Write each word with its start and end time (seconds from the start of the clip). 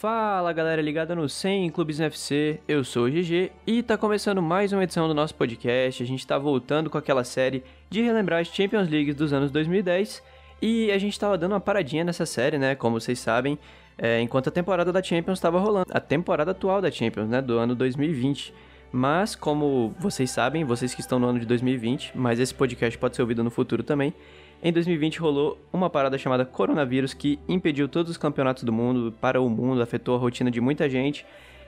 Fala 0.00 0.50
galera 0.54 0.80
ligada 0.80 1.14
no 1.14 1.28
100 1.28 1.68
Clubes 1.72 1.98
no 1.98 2.06
FC, 2.06 2.58
eu 2.66 2.82
sou 2.82 3.04
o 3.04 3.10
GG 3.10 3.52
e 3.66 3.82
tá 3.82 3.98
começando 3.98 4.40
mais 4.40 4.72
uma 4.72 4.82
edição 4.82 5.06
do 5.06 5.12
nosso 5.12 5.34
podcast. 5.34 6.02
A 6.02 6.06
gente 6.06 6.26
tá 6.26 6.38
voltando 6.38 6.88
com 6.88 6.96
aquela 6.96 7.22
série 7.22 7.62
de 7.90 8.00
relembrar 8.00 8.40
as 8.40 8.48
Champions 8.48 8.88
Leagues 8.88 9.14
dos 9.14 9.30
anos 9.34 9.50
2010 9.50 10.22
e 10.62 10.90
a 10.90 10.96
gente 10.96 11.20
tava 11.20 11.36
dando 11.36 11.52
uma 11.52 11.60
paradinha 11.60 12.02
nessa 12.02 12.24
série, 12.24 12.56
né? 12.56 12.74
Como 12.74 12.98
vocês 12.98 13.18
sabem, 13.18 13.58
é, 13.98 14.22
enquanto 14.22 14.48
a 14.48 14.50
temporada 14.50 14.90
da 14.90 15.02
Champions 15.02 15.36
estava 15.36 15.60
rolando, 15.60 15.88
a 15.90 16.00
temporada 16.00 16.52
atual 16.52 16.80
da 16.80 16.90
Champions, 16.90 17.28
né? 17.28 17.42
Do 17.42 17.58
ano 17.58 17.74
2020. 17.74 18.54
Mas, 18.90 19.34
como 19.36 19.94
vocês 20.00 20.30
sabem, 20.30 20.64
vocês 20.64 20.94
que 20.94 21.02
estão 21.02 21.18
no 21.18 21.28
ano 21.28 21.38
de 21.38 21.44
2020, 21.44 22.12
mas 22.14 22.40
esse 22.40 22.54
podcast 22.54 22.98
pode 22.98 23.16
ser 23.16 23.22
ouvido 23.22 23.44
no 23.44 23.50
futuro 23.50 23.82
também, 23.82 24.14
em 24.62 24.72
2020 24.72 25.18
rolou 25.18 25.58
uma 25.72 25.88
parada 25.88 26.18
chamada 26.18 26.44
coronavírus 26.44 27.14
que 27.14 27.38
impediu 27.48 27.88
todos 27.88 28.10
os 28.10 28.16
campeonatos 28.16 28.62
do 28.62 28.72
mundo, 28.72 29.12
para 29.20 29.40
o 29.40 29.48
mundo, 29.48 29.80
afetou 29.80 30.14
a 30.14 30.18
rotina 30.18 30.50
de 30.50 30.60
muita 30.60 30.88
gente. 30.88 31.24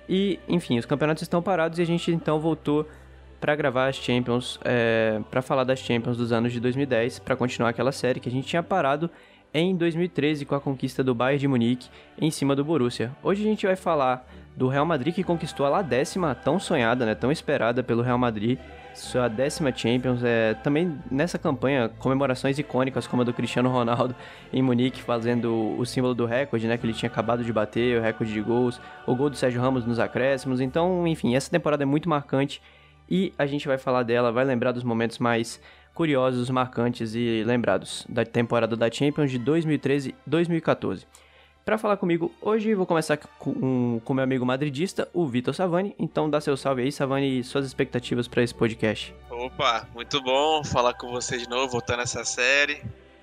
E, 0.08 0.38
enfim, 0.48 0.78
os 0.78 0.84
campeonatos 0.84 1.22
estão 1.22 1.42
parados 1.42 1.78
e 1.78 1.82
a 1.82 1.86
gente 1.86 2.10
então 2.10 2.38
voltou 2.38 2.86
para 3.40 3.56
gravar 3.56 3.88
as 3.88 3.96
Champions, 3.96 4.60
é, 4.64 5.20
para 5.30 5.42
falar 5.42 5.64
das 5.64 5.80
Champions 5.80 6.16
dos 6.16 6.32
anos 6.32 6.52
de 6.52 6.60
2010, 6.60 7.18
para 7.18 7.34
continuar 7.34 7.70
aquela 7.70 7.92
série 7.92 8.20
que 8.20 8.28
a 8.28 8.32
gente 8.32 8.46
tinha 8.46 8.62
parado 8.62 9.10
em 9.54 9.74
2013 9.76 10.44
com 10.44 10.54
a 10.54 10.60
conquista 10.60 11.02
do 11.02 11.14
Bayern 11.14 11.40
de 11.40 11.48
Munique 11.48 11.88
em 12.18 12.30
cima 12.30 12.54
do 12.54 12.64
Borussia. 12.64 13.10
Hoje 13.22 13.42
a 13.42 13.44
gente 13.44 13.66
vai 13.66 13.76
falar 13.76 14.26
do 14.56 14.68
Real 14.68 14.84
Madrid 14.84 15.14
que 15.14 15.24
conquistou 15.24 15.66
a 15.66 15.82
décima, 15.82 16.34
tão 16.34 16.58
sonhada, 16.58 17.06
né, 17.06 17.14
tão 17.14 17.32
esperada 17.32 17.82
pelo 17.82 18.02
Real 18.02 18.18
Madrid 18.18 18.58
sua 18.94 19.28
décima 19.28 19.72
Champions. 19.74 20.22
É, 20.22 20.54
também 20.54 20.98
nessa 21.10 21.38
campanha, 21.38 21.88
comemorações 21.98 22.58
icônicas 22.58 23.06
como 23.06 23.22
a 23.22 23.24
do 23.24 23.32
Cristiano 23.32 23.70
Ronaldo 23.70 24.14
em 24.52 24.62
Munique, 24.62 25.02
fazendo 25.02 25.76
o 25.78 25.84
símbolo 25.84 26.14
do 26.14 26.26
recorde, 26.26 26.66
né? 26.66 26.76
Que 26.76 26.86
ele 26.86 26.92
tinha 26.92 27.10
acabado 27.10 27.44
de 27.44 27.52
bater, 27.52 27.98
o 27.98 28.02
recorde 28.02 28.32
de 28.32 28.40
gols, 28.40 28.80
o 29.06 29.14
gol 29.14 29.30
do 29.30 29.36
Sérgio 29.36 29.60
Ramos 29.60 29.86
nos 29.86 29.98
acréscimos. 29.98 30.60
Então, 30.60 31.06
enfim, 31.06 31.34
essa 31.34 31.50
temporada 31.50 31.82
é 31.82 31.86
muito 31.86 32.08
marcante 32.08 32.60
e 33.08 33.32
a 33.38 33.46
gente 33.46 33.66
vai 33.66 33.78
falar 33.78 34.02
dela, 34.02 34.32
vai 34.32 34.44
lembrar 34.44 34.72
dos 34.72 34.84
momentos 34.84 35.18
mais 35.18 35.60
curiosos, 35.94 36.48
marcantes 36.48 37.14
e 37.14 37.42
lembrados 37.44 38.06
da 38.08 38.24
temporada 38.24 38.76
da 38.76 38.90
Champions 38.90 39.30
de 39.30 39.38
2013-2014. 39.40 41.04
Para 41.64 41.78
falar 41.78 41.96
comigo 41.96 42.32
hoje, 42.40 42.74
vou 42.74 42.84
começar 42.84 43.16
com 43.16 44.00
o 44.04 44.14
meu 44.14 44.24
amigo 44.24 44.44
madridista, 44.44 45.08
o 45.14 45.26
Vitor 45.26 45.54
Savani. 45.54 45.94
Então 45.96 46.28
dá 46.28 46.40
seu 46.40 46.56
salve 46.56 46.82
aí, 46.82 46.90
Savani, 46.90 47.38
e 47.38 47.44
suas 47.44 47.64
expectativas 47.64 48.26
para 48.26 48.42
esse 48.42 48.52
podcast. 48.52 49.14
Opa, 49.30 49.86
muito 49.94 50.20
bom 50.20 50.64
falar 50.64 50.94
com 50.94 51.10
você 51.12 51.38
de 51.38 51.48
novo, 51.48 51.72
voltar 51.72 51.96
nessa 51.96 52.24
série. 52.24 52.82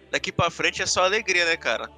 Daqui 0.09 0.31
para 0.31 0.49
frente 0.49 0.81
é 0.81 0.85
só 0.85 1.03
alegria, 1.03 1.43
né, 1.45 1.57
cara? 1.57 1.89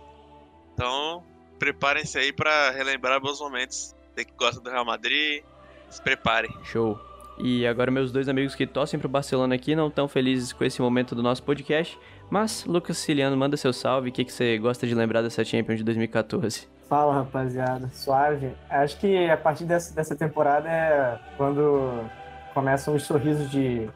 Então, 0.73 1.23
preparem-se 1.59 2.17
aí 2.17 2.33
para 2.33 2.71
relembrar 2.71 3.21
bons 3.21 3.39
momentos. 3.39 3.95
Você 4.15 4.25
que 4.25 4.33
gosta 4.33 4.59
do 4.59 4.69
Real 4.69 4.83
Madrid, 4.83 5.43
se 5.89 6.01
preparem. 6.01 6.51
Show. 6.63 6.99
E 7.37 7.65
agora 7.65 7.89
meus 7.89 8.11
dois 8.11 8.27
amigos 8.27 8.55
que 8.55 8.67
torcem 8.67 8.99
pro 8.99 9.07
Barcelona 9.07 9.55
aqui 9.55 9.75
não 9.75 9.87
estão 9.87 10.07
felizes 10.07 10.51
com 10.53 10.63
esse 10.63 10.81
momento 10.81 11.13
do 11.15 11.23
nosso 11.23 11.43
podcast. 11.43 11.97
Mas, 12.31 12.63
Lucas 12.63 12.97
Ciliano, 12.97 13.35
manda 13.35 13.57
seu 13.57 13.73
salve. 13.73 14.07
O 14.07 14.11
que, 14.13 14.23
que 14.23 14.31
você 14.31 14.57
gosta 14.57 14.87
de 14.87 14.95
lembrar 14.95 15.21
dessa 15.21 15.43
Champions 15.43 15.79
de 15.79 15.83
2014? 15.83 16.65
Fala, 16.87 17.13
rapaziada. 17.13 17.89
Suave. 17.91 18.53
Acho 18.69 18.97
que 18.99 19.29
a 19.29 19.35
partir 19.35 19.65
dessa, 19.65 19.93
dessa 19.93 20.15
temporada 20.15 20.69
é 20.69 21.19
quando 21.35 22.05
começam 22.53 22.95
os 22.95 23.03
sorrisos 23.03 23.51
de 23.51 23.89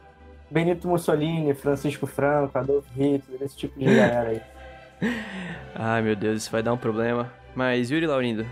Benito 0.50 0.86
Mussolini, 0.86 1.54
Francisco 1.54 2.06
Franco, 2.06 2.58
Adolfo 2.58 2.86
Hitler, 2.94 3.42
esse 3.42 3.56
tipo 3.56 3.78
de 3.78 3.86
galera 3.86 4.28
aí. 4.28 4.42
Ai, 5.74 6.02
meu 6.02 6.14
Deus, 6.14 6.42
isso 6.42 6.50
vai 6.50 6.62
dar 6.62 6.74
um 6.74 6.78
problema. 6.78 7.32
Mas, 7.54 7.90
Yuri 7.90 8.06
Laurindo, 8.06 8.46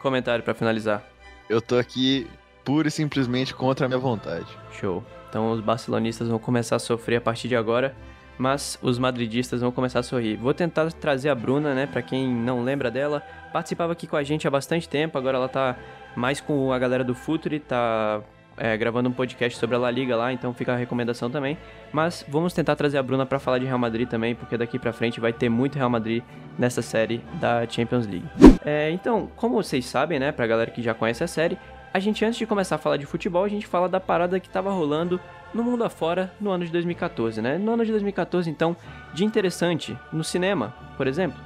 comentário 0.00 0.44
para 0.44 0.52
finalizar. 0.52 1.02
Eu 1.48 1.62
tô 1.62 1.78
aqui 1.78 2.30
pura 2.62 2.88
e 2.88 2.90
simplesmente 2.90 3.54
contra 3.54 3.86
a 3.86 3.88
minha 3.88 3.98
vontade. 3.98 4.46
Show. 4.72 5.02
Então 5.30 5.50
os 5.50 5.60
barcelonistas 5.60 6.28
vão 6.28 6.38
começar 6.38 6.76
a 6.76 6.78
sofrer 6.78 7.16
a 7.16 7.20
partir 7.22 7.48
de 7.48 7.56
agora 7.56 7.96
mas 8.38 8.78
os 8.82 8.98
madridistas 8.98 9.60
vão 9.60 9.70
começar 9.70 10.00
a 10.00 10.02
sorrir. 10.02 10.36
Vou 10.36 10.54
tentar 10.54 10.90
trazer 10.92 11.28
a 11.28 11.34
Bruna, 11.34 11.74
né, 11.74 11.86
para 11.86 12.02
quem 12.02 12.28
não 12.28 12.62
lembra 12.62 12.90
dela, 12.90 13.22
participava 13.52 13.92
aqui 13.92 14.06
com 14.06 14.16
a 14.16 14.22
gente 14.22 14.46
há 14.46 14.50
bastante 14.50 14.88
tempo, 14.88 15.16
agora 15.16 15.36
ela 15.36 15.48
tá 15.48 15.76
mais 16.16 16.40
com 16.40 16.72
a 16.72 16.78
galera 16.78 17.04
do 17.04 17.14
Futuri, 17.14 17.60
tá 17.60 18.20
é, 18.56 18.76
gravando 18.76 19.08
um 19.08 19.12
podcast 19.12 19.58
sobre 19.58 19.76
a 19.76 19.78
La 19.78 19.90
Liga 19.90 20.16
lá, 20.16 20.32
então 20.32 20.52
fica 20.54 20.72
a 20.72 20.76
recomendação 20.76 21.30
também. 21.30 21.58
Mas 21.92 22.24
vamos 22.28 22.52
tentar 22.52 22.76
trazer 22.76 22.98
a 22.98 23.02
Bruna 23.02 23.26
para 23.26 23.38
falar 23.38 23.58
de 23.58 23.66
Real 23.66 23.78
Madrid 23.78 24.08
também, 24.08 24.34
porque 24.34 24.56
daqui 24.56 24.78
para 24.78 24.92
frente 24.92 25.20
vai 25.20 25.32
ter 25.32 25.48
muito 25.48 25.76
Real 25.76 25.90
Madrid 25.90 26.22
nessa 26.58 26.82
série 26.82 27.22
da 27.40 27.66
Champions 27.68 28.06
League. 28.06 28.26
É, 28.64 28.90
então, 28.90 29.28
como 29.36 29.54
vocês 29.54 29.84
sabem, 29.84 30.18
né, 30.18 30.32
pra 30.32 30.46
galera 30.46 30.70
que 30.70 30.82
já 30.82 30.94
conhece 30.94 31.22
a 31.24 31.28
série, 31.28 31.58
a 31.92 31.98
gente 31.98 32.24
antes 32.24 32.38
de 32.38 32.46
começar 32.46 32.74
a 32.74 32.78
falar 32.78 32.96
de 32.96 33.06
futebol, 33.06 33.44
a 33.44 33.48
gente 33.48 33.66
fala 33.66 33.88
da 33.88 34.00
parada 34.00 34.40
que 34.40 34.48
tava 34.48 34.70
rolando 34.72 35.20
no 35.54 35.62
mundo 35.62 35.84
afora 35.84 36.34
no 36.40 36.50
ano 36.50 36.64
de 36.66 36.72
2014, 36.72 37.40
né? 37.40 37.56
No 37.56 37.72
ano 37.72 37.84
de 37.84 37.90
2014, 37.92 38.50
então, 38.50 38.76
de 39.14 39.24
interessante, 39.24 39.96
no 40.12 40.24
cinema, 40.24 40.74
por 40.96 41.06
exemplo, 41.06 41.40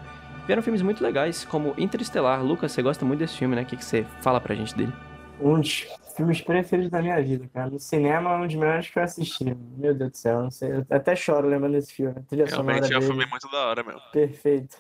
vieram 0.47 0.63
filmes 0.63 0.81
muito 0.81 1.05
legais, 1.05 1.45
como 1.45 1.75
Interestelar. 1.77 2.43
Lucas, 2.43 2.73
você 2.73 2.83
gosta 2.83 3.05
muito 3.05 3.21
desse 3.21 3.37
filme, 3.37 3.55
né? 3.55 3.63
O 3.63 3.67
que, 3.67 3.77
que 3.77 3.85
você 3.85 4.05
fala 4.23 4.41
pra 4.41 4.55
gente 4.55 4.75
dele? 4.75 4.93
Um 5.41 5.61
dos 5.61 5.87
filmes 6.17 6.41
preferidos 6.41 6.91
da 6.91 7.01
minha 7.01 7.23
vida, 7.23 7.49
cara. 7.53 7.71
No 7.71 7.79
cinema, 7.79 8.37
um 8.37 8.47
dos 8.47 8.55
melhores 8.57 8.89
que 8.89 8.99
eu 8.99 9.03
assisti. 9.03 9.45
Meu 9.77 9.95
Deus 9.95 10.11
do 10.11 10.17
céu, 10.17 10.43
não 10.43 10.51
sei. 10.51 10.73
Eu 10.73 10.87
até 10.91 11.15
choro 11.15 11.47
lembrando 11.47 11.75
desse 11.75 11.93
filme. 11.93 12.15
Realmente 12.31 12.93
é 12.93 12.99
um 12.99 13.03
filme 13.03 13.27
muito 13.27 13.49
da 13.51 13.67
hora, 13.67 13.85
meu. 13.85 14.01
Perfeito. 14.13 14.79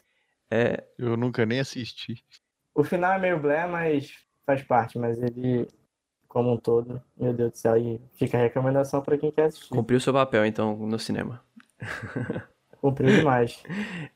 É... 0.50 0.82
Eu 0.98 1.16
nunca 1.16 1.46
nem 1.46 1.60
assisti. 1.60 2.24
O 2.74 2.82
final 2.82 3.12
é 3.12 3.18
meio 3.18 3.38
blé, 3.38 3.66
mas 3.66 4.12
faz 4.46 4.62
parte, 4.62 4.98
mas 4.98 5.20
ele 5.22 5.68
como 6.38 6.52
um 6.52 6.56
todo. 6.56 7.02
Meu 7.16 7.32
Deus 7.32 7.50
do 7.50 7.58
céu, 7.58 7.76
e 7.76 8.00
fica 8.16 8.38
a 8.38 8.42
recomendação 8.42 9.02
para 9.02 9.18
quem 9.18 9.32
quer 9.32 9.46
assistir. 9.46 9.70
Cumpriu 9.70 9.98
seu 9.98 10.12
papel, 10.12 10.46
então, 10.46 10.76
no 10.76 10.98
cinema. 10.98 11.42
Cumpriu 12.80 13.10
demais. 13.10 13.60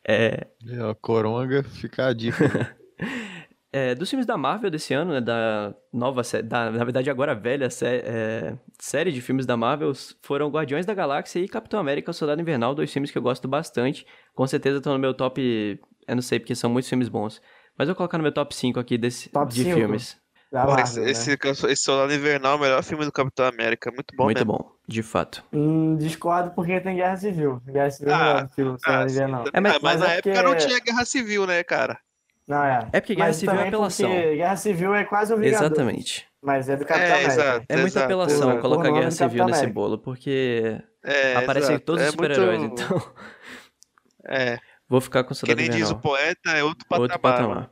É. 0.06 0.46
é 0.68 0.90
a 0.90 0.94
coronga 0.94 1.64
fica 1.64 2.06
a 2.06 2.12
dica. 2.12 2.76
é, 3.72 3.92
dos 3.96 4.08
filmes 4.08 4.24
da 4.24 4.36
Marvel 4.36 4.70
desse 4.70 4.94
ano, 4.94 5.14
né, 5.14 5.20
da 5.20 5.74
nova 5.92 6.22
série, 6.22 6.44
da, 6.44 6.70
na 6.70 6.84
verdade 6.84 7.10
agora 7.10 7.34
velha 7.34 7.68
sé, 7.68 8.02
é, 8.04 8.56
série 8.78 9.10
de 9.10 9.20
filmes 9.20 9.46
da 9.46 9.56
Marvel, 9.56 9.90
foram 10.22 10.48
Guardiões 10.48 10.86
da 10.86 10.94
Galáxia 10.94 11.40
e 11.40 11.48
Capitão 11.48 11.80
América 11.80 12.12
Soldado 12.12 12.40
Invernal, 12.40 12.72
dois 12.72 12.92
filmes 12.92 13.10
que 13.10 13.18
eu 13.18 13.22
gosto 13.22 13.48
bastante. 13.48 14.06
Com 14.32 14.46
certeza 14.46 14.78
estão 14.78 14.92
no 14.92 14.98
meu 15.00 15.12
top, 15.12 15.80
eu 16.06 16.14
não 16.14 16.22
sei, 16.22 16.38
porque 16.38 16.54
são 16.54 16.70
muitos 16.70 16.88
filmes 16.88 17.08
bons. 17.08 17.42
Mas 17.76 17.88
eu 17.88 17.94
vou 17.94 17.96
colocar 17.96 18.16
no 18.16 18.22
meu 18.22 18.32
top 18.32 18.54
5 18.54 18.78
aqui 18.78 18.96
desse, 18.96 19.28
top 19.30 19.52
de 19.52 19.64
5. 19.64 19.74
filmes. 19.74 20.21
Marvel, 20.52 20.84
esse, 20.84 21.00
né? 21.00 21.10
esse, 21.10 21.38
esse 21.68 21.82
Soldado 21.82 22.12
Invernal 22.12 22.52
é 22.52 22.56
o 22.56 22.60
melhor 22.60 22.82
filme 22.82 23.04
do 23.04 23.12
Capitão 23.12 23.46
América. 23.46 23.90
Muito 23.90 24.14
bom, 24.14 24.24
Muito 24.24 24.38
mesmo. 24.38 24.52
bom, 24.52 24.72
de 24.86 25.02
fato. 25.02 25.42
Hum, 25.52 25.96
discordo 25.96 26.50
porque 26.50 26.78
tem 26.80 26.96
Guerra 26.96 27.16
Civil. 27.16 27.62
Guerra 27.66 27.90
Civil 27.90 28.14
ah, 28.14 28.40
é 28.40 28.44
o 28.44 28.48
filme 28.48 28.78
Soldado 28.78 29.04
ah, 29.04 29.10
Invernal. 29.10 29.44
É, 29.52 29.60
mas, 29.60 29.78
mas, 29.80 30.00
na 30.00 30.12
é 30.12 30.18
época 30.18 30.42
não 30.42 30.56
tinha 30.56 30.78
Guerra 30.80 31.04
Civil, 31.04 31.46
né, 31.46 31.64
cara? 31.64 31.98
Não, 32.46 32.62
é. 32.62 32.88
É 32.92 33.00
porque 33.00 33.14
Guerra 33.14 33.28
mas 33.28 33.36
Civil 33.36 33.54
é 33.54 33.68
apelação. 33.68 34.10
Guerra 34.10 34.56
Civil 34.56 34.94
é 34.94 35.04
quase 35.04 35.32
um 35.32 35.38
Vingador. 35.38 35.66
Exatamente. 35.66 36.28
Mas 36.42 36.68
é 36.68 36.76
do 36.76 36.84
Capitão 36.84 37.06
é, 37.06 37.12
América. 37.12 37.32
Exato, 37.32 37.66
é 37.68 37.76
muita 37.76 37.88
exato, 37.88 38.04
apelação 38.04 38.48
exato. 38.48 38.60
colocar 38.60 38.90
Guerra 38.90 39.10
Civil 39.10 39.46
nesse 39.46 39.66
bolo, 39.68 39.98
porque 39.98 40.82
é, 41.04 41.36
aparecem 41.36 41.78
todos 41.78 42.02
os 42.02 42.08
é 42.08 42.10
super-heróis, 42.10 42.58
muito... 42.60 42.82
então... 42.82 43.02
É. 44.24 44.58
Vou 44.88 45.00
ficar 45.00 45.24
com 45.24 45.32
o 45.32 45.34
Soldado 45.34 45.56
Que 45.56 45.62
nem 45.62 45.68
Invernal. 45.68 45.88
diz 45.88 45.98
o 45.98 46.00
poeta, 46.00 46.50
é 46.50 46.62
outro 46.62 46.86
patamar. 46.86 47.02
Outro 47.02 47.18
patamar. 47.18 47.70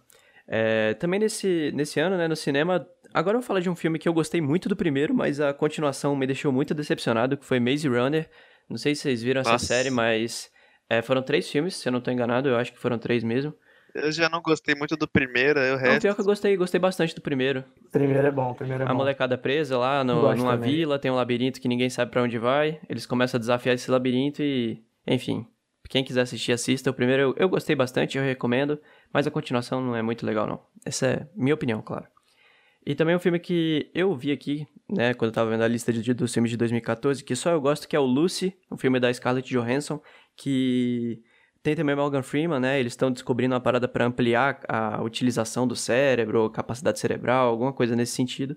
É, 0.53 0.95
também 0.95 1.21
nesse, 1.21 1.71
nesse 1.73 2.01
ano, 2.01 2.19
né, 2.19 2.27
no 2.27 2.35
cinema, 2.35 2.85
Agora 3.13 3.37
eu 3.37 3.41
vou 3.41 3.47
falar 3.47 3.61
de 3.61 3.69
um 3.69 3.75
filme 3.75 3.99
que 3.99 4.09
eu 4.09 4.13
gostei 4.13 4.41
muito 4.41 4.69
do 4.69 4.77
primeiro, 4.77 5.13
mas 5.13 5.41
a 5.41 5.53
continuação 5.53 6.15
me 6.15 6.27
deixou 6.27 6.53
muito 6.53 6.73
decepcionado, 6.73 7.37
que 7.37 7.45
foi 7.45 7.59
Maze 7.59 7.89
Runner. 7.89 8.29
Não 8.69 8.77
sei 8.77 8.95
se 8.95 9.03
vocês 9.03 9.23
viram 9.23 9.43
Nossa. 9.43 9.57
essa 9.57 9.67
série, 9.67 9.91
mas 9.91 10.49
é, 10.89 11.03
foram 11.03 11.23
três 11.23 11.51
filmes, 11.51 11.75
se 11.77 11.89
eu 11.89 11.93
não 11.93 11.99
estou 11.99 12.15
enganado, 12.15 12.49
eu 12.49 12.57
acho 12.57 12.73
que 12.73 12.79
foram 12.79 12.99
três 12.99 13.25
mesmo. 13.25 13.53
Eu 13.93 14.13
já 14.13 14.29
não 14.29 14.41
gostei 14.41 14.77
muito 14.77 14.97
do 14.97 15.09
primeiro, 15.09 15.59
o 15.59 15.77
resto... 15.77 15.93
Não, 15.93 15.99
pior 15.99 16.15
que 16.15 16.21
eu 16.21 16.25
gostei, 16.25 16.57
gostei 16.57 16.79
bastante 16.79 17.13
do 17.13 17.21
primeiro. 17.21 17.65
O 17.85 17.91
primeiro 17.91 18.25
é 18.25 18.31
bom, 18.31 18.53
o 18.53 18.55
primeiro 18.55 18.85
é 18.85 18.87
a 18.87 18.91
bom. 18.91 18.95
molecada 18.95 19.37
presa 19.37 19.77
lá 19.77 20.05
no, 20.05 20.33
numa 20.37 20.53
também. 20.53 20.71
vila, 20.71 20.97
tem 20.97 21.11
um 21.11 21.17
labirinto 21.17 21.61
que 21.61 21.67
ninguém 21.67 21.91
sabe 21.91 22.13
para 22.13 22.23
onde 22.23 22.39
vai, 22.39 22.81
eles 22.89 23.05
começam 23.05 23.39
a 23.39 23.41
desafiar 23.41 23.75
esse 23.75 23.91
labirinto 23.91 24.41
e... 24.41 24.81
Enfim, 25.05 25.45
quem 25.89 26.05
quiser 26.05 26.21
assistir, 26.21 26.53
assista. 26.53 26.91
O 26.91 26.95
primeiro 26.95 27.23
eu, 27.23 27.35
eu 27.37 27.49
gostei 27.49 27.75
bastante, 27.75 28.17
eu 28.17 28.23
recomendo, 28.23 28.81
mas 29.13 29.27
a 29.27 29.31
continuação 29.31 29.81
não 29.81 29.95
é 29.95 30.03
muito 30.03 30.25
legal 30.25 30.47
não. 30.47 30.61
Essa 30.85 31.07
é 31.07 31.29
minha 31.35 31.55
opinião, 31.55 31.83
claro. 31.83 32.07
E 32.85 32.95
também 32.95 33.15
um 33.15 33.19
filme 33.19 33.39
que 33.39 33.91
eu 33.95 34.15
vi 34.17 34.33
aqui, 34.33 34.67
né, 34.89 35.13
quando 35.13 35.31
eu 35.31 35.35
tava 35.35 35.51
vendo 35.51 35.63
a 35.63 35.69
lista 35.69 35.93
de, 35.93 36.15
dos 36.15 36.33
filmes 36.33 36.51
de 36.51 36.57
2014, 36.57 37.23
que 37.23 37.37
só 37.37 37.51
eu 37.51 37.61
gosto, 37.61 37.87
que 37.87 37.95
é 37.95 38.01
o 38.01 38.07
Lucy, 38.07 38.57
um 38.71 38.77
filme 38.77 38.99
da 38.99 39.13
Scarlett 39.13 39.49
Johansson, 39.51 40.01
que 40.35 41.23
tem 41.63 41.77
também 41.77 41.95
Morgan 41.95 42.23
Freeman, 42.23 42.59
né, 42.59 42.81
eles 42.81 42.93
estão 42.95 43.13
descobrindo 43.13 43.55
uma 43.55 43.61
parada 43.61 43.87
para 43.87 44.07
ampliar 44.07 44.61
a 44.67 45.03
utilização 45.03 45.69
do 45.69 45.77
cérebro, 45.77 46.49
capacidade 46.49 46.99
cerebral, 46.99 47.49
alguma 47.49 47.73
coisa 47.73 47.95
nesse 47.95 48.13
sentido. 48.13 48.57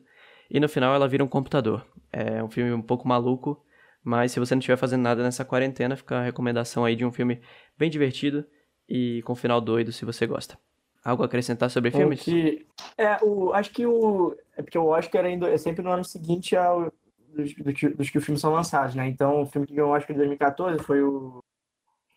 E 0.49 0.59
no 0.59 0.69
final 0.69 0.95
ela 0.95 1.07
vira 1.07 1.23
um 1.23 1.27
computador. 1.27 1.85
É 2.11 2.41
um 2.41 2.49
filme 2.49 2.71
um 2.71 2.81
pouco 2.81 3.07
maluco, 3.07 3.61
mas 4.03 4.31
se 4.31 4.39
você 4.39 4.56
não 4.56 4.59
estiver 4.59 4.77
fazendo 4.77 5.01
nada 5.01 5.21
nessa 5.21 5.44
quarentena, 5.44 5.97
fica 5.97 6.17
a 6.17 6.23
recomendação 6.23 6.85
aí 6.85 6.95
de 6.95 7.03
um 7.03 7.11
filme 7.11 7.41
bem 7.77 7.89
divertido 7.89 8.45
e 8.88 9.21
com 9.24 9.35
final 9.35 9.62
doido, 9.62 9.91
se 9.91 10.06
você 10.06 10.25
gosta. 10.27 10.57
Algo 11.03 11.24
a 11.24 11.25
acrescentar 11.25 11.69
sobre 11.69 11.91
filmes? 11.91 12.21
que, 12.21 12.65
é, 12.97 13.18
o, 13.21 13.51
acho 13.53 13.71
que 13.71 13.85
o. 13.85 14.35
É 14.56 14.62
porque 14.62 14.77
o 14.77 14.88
Oscar 14.88 15.25
ainda 15.25 15.50
é 15.50 15.57
sempre 15.57 15.83
no 15.83 15.91
ano 15.91 16.06
seguinte 16.06 16.56
ao, 16.56 16.91
dos, 17.33 17.53
dos 17.95 18.09
que 18.09 18.18
os 18.18 18.24
filmes 18.24 18.39
são 18.39 18.53
lançados, 18.53 18.95
né? 18.95 19.07
Então, 19.07 19.41
o 19.41 19.45
filme 19.45 19.68
que 19.68 19.74
ganhou 19.74 19.89
o 19.89 19.94
Oscar 19.94 20.15
em 20.15 20.19
2014 20.19 20.81
foi 20.81 21.01
o 21.01 21.44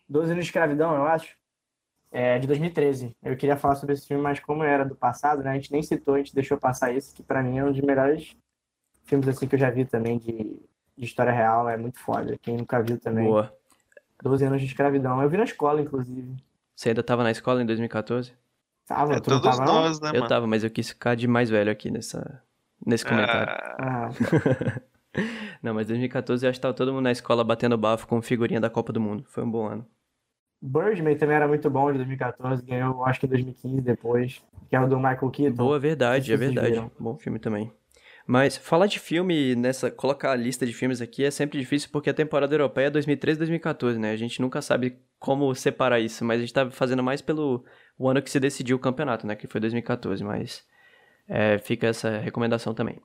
12 0.07 0.31
anos 0.31 0.45
de 0.45 0.49
escravidão, 0.49 0.95
eu 0.95 1.03
acho. 1.03 1.35
É, 2.09 2.39
de 2.39 2.47
2013. 2.47 3.13
Eu 3.21 3.35
queria 3.35 3.57
falar 3.57 3.75
sobre 3.75 3.93
esse 3.93 4.07
filme, 4.07 4.23
mas 4.23 4.39
como 4.39 4.63
era 4.63 4.85
do 4.85 4.95
passado, 4.95 5.43
né? 5.43 5.51
A 5.51 5.55
gente 5.55 5.71
nem 5.71 5.83
citou, 5.83 6.15
a 6.15 6.17
gente 6.19 6.33
deixou 6.33 6.57
passar 6.57 6.95
esse, 6.95 7.13
que 7.13 7.21
pra 7.21 7.43
mim 7.43 7.57
é 7.57 7.65
um 7.65 7.71
dos 7.71 7.81
melhores 7.81 8.35
filmes 9.03 9.27
assim 9.27 9.47
que 9.47 9.55
eu 9.55 9.59
já 9.59 9.69
vi 9.69 9.83
também 9.83 10.17
de, 10.17 10.61
de 10.97 11.05
história 11.05 11.33
real. 11.33 11.67
É 11.67 11.75
muito 11.75 11.99
foda. 11.99 12.37
Quem 12.41 12.55
nunca 12.55 12.81
viu 12.81 12.97
também. 12.97 13.25
Boa. 13.25 13.53
12 14.23 14.45
anos 14.45 14.61
de 14.61 14.67
escravidão. 14.67 15.21
Eu 15.21 15.29
vi 15.29 15.35
na 15.35 15.43
escola, 15.43 15.81
inclusive. 15.81 16.33
Você 16.77 16.89
ainda 16.89 17.01
tava 17.01 17.23
na 17.23 17.31
escola 17.31 17.59
em 17.61 17.65
2014? 17.65 18.33
Tava, 18.85 19.15
É 19.15 19.19
todos 19.19 19.41
tava, 19.41 19.65
nós, 19.65 19.99
né, 19.99 20.09
eu 20.09 20.13
mano? 20.13 20.27
tava, 20.27 20.45
mas 20.45 20.63
eu 20.63 20.69
quis 20.69 20.89
ficar 20.89 21.15
de 21.15 21.27
mais 21.27 21.49
velho 21.49 21.71
aqui 21.71 21.89
nessa, 21.89 22.41
nesse 22.85 23.03
comentário. 23.03 23.51
Ah, 23.79 24.05
Ah, 24.05 24.09
Não, 25.63 25.73
mas 25.73 25.87
2014 25.87 26.45
eu 26.45 26.49
acho 26.51 26.59
que 26.59 26.61
tava 26.61 26.75
todo 26.75 26.93
mundo 26.93 27.03
na 27.03 27.11
escola 27.11 27.43
batendo 27.43 27.75
bafo 27.75 28.07
com 28.07 28.21
figurinha 28.21 28.61
da 28.61 28.69
Copa 28.69 28.93
do 28.93 29.01
Mundo. 29.01 29.25
Foi 29.27 29.43
um 29.43 29.49
bom 29.49 29.65
ano. 29.65 29.85
Birdman 30.61 31.17
também 31.17 31.35
era 31.35 31.47
muito 31.47 31.67
bom 31.69 31.91
de 31.91 31.97
2014, 31.97 32.63
ganhou 32.63 33.03
acho 33.05 33.19
que 33.19 33.25
em 33.25 33.29
2015 33.29 33.81
depois, 33.81 34.43
que 34.69 34.75
é 34.75 34.79
o 34.79 34.87
do 34.87 34.97
Michael 34.97 35.31
Keaton. 35.31 35.55
Boa, 35.55 35.79
verdade, 35.79 36.31
é 36.31 36.37
verdade. 36.37 36.69
viram. 36.73 36.91
Bom 36.99 37.17
filme 37.17 37.39
também. 37.39 37.71
Mas 38.27 38.57
falar 38.57 38.87
de 38.87 38.99
filme 38.99 39.55
nessa. 39.55 39.89
Colocar 39.89 40.31
a 40.31 40.35
lista 40.35 40.65
de 40.65 40.73
filmes 40.73 41.01
aqui 41.01 41.23
é 41.23 41.31
sempre 41.31 41.57
difícil 41.57 41.87
porque 41.93 42.09
a 42.09 42.13
temporada 42.13 42.53
europeia 42.53 42.87
é 42.87 42.89
2013 42.89 43.39
2014, 43.39 43.97
né? 43.97 44.11
A 44.11 44.17
gente 44.17 44.41
nunca 44.41 44.61
sabe 44.61 44.97
como 45.17 45.55
separar 45.55 46.01
isso, 46.01 46.25
mas 46.25 46.39
a 46.39 46.41
gente 46.41 46.53
tá 46.53 46.69
fazendo 46.69 47.01
mais 47.01 47.21
pelo 47.21 47.63
o 47.97 48.09
ano 48.09 48.21
que 48.21 48.29
se 48.29 48.37
decidiu 48.37 48.75
o 48.75 48.79
campeonato, 48.79 49.25
né? 49.25 49.33
Que 49.33 49.47
foi 49.47 49.61
2014, 49.61 50.25
mas 50.25 50.65
é, 51.25 51.57
fica 51.57 51.87
essa 51.87 52.17
recomendação 52.17 52.73
também. 52.73 52.99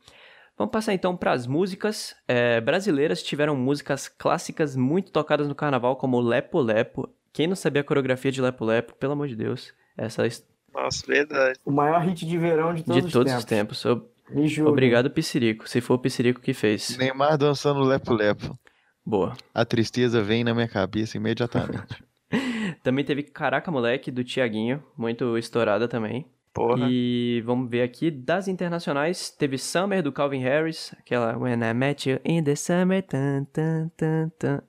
Vamos 0.59 0.73
passar 0.73 0.93
então 0.93 1.17
para 1.17 1.31
as 1.31 1.47
músicas. 1.47 2.17
É, 2.27 2.61
brasileiras 2.61 3.23
tiveram 3.23 3.55
músicas 3.55 4.09
clássicas 4.09 4.75
muito 4.75 5.13
tocadas 5.13 5.47
no 5.47 5.55
carnaval, 5.55 5.95
como 5.95 6.21
Lepo 6.21 6.61
Lepo. 6.61 7.09
Quem 7.33 7.47
não 7.47 7.55
sabia 7.55 7.81
a 7.81 7.85
coreografia 7.85 8.33
de 8.33 8.43
Lepo 8.43 8.65
Lepo, 8.65 8.95
pelo 8.97 9.13
amor 9.13 9.29
de 9.29 9.37
Deus, 9.37 9.73
essa 9.97 10.27
é 10.27 10.31
Nossa, 10.75 11.07
verdade. 11.07 11.61
O 11.65 11.71
maior 11.71 12.01
hit 12.03 12.27
de 12.27 12.37
verão 12.37 12.75
de 12.75 12.83
todos, 12.83 13.07
de 13.07 13.13
todos 13.13 13.33
os 13.33 13.39
os 13.39 13.45
tempos. 13.45 13.85
Me. 14.31 14.63
Obrigado, 14.63 15.11
Piscirico. 15.11 15.69
Se 15.69 15.81
for 15.81 15.95
o 15.95 15.99
Piscirico 15.99 16.41
que 16.41 16.55
fez. 16.55 16.97
Neymar 16.97 17.37
dançando 17.37 17.81
lepo-lepo. 17.81 18.59
Boa. 19.05 19.37
A 19.53 19.65
tristeza 19.65 20.23
vem 20.23 20.45
na 20.45 20.55
minha 20.55 20.69
cabeça 20.69 21.17
imediatamente. 21.17 22.03
Também 22.83 23.05
teve 23.05 23.23
Caraca 23.25 23.71
Moleque, 23.71 24.11
do 24.11 24.25
Tiaguinho. 24.25 24.83
Muito 24.97 25.37
estourada 25.37 25.87
também. 25.87 26.27
Porra. 26.55 26.87
E 26.91 27.43
vamos 27.47 27.71
ver 27.71 27.83
aqui, 27.83 28.11
das 28.11 28.47
internacionais, 28.49 29.31
teve 29.31 29.57
Summer, 29.59 30.03
do 30.03 30.13
Calvin 30.13 30.41
Harris. 30.41 30.95
Aquela 30.99 31.37
When 31.37 31.63
I 31.63 31.73
Met 31.75 32.09
You 32.11 32.21
in 32.25 32.43
the 32.45 32.55
Summer. 32.57 33.03
Tan, 33.03 33.45
tan, 33.53 33.91
tan, 33.97 34.31
tan. 34.39 34.63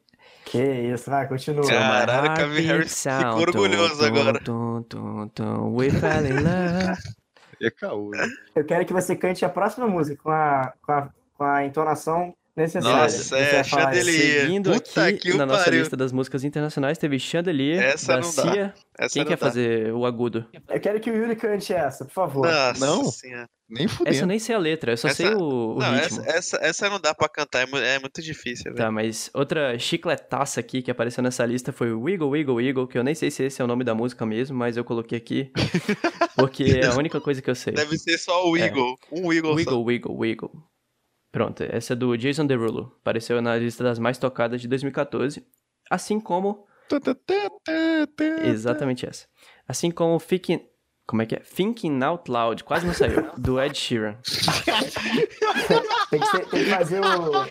Que 0.46 0.62
isso, 0.94 1.10
vai, 1.10 1.28
continua. 1.28 1.66
Cara. 1.68 2.06
Caralho, 2.06 2.38
Calvin 2.38 2.62
Harris 2.64 3.04
ficou 3.04 3.42
orgulhoso 3.42 3.98
Tum, 3.98 4.06
agora. 4.06 4.40
tum, 4.40 4.84
tum, 4.84 5.28
tum. 5.30 5.76
We 5.76 5.90
fell 5.90 6.26
in 6.26 6.34
love. 6.44 6.98
É 7.62 7.70
caô. 7.70 8.10
né? 8.10 8.28
Eu 8.56 8.66
quero 8.66 8.86
que 8.86 8.94
você 8.94 9.16
cante 9.16 9.46
a 9.46 9.50
próxima 9.50 9.88
música 9.88 10.22
com 10.22 10.32
a, 10.32 10.74
com 10.82 10.92
a, 10.92 11.10
com 11.38 11.44
a 11.44 11.66
entonação 11.66 12.36
necessária. 12.56 13.04
Nossa, 13.04 13.38
é. 13.38 13.64
Chandelier. 13.64 14.42
Seguindo 14.42 14.72
Puta 14.72 15.06
aqui 15.08 15.34
na 15.38 15.46
nossa 15.46 15.66
pariu. 15.66 15.80
lista 15.80 15.98
das 15.98 16.12
músicas 16.12 16.44
internacionais, 16.44 16.98
teve 16.98 17.18
Chandelier, 17.20 17.82
Essa 17.82 18.14
da 18.16 18.22
não 18.22 18.36
dá. 18.36 18.52
Cia. 18.52 18.74
Essa 19.00 19.14
Quem 19.14 19.24
não 19.24 19.30
quer 19.30 19.38
dá. 19.38 19.46
fazer 19.46 19.92
o 19.94 20.06
agudo? 20.06 20.46
Eu 20.70 20.80
quero 20.80 21.00
que 21.00 21.10
o 21.10 21.16
Yuri 21.16 21.36
cante 21.36 21.74
essa, 21.74 22.06
por 22.06 22.14
favor. 22.14 22.46
Nossa 22.48 22.86
Não? 22.86 23.04
senhora. 23.06 23.48
Nem 23.70 23.88
Essa 24.06 24.24
eu 24.24 24.28
nem 24.28 24.38
sei 24.38 24.54
a 24.54 24.60
letra, 24.60 24.92
eu 24.92 24.98
só 24.98 25.08
Essa- 25.08 25.18
sei 25.24 25.34
o, 25.34 25.76
o 25.76 25.80
Não, 25.80 25.92
ritmo. 25.96 26.22
essa, 26.22 26.30
essa, 26.30 26.58
essa 26.62 26.90
não 26.92 27.00
dá 27.00 27.12
pra 27.16 27.28
cantar, 27.28 27.68
é, 27.68 27.96
é 27.96 28.00
muito 28.00 28.22
difícil, 28.22 28.66
velho. 28.66 28.76
Tá, 28.76 28.92
mas 28.92 29.32
outra 29.34 29.80
chicletaça 29.80 30.60
aqui 30.60 30.84
que 30.84 30.92
apareceu 30.92 31.24
nessa 31.24 31.44
lista 31.44 31.72
foi 31.72 31.92
o 31.92 32.02
Wiggle 32.02 32.30
Wiggle 32.30 32.56
Wiggle, 32.56 32.88
que 32.88 32.98
eu 33.00 33.04
nem 33.04 33.16
sei 33.16 33.32
se 33.32 33.44
esse 33.46 33.60
é 33.60 33.66
o 33.66 33.68
nome 33.68 33.84
da 33.84 33.96
música 33.96 34.28
mesmo, 34.28 34.56
mas 34.56 34.78
eu 34.78 34.84
coloquei 34.84 35.18
aqui 35.18 35.52
porque 36.38 36.82
é 36.84 36.86
a 36.86 36.94
única 36.96 37.20
coisa 37.20 37.42
que 37.42 37.50
eu 37.50 37.56
sei. 37.56 37.74
Deve 37.74 37.98
ser 37.98 38.18
só 38.20 38.48
o 38.48 38.56
Eagle. 38.56 38.96
Um 39.12 39.34
Eagle 39.34 39.52
só. 39.52 39.56
Wiggle 39.56 39.84
Wiggle 39.84 40.16
Wiggle. 40.18 40.52
Pronto, 41.34 41.64
essa 41.64 41.92
é 41.94 41.96
do 41.96 42.16
Jason 42.16 42.46
Derulo. 42.46 42.96
Apareceu 43.02 43.42
na 43.42 43.58
lista 43.58 43.84
das 43.84 43.98
mais 44.00 44.18
tocadas 44.18 44.62
de 44.62 44.68
2014, 44.70 45.44
assim 45.90 46.20
como 46.20 46.66
exatamente 48.46 49.06
essa. 49.06 49.26
Assim 49.68 49.90
como 49.92 50.18
Thinking 50.20 50.66
como 51.06 51.22
é 51.22 51.26
que 51.26 51.36
é? 51.36 51.40
Thinking 51.40 52.02
Out 52.02 52.32
Loud, 52.32 52.64
quase 52.64 52.86
não 52.86 52.94
saiu, 52.94 53.30
do 53.38 53.60
Ed 53.62 53.78
Sheeran. 53.78 54.16
Tem, 56.10 56.20
que 56.20 56.28
ser- 56.28 56.46
tem 56.50 56.64
que 56.64 56.70
fazer 56.70 57.02
o. 57.02 57.46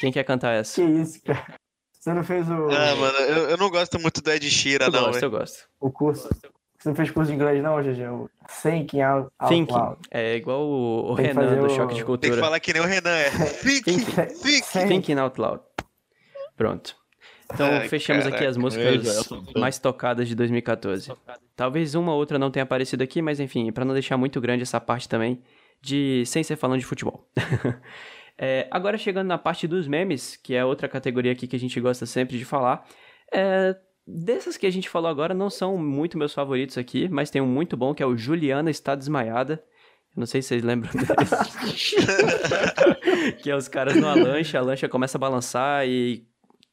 Quem 0.00 0.12
quer 0.12 0.24
cantar 0.24 0.52
Que 0.54 0.60
essa? 0.60 0.82
isso, 0.82 1.20
cara? 1.22 1.54
Você 1.98 2.12
não 2.12 2.22
fez 2.22 2.46
o, 2.48 2.52
Ah, 2.70 2.94
mano, 2.96 3.18
eu, 3.18 3.50
eu 3.50 3.56
não 3.56 3.70
gosto 3.70 3.98
muito 3.98 4.20
do 4.20 4.30
Ed 4.30 4.48
Sheeran, 4.50 4.86
Eu 4.86 4.92
não, 4.92 5.04
gosto, 5.06 5.22
eu 5.22 5.30
gosto. 5.30 5.64
o 5.80 5.90
curso? 5.90 6.28
Você 6.84 6.88
não 6.90 6.96
fez 6.96 7.10
curso 7.10 7.30
de 7.30 7.36
inglês, 7.36 7.62
não, 7.62 7.82
GG? 7.82 8.02
O 8.10 8.28
Thinking 8.62 9.00
Out, 9.00 9.30
out 9.38 9.54
Thinking. 9.54 9.72
Loud. 9.72 9.96
É 10.10 10.36
igual 10.36 10.60
o, 10.60 11.12
o 11.12 11.14
Renan 11.14 11.56
do 11.56 11.64
o- 11.64 11.68
Choque 11.70 11.94
de 11.94 11.94
Tem 11.94 11.96
que 12.00 12.04
Cultura. 12.04 12.36
falar 12.36 12.60
que 12.60 12.72
nem 12.74 12.82
o 12.82 12.84
Renan 12.84 13.10
é. 13.16 13.30
Think, 13.64 13.82
Think. 13.84 14.04
think. 14.12 14.34
Think. 14.70 14.86
Thinking 14.88 15.14
Out 15.18 15.40
Loud. 15.40 15.62
Pronto. 16.56 16.94
Então 17.52 17.66
Ai, 17.66 17.88
fechamos 17.88 18.26
aqui 18.26 18.32
caraca. 18.36 18.50
as 18.50 18.56
É, 18.56 18.60
músicas 18.60 19.28
mais 19.56 19.78
tocadas 19.78 20.28
de 20.28 20.34
2014. 20.34 21.10
Talvez 21.56 21.94
uma 21.94 22.12
ou 22.12 22.18
outra 22.18 22.38
não 22.38 22.50
tenha 22.50 22.64
aparecido 22.64 23.02
aqui, 23.02 23.22
mas 23.22 23.40
enfim, 23.40 23.72
pra 23.72 23.84
não 23.84 23.94
deixar 23.94 24.16
muito 24.18 24.38
grande 24.40 24.62
essa 24.62 24.78
parte 24.80 25.08
também 25.08 25.42
de 25.80 26.22
sem 26.26 26.42
ser 26.42 26.56
falando 26.56 26.80
de 26.80 26.86
futebol. 26.86 27.26
É, 28.36 28.66
agora 28.68 28.98
chegando 28.98 29.28
na 29.28 29.38
parte 29.38 29.68
dos 29.68 29.86
memes, 29.86 30.34
que 30.34 30.56
é 30.56 30.64
outra 30.64 30.88
categoria 30.88 31.30
aqui 31.30 31.46
que 31.46 31.54
a 31.54 31.58
gente 31.58 31.80
gosta 31.80 32.04
sempre 32.04 32.36
de 32.36 32.44
falar. 32.44 32.84
É, 33.32 33.76
dessas 34.06 34.56
que 34.56 34.66
a 34.66 34.70
gente 34.70 34.88
falou 34.88 35.10
agora 35.10 35.34
não 35.34 35.50
são 35.50 35.76
muito 35.78 36.18
meus 36.18 36.32
favoritos 36.34 36.78
aqui, 36.78 37.08
mas 37.08 37.30
tem 37.30 37.40
um 37.42 37.46
muito 37.46 37.76
bom 37.76 37.94
que 37.94 38.02
é 38.02 38.06
o 38.06 38.16
Juliana 38.16 38.70
está 38.70 38.94
desmaiada. 38.94 39.62
Não 40.16 40.26
sei 40.26 40.40
se 40.42 40.48
vocês 40.48 40.62
lembram 40.62 40.90
desse. 40.94 41.96
que 43.42 43.50
é 43.50 43.56
os 43.56 43.66
caras 43.68 43.96
numa 43.96 44.14
lancha, 44.14 44.58
a 44.58 44.62
lancha 44.62 44.88
começa 44.88 45.18
a 45.18 45.20
balançar 45.20 45.86
e 45.86 46.26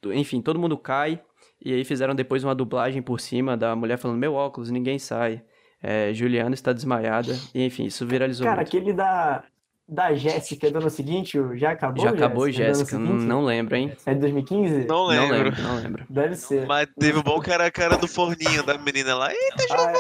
enfim, 0.06 0.42
todo 0.42 0.60
mundo 0.60 0.78
cai. 0.78 1.22
E 1.64 1.74
aí 1.74 1.84
fizeram 1.84 2.16
depois 2.16 2.44
uma 2.44 2.56
dublagem 2.56 3.02
por 3.02 3.20
cima 3.20 3.56
da 3.56 3.76
mulher 3.76 3.98
falando: 3.98 4.18
Meu 4.18 4.34
óculos, 4.34 4.70
ninguém 4.72 4.98
sai. 5.00 5.44
É, 5.82 6.14
Juliana 6.14 6.54
está 6.54 6.72
desmaiada. 6.74 7.36
E 7.54 7.64
enfim, 7.64 7.86
isso 7.86 8.06
viralizou 8.06 8.46
Cara, 8.46 8.58
muito. 8.58 8.68
aquele 8.68 8.94
da, 8.94 9.44
da 9.92 10.14
Jéssica 10.14 10.72
do 10.72 10.80
ano 10.80 10.90
seguinte, 10.90 11.38
já 11.56 11.72
acabou? 11.72 12.02
Já 12.02 12.12
acabou, 12.12 12.50
Jéssica? 12.50 12.98
Não 12.98 13.44
lembro, 13.44 13.76
hein? 13.76 13.92
É 14.06 14.14
de 14.14 14.22
2015? 14.22 14.86
Não 14.86 14.88
Não 14.88 15.06
lembro. 15.08 15.38
lembro, 15.44 15.62
não 15.62 15.76
lembro. 15.76 16.06
Deve 16.10 16.36
ser. 16.36 16.66
Mas 16.66 16.88
teve 16.98 17.20
o 17.20 17.24
bom 17.24 17.42
que 17.42 17.52
era 17.52 17.66
a 17.66 17.72
cara 17.72 17.98
do 17.98 18.08
forninho 18.08 18.64
da 18.64 18.78
menina 18.78 19.14
lá. 19.16 19.30
Eita, 19.34 19.66
Ah, 19.72 19.92
é. 19.92 19.96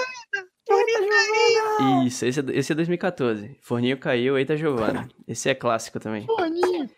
Eita, 0.74 1.04
Giovana! 1.04 2.06
Isso, 2.08 2.26
esse 2.26 2.40
é, 2.40 2.44
esse 2.54 2.72
é 2.72 2.76
2014. 2.76 3.58
Forninho 3.62 3.98
caiu, 3.98 4.38
eita 4.38 4.56
Giovana. 4.56 5.10
Esse 5.28 5.50
é 5.50 5.54
clássico 5.56 6.00
também. 6.00 6.26
Boninho, 6.26 6.90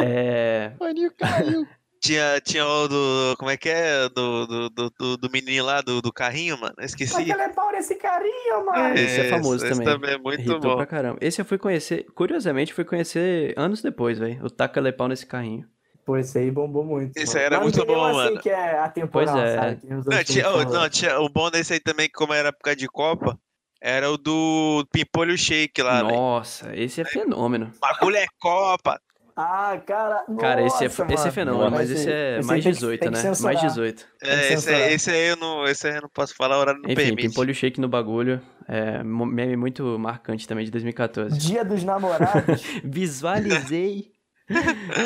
É. 0.00 0.72
Boninho 0.78 1.12
caiu. 1.18 1.66
Tinha, 2.04 2.38
tinha 2.38 2.66
o 2.66 2.86
do. 2.86 3.34
Como 3.38 3.50
é 3.50 3.56
que 3.56 3.70
é? 3.70 4.10
Do, 4.10 4.46
do, 4.46 4.68
do, 4.68 4.90
do, 4.90 5.16
do 5.16 5.30
menininho 5.30 5.64
lá, 5.64 5.80
do, 5.80 6.02
do 6.02 6.12
carrinho, 6.12 6.60
mano. 6.60 6.74
Eu 6.76 6.84
esqueci. 6.84 7.14
Aquele 7.14 7.32
é 7.32 7.48
pau 7.48 7.72
nesse 7.72 7.94
carinho, 7.94 8.66
mano. 8.66 8.94
Esse 8.94 9.20
é 9.20 9.28
famoso 9.30 9.64
esse 9.64 9.72
também. 9.72 9.86
também 9.86 10.10
é 10.14 10.18
muito 10.18 10.40
Irritou 10.42 10.60
bom. 10.60 10.76
pra 10.76 10.84
caramba. 10.84 11.16
Esse 11.22 11.40
eu 11.40 11.46
fui 11.46 11.56
conhecer, 11.56 12.04
curiosamente, 12.14 12.74
fui 12.74 12.84
conhecer 12.84 13.54
anos 13.56 13.80
depois, 13.80 14.18
velho. 14.18 14.44
O 14.44 14.50
Taca 14.50 14.82
Lepau 14.82 15.08
nesse 15.08 15.24
carrinho. 15.24 15.66
Pô, 16.04 16.18
esse 16.18 16.36
aí 16.36 16.50
bombou 16.50 16.84
muito. 16.84 17.16
Esse 17.16 17.38
aí 17.38 17.44
era 17.44 17.58
muito 17.58 17.82
bom, 17.86 18.04
assim 18.04 18.16
mano. 18.16 18.38
que 18.38 18.50
é 18.50 18.78
atemporal, 18.78 19.34
Pois 19.36 19.46
é. 19.46 19.56
sabe? 19.56 19.80
Não, 19.88 20.24
tinha, 20.24 20.50
oh, 20.50 20.64
não, 20.64 20.90
tinha, 20.90 21.18
o 21.20 21.28
bom 21.30 21.50
desse 21.50 21.72
aí 21.72 21.80
também, 21.80 22.10
como 22.12 22.34
era 22.34 22.50
época 22.50 22.76
de 22.76 22.86
Copa, 22.86 23.38
era 23.80 24.10
o 24.10 24.18
do 24.18 24.86
Pimpolho 24.92 25.38
Shake 25.38 25.80
lá, 25.80 26.02
velho. 26.02 26.14
Nossa, 26.14 26.76
esse 26.76 27.00
é 27.00 27.04
fenômeno. 27.06 27.72
Bagulho 27.80 28.16
é 28.16 28.26
Copa. 28.38 29.00
Ah, 29.36 29.76
cara. 29.84 30.24
Cara, 30.38 30.64
esse 30.64 30.84
é, 30.84 30.88
nossa, 30.88 31.02
esse 31.02 31.02
é 31.02 31.16
mano. 31.16 31.32
fenômeno, 31.32 31.70
mas 31.72 31.90
esse 31.90 32.08
é 32.10 32.38
esse 32.38 32.46
mais 32.46 32.58
aí 32.58 32.62
tem 32.62 32.72
que- 32.72 32.78
18, 32.78 33.00
tem 33.00 33.10
que 33.10 33.16
né? 33.16 33.32
Mais 33.40 33.60
18. 33.60 34.06
que 34.22 34.28
É, 34.30 34.52
esse, 34.52 34.70
esse 34.72 35.10
aí 35.10 35.28
eu 35.30 35.36
não, 35.36 35.64
esse 35.64 35.86
aí 35.88 35.96
eu 35.96 36.02
não 36.02 36.08
posso 36.08 36.34
falar, 36.36 36.56
o 36.56 36.60
horário 36.60 36.80
não 36.80 36.88
Enfim, 36.90 37.02
permite. 37.02 37.28
Pimpolho 37.28 37.52
Shake 37.54 37.80
no 37.80 37.88
bagulho. 37.88 38.40
É 38.68 39.02
meme 39.02 39.56
muito 39.56 39.98
marcante 39.98 40.46
também 40.48 40.64
de 40.64 40.70
2014. 40.70 41.36
Dia 41.36 41.64
dos 41.64 41.82
namorados. 41.84 42.62
Visualizei. 42.84 44.13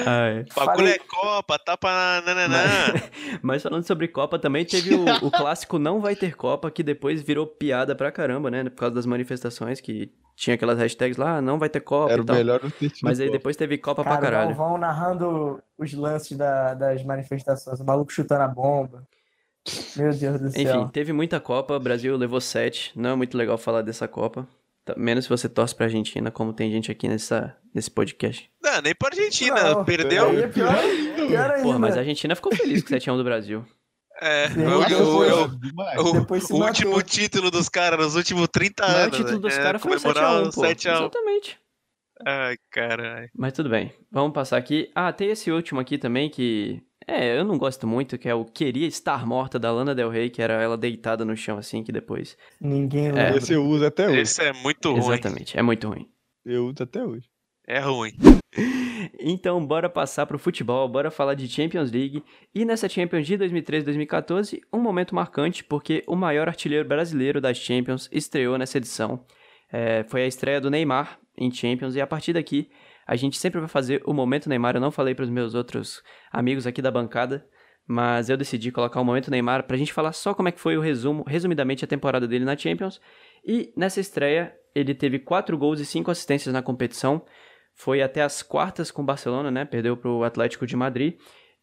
Ai. 0.06 0.44
Bagulho 0.54 0.88
é 0.88 0.98
Copa, 0.98 1.58
tapa 1.58 1.88
na 1.90 2.20
nananã. 2.22 2.56
Mas 3.42 3.62
falando 3.62 3.84
sobre 3.86 4.08
Copa, 4.08 4.38
também 4.38 4.64
teve 4.64 4.94
o, 4.94 5.04
o 5.26 5.30
clássico 5.30 5.78
Não 5.78 6.00
Vai 6.00 6.16
Ter 6.16 6.34
Copa, 6.36 6.70
que 6.70 6.82
depois 6.82 7.22
virou 7.22 7.46
piada 7.46 7.94
pra 7.94 8.10
caramba, 8.10 8.50
né? 8.50 8.64
Por 8.64 8.76
causa 8.76 8.94
das 8.96 9.06
manifestações, 9.06 9.80
que 9.80 10.12
tinha 10.36 10.54
aquelas 10.54 10.78
hashtags 10.78 11.16
lá, 11.16 11.36
"Ah, 11.36 11.40
não 11.40 11.58
vai 11.58 11.68
ter 11.68 11.80
Copa 11.80 12.12
Era 12.12 12.20
e 12.20 12.22
o 12.22 12.26
tal. 12.26 12.36
melhor 12.36 12.60
do 12.60 12.70
que 12.70 12.90
Mas 13.02 13.18
aí 13.20 13.30
depois 13.30 13.56
teve 13.56 13.78
Copa 13.78 14.02
pra 14.02 14.12
Cara, 14.16 14.20
o 14.20 14.30
caralho. 14.30 14.56
Galvão 14.56 14.78
narrando 14.78 15.62
os 15.76 15.92
lances 15.92 16.36
da- 16.36 16.74
das 16.74 17.02
manifestações. 17.04 17.80
O 17.80 17.84
maluco 17.84 18.12
chutando 18.12 18.42
a 18.42 18.48
bomba. 18.48 19.04
Meu 19.96 20.12
Deus 20.14 20.40
do 20.40 20.50
céu. 20.50 20.62
Enfim, 20.62 20.88
teve 20.92 21.12
muita 21.12 21.38
Copa, 21.40 21.74
o 21.76 21.80
Brasil 21.80 22.16
levou 22.16 22.40
sete. 22.40 22.92
Não 22.96 23.10
é 23.10 23.14
muito 23.16 23.36
legal 23.36 23.58
falar 23.58 23.82
dessa 23.82 24.08
Copa. 24.08 24.46
Tá- 24.88 24.94
Menos 24.96 25.24
se 25.24 25.28
você 25.30 25.48
torce 25.48 25.74
pra 25.74 25.86
Argentina, 25.86 26.30
como 26.30 26.52
tem 26.52 26.70
gente 26.70 26.90
aqui 26.90 27.06
nessa, 27.08 27.56
nesse 27.74 27.90
podcast. 27.90 28.50
Não, 28.62 28.80
nem 28.82 28.94
pra 28.94 29.08
Argentina. 29.08 29.62
Não, 29.74 29.84
Perdeu. 29.84 30.30
Aí 30.30 30.42
é 30.42 30.46
pior, 30.48 30.74
pior 31.28 31.50
ainda. 31.50 31.62
Porra, 31.62 31.78
mas 31.78 31.96
a 31.96 32.00
Argentina 32.00 32.34
ficou 32.34 32.54
feliz 32.54 32.82
com 32.82 32.88
o 32.88 32.98
7x1 32.98 33.16
do 33.16 33.24
Brasil. 33.24 33.64
É, 34.20 34.46
o, 34.46 34.80
mas 34.80 34.92
o- 34.92 34.98
depois- 34.98 35.32
o- 35.32 36.54
o- 36.56 36.56
o 36.56 36.58
matou. 36.58 36.66
último 36.66 37.02
título 37.02 37.50
dos 37.52 37.68
caras 37.68 37.98
nos 38.00 38.16
últimos 38.16 38.48
30 38.48 38.84
O 38.84 38.88
maior 38.90 39.02
anos. 39.04 39.16
título 39.16 39.38
dos 39.38 39.56
né? 39.56 39.62
caras 39.62 39.80
foi 39.82 39.92
o 39.96 40.00
comemorar 40.00 40.24
7x1, 40.42 40.48
o 40.48 40.52
pô. 40.52 40.60
7x1. 40.62 40.90
Exatamente. 40.98 41.58
Ai, 42.26 42.56
caralho. 42.72 43.28
Mas 43.36 43.52
tudo 43.52 43.68
bem, 43.70 43.92
vamos 44.10 44.32
passar 44.32 44.56
aqui. 44.56 44.90
Ah, 44.94 45.12
tem 45.12 45.30
esse 45.30 45.52
último 45.52 45.78
aqui 45.78 45.96
também 45.98 46.28
que. 46.28 46.82
É, 47.10 47.38
eu 47.38 47.42
não 47.44 47.56
gosto 47.56 47.86
muito, 47.86 48.18
que 48.18 48.28
é 48.28 48.34
o 48.34 48.44
Queria 48.44 48.86
Estar 48.86 49.26
Morta 49.26 49.58
da 49.58 49.72
Lana 49.72 49.94
Del 49.94 50.10
Rey, 50.10 50.28
que 50.28 50.42
era 50.42 50.62
ela 50.62 50.76
deitada 50.76 51.24
no 51.24 51.34
chão 51.34 51.56
assim, 51.56 51.82
que 51.82 51.90
depois. 51.90 52.36
Ninguém 52.60 53.06
É. 53.08 53.12
lembra. 53.12 53.36
Esse 53.38 53.54
eu 53.54 53.64
uso 53.64 53.86
até 53.86 54.06
hoje. 54.08 54.20
Esse 54.20 54.42
é 54.42 54.52
muito 54.52 54.90
ruim. 54.92 54.98
Exatamente, 55.14 55.58
é 55.58 55.62
muito 55.62 55.88
ruim. 55.88 56.06
Eu 56.44 56.66
uso 56.66 56.82
até 56.82 57.02
hoje. 57.02 57.26
É 57.66 57.78
ruim. 57.80 58.12
Então, 59.20 59.64
bora 59.64 59.88
passar 59.88 60.26
pro 60.26 60.38
futebol, 60.38 60.88
bora 60.88 61.10
falar 61.10 61.34
de 61.34 61.48
Champions 61.48 61.90
League. 61.90 62.22
E 62.54 62.64
nessa 62.64 62.88
Champions 62.88 63.26
de 63.26 63.36
2013-2014, 63.38 64.60
um 64.72 64.80
momento 64.80 65.14
marcante, 65.14 65.62
porque 65.64 66.02
o 66.06 66.16
maior 66.16 66.48
artilheiro 66.48 66.86
brasileiro 66.88 67.40
das 67.40 67.56
Champions 67.58 68.08
estreou 68.12 68.58
nessa 68.58 68.78
edição. 68.78 69.24
É, 69.72 70.04
foi 70.08 70.22
a 70.22 70.26
estreia 70.26 70.60
do 70.60 70.70
Neymar 70.70 71.18
em 71.36 71.50
Champions, 71.50 71.94
e 71.94 72.00
a 72.00 72.06
partir 72.06 72.32
daqui, 72.32 72.68
a 73.08 73.16
gente 73.16 73.38
sempre 73.38 73.58
vai 73.58 73.68
fazer 73.68 74.02
o 74.04 74.12
momento 74.12 74.50
Neymar. 74.50 74.76
Eu 74.76 74.82
não 74.82 74.90
falei 74.90 75.14
para 75.14 75.24
os 75.24 75.30
meus 75.30 75.54
outros 75.54 76.02
amigos 76.30 76.66
aqui 76.66 76.82
da 76.82 76.90
bancada, 76.90 77.48
mas 77.86 78.28
eu 78.28 78.36
decidi 78.36 78.70
colocar 78.70 79.00
o 79.00 79.04
momento 79.04 79.30
Neymar 79.30 79.66
pra 79.66 79.78
gente 79.78 79.94
falar 79.94 80.12
só 80.12 80.34
como 80.34 80.50
é 80.50 80.52
que 80.52 80.60
foi 80.60 80.76
o 80.76 80.80
resumo, 80.82 81.24
resumidamente, 81.26 81.82
a 81.82 81.88
temporada 81.88 82.28
dele 82.28 82.44
na 82.44 82.54
Champions. 82.54 83.00
E 83.42 83.72
nessa 83.74 83.98
estreia, 83.98 84.54
ele 84.74 84.94
teve 84.94 85.18
4 85.18 85.56
gols 85.56 85.80
e 85.80 85.86
5 85.86 86.10
assistências 86.10 86.52
na 86.52 86.60
competição 86.60 87.24
foi 87.74 88.02
até 88.02 88.22
as 88.22 88.42
quartas 88.42 88.90
com 88.90 89.00
o 89.00 89.06
Barcelona, 89.06 89.50
né? 89.50 89.64
Perdeu 89.64 89.96
para 89.96 90.10
o 90.10 90.22
Atlético 90.22 90.66
de 90.66 90.76
Madrid 90.76 91.14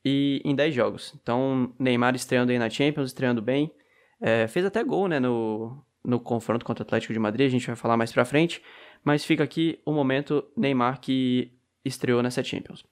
e 0.04 0.42
em 0.44 0.56
10 0.56 0.74
jogos. 0.74 1.14
Então, 1.22 1.75
Neymar 1.78 2.16
estreando 2.16 2.52
aí 2.52 2.58
na 2.58 2.72
Champions, 2.72 3.10
estreando 3.10 3.42
bem. 3.42 3.72
É, 4.20 4.48
fez 4.48 4.66
até 4.66 4.84
gol, 4.84 5.08
né? 5.08 5.20
No, 5.20 5.86
no 6.04 6.20
confronto 6.20 6.66
contra 6.66 6.82
o 6.82 6.86
Atlético 6.88 7.14
de 7.14 7.20
Madrid, 7.20 7.46
a 7.46 7.52
gente 7.52 7.68
vai 7.68 7.75
falar 7.75 7.98
mais 7.98 8.12
pra 8.12 8.25
frente. 8.25 8.64
Mas 9.05 9.24
fica 9.24 9.43
aqui 9.43 9.79
o 9.85 9.93
momento 9.93 10.43
Neymar 10.57 11.00
que 11.00 11.53
estreou 11.85 12.24
nessa 12.24 12.43
Champions. 12.43 12.83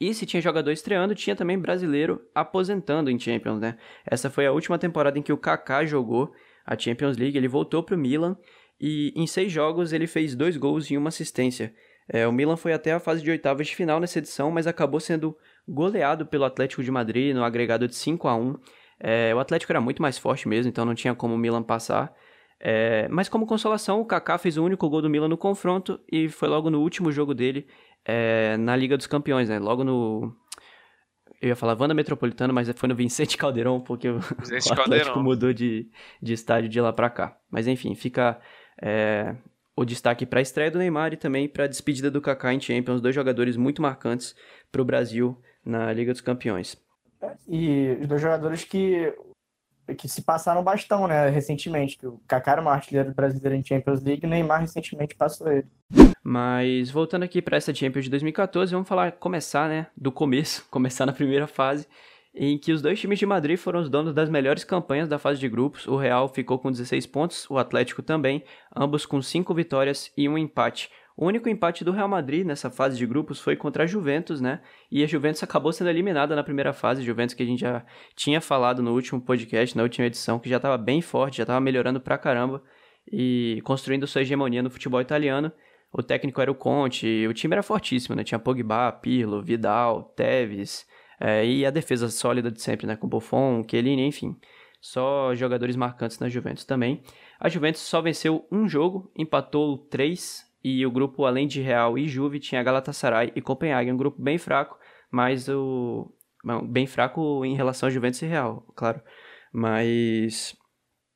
E 0.00 0.12
se 0.12 0.26
tinha 0.26 0.42
jogador 0.42 0.70
estreando, 0.70 1.14
tinha 1.14 1.34
também 1.34 1.58
brasileiro 1.58 2.20
aposentando 2.34 3.10
em 3.10 3.18
Champions, 3.18 3.58
né? 3.58 3.78
Essa 4.04 4.28
foi 4.28 4.44
a 4.46 4.52
última 4.52 4.78
temporada 4.78 5.18
em 5.18 5.22
que 5.22 5.32
o 5.32 5.38
Kaká 5.38 5.84
jogou 5.86 6.32
a 6.66 6.78
Champions 6.78 7.16
League. 7.16 7.38
Ele 7.38 7.48
voltou 7.48 7.82
pro 7.82 7.96
Milan 7.96 8.36
e 8.78 9.12
em 9.16 9.26
seis 9.26 9.50
jogos 9.50 9.92
ele 9.92 10.06
fez 10.06 10.34
dois 10.34 10.56
gols 10.56 10.90
e 10.90 10.96
uma 10.98 11.08
assistência. 11.08 11.74
É, 12.08 12.26
o 12.26 12.32
Milan 12.32 12.56
foi 12.56 12.74
até 12.74 12.92
a 12.92 13.00
fase 13.00 13.22
de 13.22 13.30
oitavas 13.30 13.66
de 13.66 13.74
final 13.74 13.98
nessa 13.98 14.18
edição, 14.18 14.50
mas 14.50 14.66
acabou 14.66 15.00
sendo 15.00 15.34
goleado 15.66 16.26
pelo 16.26 16.44
Atlético 16.44 16.82
de 16.82 16.90
Madrid 16.90 17.34
no 17.34 17.42
agregado 17.42 17.88
de 17.88 17.94
5 17.94 18.28
a 18.28 18.36
1 18.36 18.58
é, 19.00 19.34
O 19.34 19.38
Atlético 19.38 19.72
era 19.72 19.80
muito 19.80 20.02
mais 20.02 20.18
forte 20.18 20.46
mesmo, 20.46 20.68
então 20.68 20.84
não 20.84 20.94
tinha 20.94 21.14
como 21.14 21.34
o 21.34 21.38
Milan 21.38 21.62
passar. 21.62 22.14
É, 22.60 23.08
mas 23.08 23.28
como 23.28 23.46
consolação, 23.46 24.00
o 24.00 24.04
Kaká 24.04 24.38
fez 24.38 24.56
o 24.56 24.64
único 24.64 24.88
gol 24.88 25.02
do 25.02 25.10
Milan 25.10 25.28
no 25.28 25.36
confronto 25.36 26.00
e 26.10 26.28
foi 26.28 26.48
logo 26.48 26.70
no 26.70 26.80
último 26.80 27.12
jogo 27.12 27.34
dele 27.34 27.66
é, 28.04 28.56
na 28.56 28.74
Liga 28.76 28.96
dos 28.96 29.06
Campeões, 29.06 29.48
né? 29.48 29.58
Logo 29.58 29.84
no... 29.84 30.34
Eu 31.42 31.48
ia 31.48 31.56
falar 31.56 31.78
Wanda 31.78 31.92
Metropolitano, 31.92 32.54
mas 32.54 32.70
foi 32.76 32.88
no 32.88 32.94
Vicente 32.94 33.36
Caldeirão, 33.38 33.80
porque 33.80 34.08
o, 34.08 34.18
Vicente 34.18 34.68
o 34.70 34.72
Atlético 34.72 34.76
Caldeirão. 34.76 35.22
mudou 35.22 35.52
de, 35.52 35.88
de 36.22 36.32
estádio 36.32 36.70
de 36.70 36.80
lá 36.80 36.92
pra 36.92 37.10
cá. 37.10 37.36
Mas 37.50 37.66
enfim, 37.66 37.94
fica 37.94 38.40
é, 38.80 39.34
o 39.76 39.84
destaque 39.84 40.24
para 40.24 40.38
a 40.38 40.42
estreia 40.42 40.70
do 40.70 40.78
Neymar 40.78 41.12
e 41.12 41.16
também 41.16 41.48
para 41.48 41.64
a 41.64 41.68
despedida 41.68 42.10
do 42.10 42.20
Kaká 42.20 42.54
em 42.54 42.60
Champions, 42.60 43.00
dois 43.00 43.14
jogadores 43.14 43.56
muito 43.56 43.82
marcantes 43.82 44.34
para 44.70 44.80
o 44.80 44.84
Brasil 44.84 45.36
na 45.64 45.92
Liga 45.92 46.12
dos 46.12 46.20
Campeões. 46.20 46.76
E 47.48 47.96
os 48.00 48.06
dois 48.06 48.20
jogadores 48.20 48.64
que, 48.64 49.12
que 49.96 50.08
se 50.08 50.22
passaram 50.22 50.62
bastão, 50.62 51.06
né, 51.06 51.28
recentemente. 51.28 51.98
Que 51.98 52.06
o 52.06 52.20
Kaká 52.26 52.52
era 52.52 52.62
maior 52.62 52.76
artilheiro 52.76 53.12
brasileiro 53.12 53.56
em 53.56 53.64
Champions 53.64 54.02
League 54.02 54.24
o 54.24 54.28
Neymar 54.28 54.60
recentemente 54.60 55.14
passou 55.14 55.50
ele. 55.50 55.66
Mas 56.22 56.90
voltando 56.90 57.22
aqui 57.22 57.42
para 57.42 57.56
essa 57.56 57.74
Champions 57.74 58.04
de 58.04 58.10
2014, 58.10 58.72
vamos 58.72 58.88
falar, 58.88 59.12
começar, 59.12 59.68
né, 59.68 59.86
do 59.96 60.10
começo, 60.10 60.66
começar 60.70 61.04
na 61.04 61.12
primeira 61.12 61.46
fase, 61.46 61.86
em 62.34 62.58
que 62.58 62.72
os 62.72 62.80
dois 62.80 62.98
times 62.98 63.18
de 63.18 63.26
Madrid 63.26 63.58
foram 63.58 63.80
os 63.80 63.90
donos 63.90 64.14
das 64.14 64.30
melhores 64.30 64.64
campanhas 64.64 65.08
da 65.08 65.18
fase 65.18 65.38
de 65.38 65.48
grupos. 65.48 65.86
O 65.86 65.96
Real 65.96 66.28
ficou 66.28 66.58
com 66.58 66.70
16 66.70 67.06
pontos, 67.06 67.48
o 67.50 67.58
Atlético 67.58 68.02
também, 68.02 68.42
ambos 68.74 69.04
com 69.04 69.20
5 69.20 69.52
vitórias 69.54 70.10
e 70.16 70.28
um 70.28 70.38
empate. 70.38 70.90
O 71.16 71.26
único 71.26 71.48
empate 71.48 71.84
do 71.84 71.92
Real 71.92 72.08
Madrid 72.08 72.44
nessa 72.44 72.68
fase 72.70 72.98
de 72.98 73.06
grupos 73.06 73.40
foi 73.40 73.54
contra 73.54 73.84
a 73.84 73.86
Juventus, 73.86 74.40
né? 74.40 74.60
E 74.90 75.02
a 75.04 75.06
Juventus 75.06 75.42
acabou 75.44 75.72
sendo 75.72 75.88
eliminada 75.90 76.34
na 76.34 76.42
primeira 76.42 76.72
fase. 76.72 77.04
Juventus 77.04 77.34
que 77.34 77.42
a 77.42 77.46
gente 77.46 77.60
já 77.60 77.84
tinha 78.16 78.40
falado 78.40 78.82
no 78.82 78.92
último 78.92 79.20
podcast, 79.20 79.76
na 79.76 79.84
última 79.84 80.06
edição, 80.06 80.40
que 80.40 80.48
já 80.48 80.56
estava 80.56 80.76
bem 80.76 81.00
forte, 81.00 81.36
já 81.36 81.44
estava 81.44 81.60
melhorando 81.60 82.00
pra 82.00 82.18
caramba 82.18 82.60
e 83.10 83.60
construindo 83.64 84.06
sua 84.08 84.22
hegemonia 84.22 84.62
no 84.62 84.70
futebol 84.70 85.00
italiano. 85.00 85.52
O 85.92 86.02
técnico 86.02 86.40
era 86.40 86.50
o 86.50 86.54
Conte, 86.54 87.26
o 87.28 87.32
time 87.32 87.54
era 87.54 87.62
fortíssimo, 87.62 88.16
né? 88.16 88.24
Tinha 88.24 88.38
Pogba, 88.38 88.90
Pirlo, 88.90 89.40
Vidal, 89.40 90.02
Tevez, 90.16 90.84
é, 91.20 91.46
e 91.46 91.64
a 91.64 91.70
defesa 91.70 92.08
sólida 92.08 92.50
de 92.50 92.60
sempre, 92.60 92.88
né? 92.88 92.96
Com 92.96 93.08
Buffon, 93.08 93.64
Chiellini, 93.68 94.04
enfim. 94.04 94.36
Só 94.80 95.32
jogadores 95.36 95.76
marcantes 95.76 96.18
na 96.18 96.28
Juventus 96.28 96.64
também. 96.64 97.02
A 97.38 97.48
Juventus 97.48 97.82
só 97.82 98.02
venceu 98.02 98.46
um 98.50 98.68
jogo, 98.68 99.12
empatou 99.16 99.78
três, 99.78 100.44
e 100.64 100.86
o 100.86 100.90
grupo, 100.90 101.26
além 101.26 101.46
de 101.46 101.60
Real 101.60 101.98
e 101.98 102.08
Juve, 102.08 102.40
tinha 102.40 102.62
Galatasaray 102.62 103.32
e 103.36 103.42
Copenhague, 103.42 103.92
um 103.92 103.96
grupo 103.96 104.20
bem 104.20 104.38
fraco, 104.38 104.78
mas 105.10 105.48
o... 105.48 106.10
não, 106.42 106.66
bem 106.66 106.86
fraco 106.86 107.44
em 107.44 107.54
relação 107.54 107.86
a 107.86 107.90
Juventus 107.90 108.22
e 108.22 108.26
Real, 108.26 108.66
claro. 108.74 109.02
Mas 109.52 110.56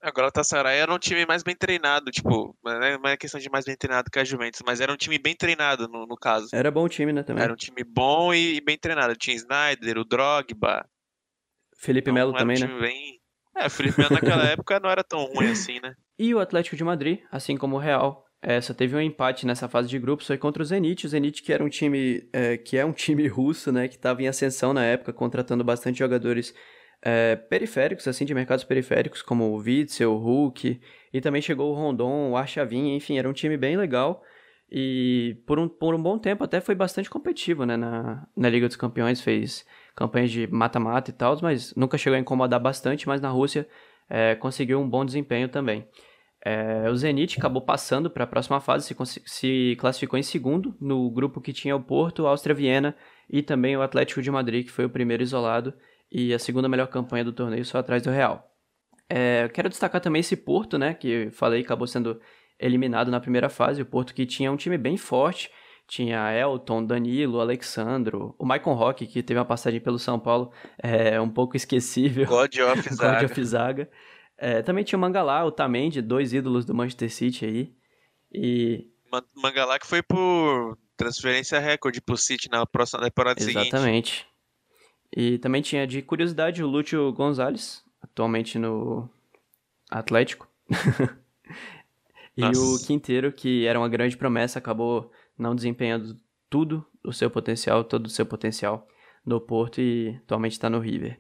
Agora 0.01 0.11
o 0.11 0.17
Galatasaray 0.17 0.79
era 0.79 0.95
um 0.95 0.99
time 0.99 1.27
mais 1.27 1.43
bem 1.43 1.57
treinado, 1.57 2.11
tipo, 2.13 2.57
não 2.65 2.83
é 2.83 2.99
não 2.99 3.11
é 3.11 3.17
questão 3.17 3.41
de 3.41 3.51
mais 3.51 3.65
bem 3.65 3.77
treinado 3.77 4.11
que 4.11 4.19
a 4.19 4.25
Juventus, 4.25 4.61
mas 4.65 4.81
era 4.81 4.93
um 4.93 4.97
time 4.97 5.19
bem 5.19 5.35
treinado 5.35 5.89
no, 5.89 6.07
no 6.07 6.17
caso. 6.17 6.49
era 6.53 6.71
bom 6.71 6.85
o 6.85 6.89
time, 6.89 7.13
né, 7.13 7.25
também. 7.25 7.43
Era 7.43 7.53
um 7.53 7.57
time 7.57 7.83
bom 7.83 8.33
e, 8.33 8.57
e 8.57 8.61
bem 8.61 8.79
treinado. 8.79 9.17
Tinha 9.17 9.35
Snyder, 9.35 9.99
o 9.99 10.05
Drogba. 10.05 10.89
Felipe 11.77 12.11
Então, 12.11 12.15
Melo 12.15 12.31
era 12.31 12.37
um 12.37 12.55
também, 12.55 12.61
né? 12.61 12.81
bem... 12.81 13.19
É, 13.57 13.67
o 13.67 13.71
Felipe 13.71 13.99
Melo 13.99 14.15
naquela 14.15 14.45
época 14.47 14.79
não 14.79 14.89
era 14.89 15.03
tão 15.03 15.25
ruim 15.25 15.51
assim, 15.51 15.81
né? 15.81 15.95
E 16.17 16.33
o 16.33 16.39
Atlético 16.39 16.77
de 16.77 16.85
Madrid, 16.85 17.21
assim 17.31 17.57
como 17.57 17.75
o 17.75 17.81
Real, 17.81 18.25
é, 18.41 18.61
só 18.61 18.73
teve 18.73 18.97
um 18.97 19.01
empate 19.01 19.47
nessa 19.47 19.69
fase 19.69 19.89
de 19.89 19.99
grupos, 19.99 20.27
foi 20.27 20.39
contra 20.39 20.63
o 20.63 20.67
Zenit. 20.67 21.05
O 21.05 21.09
Zenit 21.09 21.43
que 21.43 21.53
era 21.53 21.63
um 21.65 21.69
time, 21.69 22.29
é, 22.33 22.57
que 22.57 22.77
é 22.77 22.85
um 22.85 22.93
time 22.93 23.27
russo, 23.27 23.73
né, 23.73 23.89
que 23.89 23.97
estava 23.97 24.23
em 24.23 24.29
ascensão 24.29 24.73
na 24.73 24.85
época, 24.85 25.13
contratando 25.13 25.65
bastante 25.65 25.99
jogadores 25.99 26.55
é, 27.03 27.37
periféricos, 27.37 28.07
assim, 28.07 28.25
de 28.25 28.35
mercados 28.35 28.65
periféricos, 28.65 29.23
como 29.23 29.45
o 29.45 29.57
Witzel, 29.57 30.13
o 30.13 30.19
Hulk, 30.19 30.81
e 31.13 31.21
também 31.21 31.43
chegou 31.43 31.73
o 31.73 31.75
Rondon, 31.75 32.31
o 32.31 32.37
Archavin, 32.37 32.95
enfim, 32.95 33.19
era 33.19 33.29
um 33.29 33.33
time 33.33 33.57
bem 33.57 33.77
legal. 33.77 34.23
E 34.71 35.43
por 35.47 35.59
um, 35.59 35.69
por 35.69 35.95
um 35.95 36.03
bom 36.03 36.19
tempo 36.19 36.45
até 36.45 36.61
foi 36.61 36.75
bastante 36.75 37.09
competitivo, 37.09 37.65
né, 37.65 37.77
na, 37.77 38.27
na 38.37 38.49
Liga 38.49 38.69
dos 38.69 38.77
Campeões, 38.77 39.21
fez 39.21 39.67
campanhas 39.97 40.31
de 40.31 40.47
mata-mata 40.47 41.11
e 41.11 41.15
tal, 41.15 41.37
mas 41.43 41.75
nunca 41.75 41.99
chegou 41.99 42.17
a 42.17 42.21
incomodar 42.21 42.61
bastante, 42.61 43.09
mas 43.09 43.21
na 43.21 43.31
Rússia 43.31 43.67
é, 44.09 44.35
conseguiu 44.37 44.79
um 44.79 44.89
bom 44.89 45.05
desempenho 45.05 45.49
também. 45.49 45.89
É, 46.45 46.89
o 46.89 46.97
Zenit 46.97 47.39
acabou 47.39 47.61
passando 47.61 48.09
para 48.09 48.25
a 48.25 48.27
próxima 48.27 48.61
fase, 48.61 48.87
se, 48.87 49.23
se 49.27 49.77
classificou 49.79 50.19
em 50.19 50.23
segundo 50.23 50.75
no 50.81 51.11
grupo 51.11 51.41
que 51.41 51.53
tinha 51.53 51.75
o 51.75 51.83
Porto, 51.83 52.27
a 52.27 52.31
Áustria 52.31 52.55
Viena 52.55 52.95
e 53.29 53.43
também 53.43 53.77
o 53.77 53.83
Atlético 53.83 54.23
de 54.23 54.31
Madrid, 54.31 54.65
que 54.67 54.73
foi 54.73 54.85
o 54.85 54.91
primeiro 54.91 55.23
isolado 55.23 55.75
e 56.11 56.33
a 56.33 56.39
segunda 56.39 56.69
melhor 56.69 56.87
campanha 56.87 57.25
do 57.25 57.33
torneio, 57.33 57.65
só 57.65 57.79
atrás 57.79 58.03
do 58.03 58.11
Real. 58.11 58.49
É, 59.09 59.49
quero 59.53 59.69
destacar 59.69 60.01
também 60.01 60.21
esse 60.21 60.37
Porto, 60.37 60.79
né, 60.79 60.95
que 60.95 61.31
falei 61.31 61.63
acabou 61.63 61.87
sendo 61.87 62.21
eliminado 62.59 63.11
na 63.11 63.21
primeira 63.21 63.49
fase, 63.49 63.83
o 63.83 63.87
Porto 63.87 64.15
que 64.15 64.27
tinha 64.27 64.51
um 64.51 64.57
time 64.57 64.79
bem 64.79 64.97
forte, 64.97 65.51
tinha 65.89 66.33
Elton, 66.33 66.85
Danilo, 66.85 67.41
Alexandro, 67.41 68.35
o 68.39 68.45
Maicon 68.45 68.75
Roque, 68.75 69.07
que 69.07 69.23
teve 69.23 69.41
uma 69.41 69.47
passagem 69.47 69.81
pelo 69.81 69.99
São 69.99 70.19
Paulo, 70.19 70.53
é 70.83 71.19
um 71.19 71.31
pouco 71.31 71.57
esquecível. 71.57 72.27
God 72.27 72.55
of 72.59 72.89
God 72.91 72.99
Zaga. 72.99 73.27
of 73.27 73.45
Zaga. 73.45 73.91
É, 74.39 74.63
também 74.63 74.85
tinha 74.85 74.97
o 74.97 75.01
Mangalá, 75.01 75.45
o 75.45 75.51
Tamendi, 75.51 76.01
dois 76.01 76.33
ídolos 76.33 76.65
do 76.65 76.75
Manchester 76.75 77.13
City 77.13 77.45
aí. 77.45 77.75
E 78.33 78.87
Ma- 79.11 79.25
Mangalá 79.35 79.79
que 79.79 79.87
foi 79.87 80.03
por 80.03 80.79
transferência 80.97 81.59
recorde 81.59 82.01
pro 82.01 82.17
City 82.17 82.49
na 82.51 82.65
próxima 82.65 83.03
temporada 83.03 83.41
seguinte. 83.41 83.69
exatamente. 83.69 84.27
E 85.15 85.39
também 85.39 85.63
tinha 85.63 85.87
de 85.87 86.03
curiosidade 86.03 86.63
o 86.63 86.67
Lúcio 86.69 87.13
Gonzalez, 87.13 87.83
atualmente 88.03 88.59
no 88.59 89.09
Atlético. 89.91 90.47
e 92.37 92.43
Nossa. 92.43 92.61
o 92.61 92.87
Quinteiro, 92.87 93.33
que 93.33 93.67
era 93.67 93.79
uma 93.79 93.89
grande 93.89 94.17
promessa, 94.17 94.59
acabou 94.59 95.11
não 95.37 95.55
desempenhando 95.55 96.17
tudo 96.51 96.87
o 97.05 97.13
seu 97.13 97.31
potencial, 97.31 97.83
todo 97.85 98.07
o 98.07 98.11
seu 98.11 98.27
potencial 98.27 98.87
no 99.25 99.41
Porto 99.41 99.81
e 99.81 100.17
atualmente 100.25 100.53
está 100.53 100.69
no 100.69 100.79
River. 100.79 101.19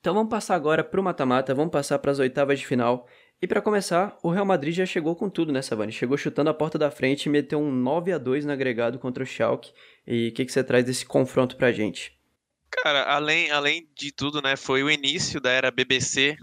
Então 0.00 0.14
vamos 0.14 0.30
passar 0.30 0.54
agora 0.54 0.82
para 0.82 0.98
o 0.98 1.04
mata-mata, 1.04 1.54
vamos 1.54 1.70
passar 1.70 1.98
para 1.98 2.10
as 2.10 2.18
oitavas 2.18 2.58
de 2.58 2.66
final. 2.66 3.06
E 3.42 3.46
para 3.46 3.60
começar, 3.60 4.16
o 4.22 4.30
Real 4.30 4.46
Madrid 4.46 4.74
já 4.74 4.86
chegou 4.86 5.14
com 5.14 5.28
tudo 5.28 5.52
nessa 5.52 5.70
Savani. 5.70 5.92
Chegou 5.92 6.16
chutando 6.16 6.48
a 6.48 6.54
porta 6.54 6.78
da 6.78 6.90
frente 6.90 7.26
e 7.26 7.28
meteu 7.28 7.58
um 7.58 7.70
9 7.70 8.12
a 8.12 8.18
2 8.18 8.46
no 8.46 8.52
agregado 8.52 8.98
contra 8.98 9.22
o 9.22 9.26
Schalke. 9.26 9.72
E 10.06 10.28
o 10.28 10.32
que, 10.32 10.46
que 10.46 10.52
você 10.52 10.64
traz 10.64 10.86
desse 10.86 11.04
confronto 11.04 11.56
pra 11.56 11.70
gente? 11.70 12.18
Cara, 12.70 13.02
além, 13.02 13.50
além 13.50 13.88
de 13.94 14.10
tudo, 14.10 14.40
né, 14.40 14.56
foi 14.56 14.82
o 14.82 14.90
início 14.90 15.40
da 15.40 15.50
era 15.50 15.70
BBC, 15.70 16.36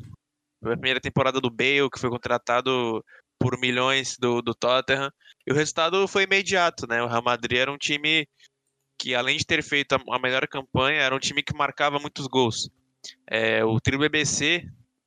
a 0.64 0.70
primeira 0.72 1.00
temporada 1.00 1.40
do 1.40 1.50
Bale, 1.50 1.90
que 1.92 2.00
foi 2.00 2.10
contratado 2.10 3.04
por 3.40 3.60
milhões 3.60 4.18
do, 4.20 4.42
do 4.42 4.54
Tottenham, 4.54 5.12
e 5.46 5.52
o 5.52 5.56
resultado 5.56 6.08
foi 6.08 6.24
imediato, 6.24 6.86
né, 6.88 7.02
o 7.02 7.08
Real 7.08 7.24
Madrid 7.24 7.60
era 7.60 7.72
um 7.72 7.78
time 7.78 8.28
que, 9.00 9.16
além 9.16 9.38
de 9.38 9.46
ter 9.46 9.64
feito 9.64 9.94
a, 9.94 10.02
a 10.16 10.20
melhor 10.20 10.46
campanha, 10.48 11.02
era 11.02 11.16
um 11.16 11.20
time 11.20 11.42
que 11.42 11.56
marcava 11.56 11.98
muitos 11.98 12.28
gols. 12.28 12.70
É, 13.26 13.64
o 13.64 13.80
trio 13.80 14.00
BBC, 14.00 14.66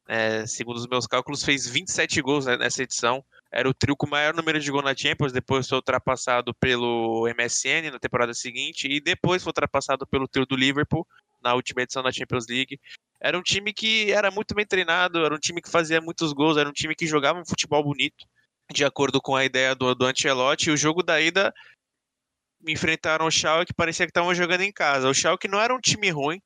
é, 0.08 0.46
segundo 0.46 0.76
os 0.76 0.86
meus 0.86 1.06
cálculos, 1.06 1.44
fez 1.44 1.66
27 1.66 2.20
gols 2.20 2.46
nessa 2.46 2.82
edição, 2.82 3.24
era 3.52 3.68
o 3.68 3.74
trio 3.74 3.96
com 3.96 4.06
o 4.06 4.10
maior 4.10 4.34
número 4.34 4.60
de 4.60 4.70
gols 4.70 4.84
na 4.84 4.94
Champions, 4.96 5.32
depois 5.32 5.68
foi 5.68 5.76
ultrapassado 5.76 6.54
pelo 6.54 7.28
MSN 7.28 7.90
na 7.90 7.98
temporada 7.98 8.32
seguinte, 8.32 8.86
e 8.88 9.00
depois 9.00 9.42
foi 9.42 9.50
ultrapassado 9.50 10.06
pelo 10.06 10.28
trio 10.28 10.46
do 10.46 10.56
Liverpool 10.56 11.06
na 11.42 11.54
última 11.54 11.82
edição 11.82 12.02
da 12.02 12.12
Champions 12.12 12.46
League. 12.48 12.78
Era 13.20 13.36
um 13.38 13.42
time 13.42 13.72
que 13.72 14.12
era 14.12 14.30
muito 14.30 14.54
bem 14.54 14.64
treinado, 14.64 15.24
era 15.24 15.34
um 15.34 15.38
time 15.38 15.60
que 15.60 15.70
fazia 15.70 16.00
muitos 16.00 16.32
gols, 16.32 16.56
era 16.56 16.68
um 16.68 16.72
time 16.72 16.94
que 16.94 17.06
jogava 17.06 17.40
um 17.40 17.44
futebol 17.44 17.82
bonito, 17.82 18.26
de 18.72 18.84
acordo 18.84 19.20
com 19.20 19.34
a 19.34 19.44
ideia 19.44 19.74
do, 19.74 19.94
do 19.94 20.06
Ancelotti. 20.06 20.70
E 20.70 20.72
o 20.72 20.76
jogo 20.76 21.02
da 21.02 21.20
ida 21.20 21.52
enfrentaram 22.66 23.26
o 23.26 23.30
Schalke 23.30 23.66
que 23.66 23.74
parecia 23.74 24.06
que 24.06 24.10
estavam 24.10 24.34
jogando 24.34 24.62
em 24.62 24.72
casa. 24.72 25.08
O 25.08 25.14
Schalke 25.14 25.48
não 25.48 25.60
era 25.60 25.74
um 25.74 25.80
time 25.80 26.10
ruim, 26.10 26.40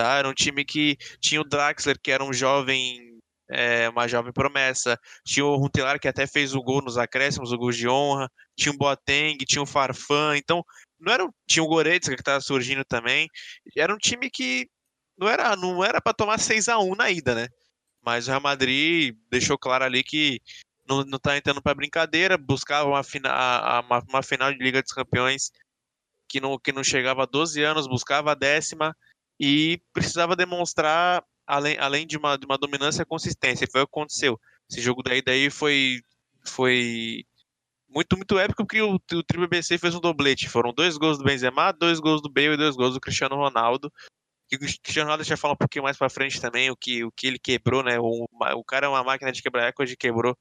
tá? 0.00 0.16
Era 0.16 0.28
um 0.28 0.34
time 0.34 0.64
que 0.64 0.96
tinha 1.20 1.40
o 1.40 1.44
Draxler, 1.44 1.98
que 2.02 2.10
era 2.10 2.24
um 2.24 2.32
jovem 2.32 3.18
é, 3.50 3.88
uma 3.88 4.08
jovem 4.08 4.32
promessa. 4.32 4.98
Tinha 5.24 5.44
o 5.44 5.56
Runtelar, 5.56 6.00
que 6.00 6.08
até 6.08 6.26
fez 6.26 6.54
o 6.54 6.62
gol 6.62 6.80
nos 6.82 6.96
acréscimos, 6.96 7.52
o 7.52 7.58
gol 7.58 7.70
de 7.70 7.86
honra. 7.88 8.30
Tinha 8.56 8.72
o 8.72 8.78
Boateng, 8.78 9.36
tinha 9.44 9.62
o 9.62 9.66
Farfan. 9.66 10.36
Então, 10.36 10.64
não 10.98 11.12
era, 11.12 11.28
tinha 11.46 11.62
o 11.62 11.68
Goretzka, 11.68 12.14
que 12.14 12.22
estava 12.22 12.40
surgindo 12.40 12.84
também. 12.84 13.28
Era 13.76 13.92
um 13.94 13.98
time 13.98 14.30
que 14.30 14.68
não 15.18 15.28
era 15.28 15.54
não 15.56 15.84
era 15.84 16.00
para 16.00 16.14
tomar 16.14 16.38
6 16.38 16.68
a 16.68 16.78
1 16.78 16.94
na 16.94 17.10
ida, 17.10 17.34
né? 17.34 17.48
Mas 18.02 18.26
o 18.26 18.30
Real 18.30 18.40
Madrid 18.40 19.14
deixou 19.30 19.58
claro 19.58 19.84
ali 19.84 20.02
que 20.02 20.40
não, 20.88 21.04
não 21.04 21.18
tá 21.18 21.36
entrando 21.36 21.60
para 21.60 21.74
brincadeira, 21.74 22.38
buscava 22.38 22.88
uma, 22.88 23.04
fina, 23.04 23.30
uma, 23.80 24.02
uma 24.08 24.22
final 24.22 24.52
de 24.52 24.58
Liga 24.58 24.82
dos 24.82 24.92
Campeões 24.92 25.50
que 26.28 26.40
não, 26.40 26.58
que 26.58 26.72
não 26.72 26.84
chegava 26.84 27.24
a 27.24 27.26
12 27.26 27.62
anos, 27.62 27.86
buscava 27.88 28.32
a 28.32 28.34
décima 28.34 28.96
e 29.40 29.80
precisava 29.94 30.36
demonstrar 30.36 31.24
além, 31.46 31.78
além 31.78 32.06
de, 32.06 32.18
uma, 32.18 32.36
de 32.36 32.44
uma 32.44 32.58
dominância, 32.58 33.06
consistência. 33.06 33.66
Foi 33.72 33.80
o 33.80 33.86
que 33.86 33.90
aconteceu. 33.90 34.38
Esse 34.70 34.82
jogo 34.82 35.02
daí, 35.02 35.22
daí 35.22 35.48
foi, 35.48 36.02
foi 36.46 37.24
muito, 37.88 38.16
muito 38.16 38.38
épico 38.38 38.64
porque 38.66 38.82
o, 38.82 38.94
o 38.94 39.22
Tri 39.24 39.38
BBC 39.38 39.78
fez 39.78 39.94
um 39.94 40.00
doblete. 40.00 40.48
Foram 40.48 40.74
dois 40.74 40.98
gols 40.98 41.16
do 41.16 41.24
Benzema, 41.24 41.72
dois 41.72 41.98
gols 41.98 42.20
do 42.20 42.30
Bale 42.30 42.52
e 42.52 42.56
dois 42.58 42.76
gols 42.76 42.92
do 42.92 43.00
Cristiano 43.00 43.34
Ronaldo. 43.34 43.90
E 44.52 44.56
o 44.56 44.58
Cristiano 44.58 45.06
Ronaldo 45.06 45.24
já 45.24 45.36
fala 45.36 45.54
um 45.54 45.56
pouquinho 45.56 45.84
mais 45.84 45.96
para 45.96 46.10
frente 46.10 46.40
também 46.40 46.70
o 46.70 46.76
que, 46.76 47.02
o 47.04 47.10
que 47.10 47.26
ele 47.26 47.38
quebrou, 47.38 47.82
né? 47.82 47.98
O, 47.98 48.26
o 48.56 48.64
cara 48.64 48.86
é 48.86 48.88
uma 48.88 49.02
máquina 49.02 49.32
de 49.32 49.42
quebrar 49.42 49.64
recorde, 49.64 49.96
quebrou 49.96 50.36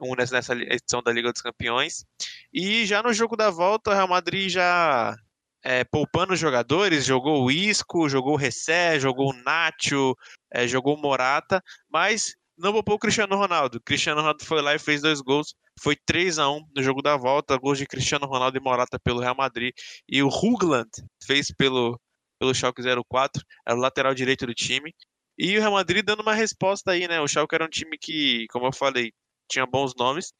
um 0.00 0.14
nessa, 0.14 0.34
nessa 0.34 0.54
edição 0.54 1.02
da 1.02 1.12
Liga 1.12 1.30
dos 1.30 1.42
Campeões. 1.42 2.04
E 2.52 2.86
já 2.86 3.02
no 3.02 3.12
jogo 3.12 3.36
da 3.36 3.50
volta, 3.50 3.90
o 3.90 3.94
Real 3.94 4.08
Madrid 4.08 4.48
já 4.48 5.16
é, 5.64 5.84
poupando 5.84 6.34
jogadores, 6.34 7.04
jogou 7.04 7.44
o 7.44 7.50
Isco, 7.50 8.08
jogou 8.08 8.34
o 8.34 8.36
Ressé, 8.36 8.98
jogou 8.98 9.30
o 9.30 9.42
Nacho, 9.42 10.16
é, 10.52 10.66
jogou 10.66 10.96
o 10.96 11.00
Morata, 11.00 11.62
mas 11.90 12.34
não 12.58 12.72
poupou 12.72 12.96
o 12.96 12.98
Cristiano 12.98 13.36
Ronaldo. 13.36 13.78
O 13.78 13.80
Cristiano 13.80 14.20
Ronaldo 14.20 14.44
foi 14.44 14.60
lá 14.60 14.74
e 14.74 14.78
fez 14.78 15.00
dois 15.00 15.20
gols. 15.20 15.54
Foi 15.80 15.96
3 15.96 16.38
a 16.38 16.50
1 16.50 16.68
no 16.76 16.82
jogo 16.82 17.00
da 17.00 17.16
volta, 17.16 17.56
gols 17.56 17.78
de 17.78 17.86
Cristiano 17.86 18.26
Ronaldo 18.26 18.58
e 18.58 18.60
Morata 18.60 18.98
pelo 18.98 19.20
Real 19.20 19.34
Madrid. 19.34 19.72
E 20.08 20.22
o 20.22 20.28
Hugland 20.28 20.90
fez 21.24 21.50
pelo, 21.50 21.98
pelo 22.38 22.54
Schalke 22.54 22.82
04, 22.82 23.42
era 23.66 23.76
o 23.76 23.80
lateral 23.80 24.14
direito 24.14 24.46
do 24.46 24.54
time. 24.54 24.94
E 25.38 25.56
o 25.56 25.60
Real 25.60 25.72
Madrid 25.72 26.04
dando 26.04 26.20
uma 26.20 26.34
resposta 26.34 26.90
aí, 26.92 27.08
né? 27.08 27.20
O 27.20 27.26
Schalke 27.26 27.54
era 27.54 27.64
um 27.64 27.68
time 27.68 27.96
que, 27.98 28.46
como 28.48 28.66
eu 28.66 28.72
falei, 28.72 29.12
tinha 29.50 29.66
bons 29.66 29.94
nomes, 29.96 30.32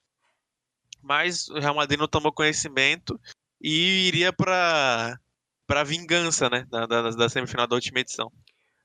mas 1.03 1.49
o 1.49 1.59
Real 1.59 1.75
Madrid 1.75 1.99
não 1.99 2.07
tomou 2.07 2.33
conhecimento 2.33 3.19
e 3.63 4.09
iria 4.09 4.33
para 4.33 5.19
para 5.67 5.85
vingança, 5.85 6.51
né, 6.51 6.67
da, 6.69 6.85
da, 6.85 7.11
da, 7.11 7.29
semifinal 7.29 7.67
da 7.67 7.77
última 7.77 8.01
edição. 8.01 8.31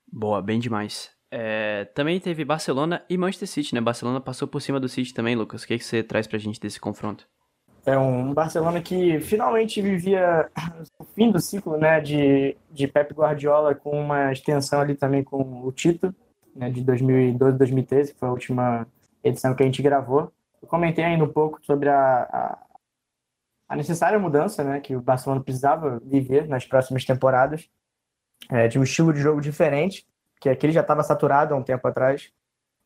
Boa, 0.10 0.42
bem 0.42 0.58
demais. 0.58 1.10
É, 1.30 1.84
também 1.94 2.18
teve 2.18 2.46
Barcelona 2.46 3.04
e 3.10 3.18
Manchester 3.18 3.48
City, 3.50 3.76
né? 3.76 3.82
Barcelona 3.82 4.22
passou 4.22 4.48
por 4.48 4.62
cima 4.62 4.80
do 4.80 4.88
City 4.88 5.13
também, 5.13 5.36
Lucas. 5.36 5.63
O 5.63 5.68
que, 5.68 5.74
é 5.74 5.78
que 5.78 5.84
você 5.84 6.02
traz 6.02 6.28
pra 6.28 6.40
gente 6.40 6.62
desse 6.62 6.80
confronto? 6.80 7.28
É 7.86 7.98
um 7.98 8.34
Barcelona 8.34 8.82
que 8.82 9.20
finalmente 9.22 9.82
vivia 9.82 10.50
o 11.00 11.04
fim 11.04 11.32
do 11.32 11.40
ciclo, 11.40 11.78
né, 11.78 12.00
de, 12.00 12.56
de 12.70 12.88
Pep 12.88 13.13
Guardiola 13.13 13.74
com 13.74 14.00
uma 14.00 14.32
extensão 14.32 14.82
ali 14.82 14.94
também 14.94 15.24
com 15.24 15.66
o 15.66 15.72
Tito, 15.72 16.13
né, 16.56 16.70
de 16.70 16.84
2012, 16.84 17.58
2013, 17.58 18.13
que 18.13 18.20
foi 18.20 18.28
a 18.28 18.32
última 18.32 18.88
edição 19.24 19.56
que 19.56 19.63
a 19.63 19.66
gente 19.66 19.82
gravou. 19.82 20.32
Eu 20.62 20.68
comentei 20.68 21.04
ainda 21.04 21.24
um 21.24 21.32
pouco 21.32 21.60
sobre 21.66 21.88
a, 21.88 22.24
a 22.24 22.58
a 23.68 23.76
necessária 23.76 24.18
mudança 24.18 24.64
né, 24.64 24.80
que 24.80 24.96
o 24.96 25.02
Barcelona 25.02 25.42
precisava 25.42 26.00
viver 26.04 26.48
nas 26.48 26.66
próximas 26.66 27.04
temporadas, 27.04 27.70
é, 28.50 28.68
de 28.68 28.80
um 28.80 28.84
estilo 28.84 29.12
de 29.12 29.20
jogo 29.20 29.42
diferente, 29.42 30.08
que 30.40 30.50
aquele 30.50 30.72
já 30.72 30.82
estava 30.82 31.04
saturado 31.04 31.54
há 31.54 31.58
um 31.58 31.64
tempo 31.64 31.86
atrás. 31.88 32.32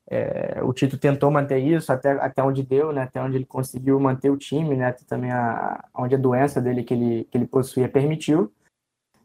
É, 0.09 0.59
o 0.63 0.73
Tito 0.73 0.97
tentou 0.97 1.29
manter 1.29 1.59
isso 1.59 1.91
até, 1.91 2.11
até 2.13 2.41
onde 2.41 2.63
deu, 2.63 2.91
né, 2.91 3.03
até 3.03 3.21
onde 3.21 3.35
ele 3.37 3.45
conseguiu 3.45 3.99
manter 3.99 4.29
o 4.29 4.37
time, 4.37 4.75
né, 4.75 4.91
também 5.07 5.31
a, 5.31 5.83
onde 5.93 6.15
a 6.15 6.17
doença 6.17 6.59
dele 6.59 6.83
que 6.83 6.93
ele, 6.93 7.23
que 7.25 7.37
ele 7.37 7.45
possuía 7.45 7.87
permitiu, 7.87 8.51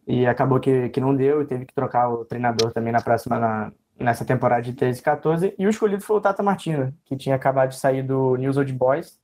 e 0.07 0.27
acabou 0.27 0.61
que, 0.61 0.91
que 0.91 1.01
não 1.01 1.17
deu, 1.17 1.43
e 1.43 1.47
teve 1.47 1.65
que 1.65 1.75
trocar 1.75 2.09
o 2.11 2.25
treinador 2.25 2.73
também 2.73 2.93
na 2.93 3.01
próxima, 3.01 3.39
na, 3.39 3.73
nessa 3.99 4.25
temporada 4.25 4.63
de 4.63 4.75
13 4.75 5.01
e 5.01 5.03
14, 5.03 5.55
e 5.59 5.67
o 5.67 5.71
escolhido 5.71 6.03
foi 6.03 6.17
o 6.17 6.21
Tata 6.21 6.43
Martino, 6.43 6.93
que 7.05 7.17
tinha 7.17 7.35
acabado 7.35 7.71
de 7.71 7.77
sair 7.77 8.03
do 8.03 8.37
News 8.37 8.57
Old 8.57 8.73
Boys, 8.73 9.19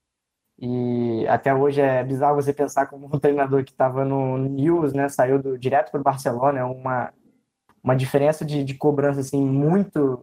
e 0.64 1.26
até 1.26 1.52
hoje 1.52 1.80
é 1.80 2.04
bizarro 2.04 2.36
você 2.36 2.52
pensar 2.52 2.86
como 2.86 3.06
um 3.12 3.18
treinador 3.18 3.64
que 3.64 3.72
estava 3.72 4.04
no 4.04 4.38
News, 4.38 4.92
né, 4.92 5.08
saiu 5.08 5.42
do, 5.42 5.58
direto 5.58 5.90
para 5.90 6.00
o 6.00 6.04
Barcelona, 6.04 6.60
é 6.60 6.64
uma, 6.64 7.12
uma 7.82 7.96
diferença 7.96 8.44
de, 8.44 8.62
de 8.62 8.74
cobrança 8.74 9.18
assim 9.18 9.44
muito 9.44 10.22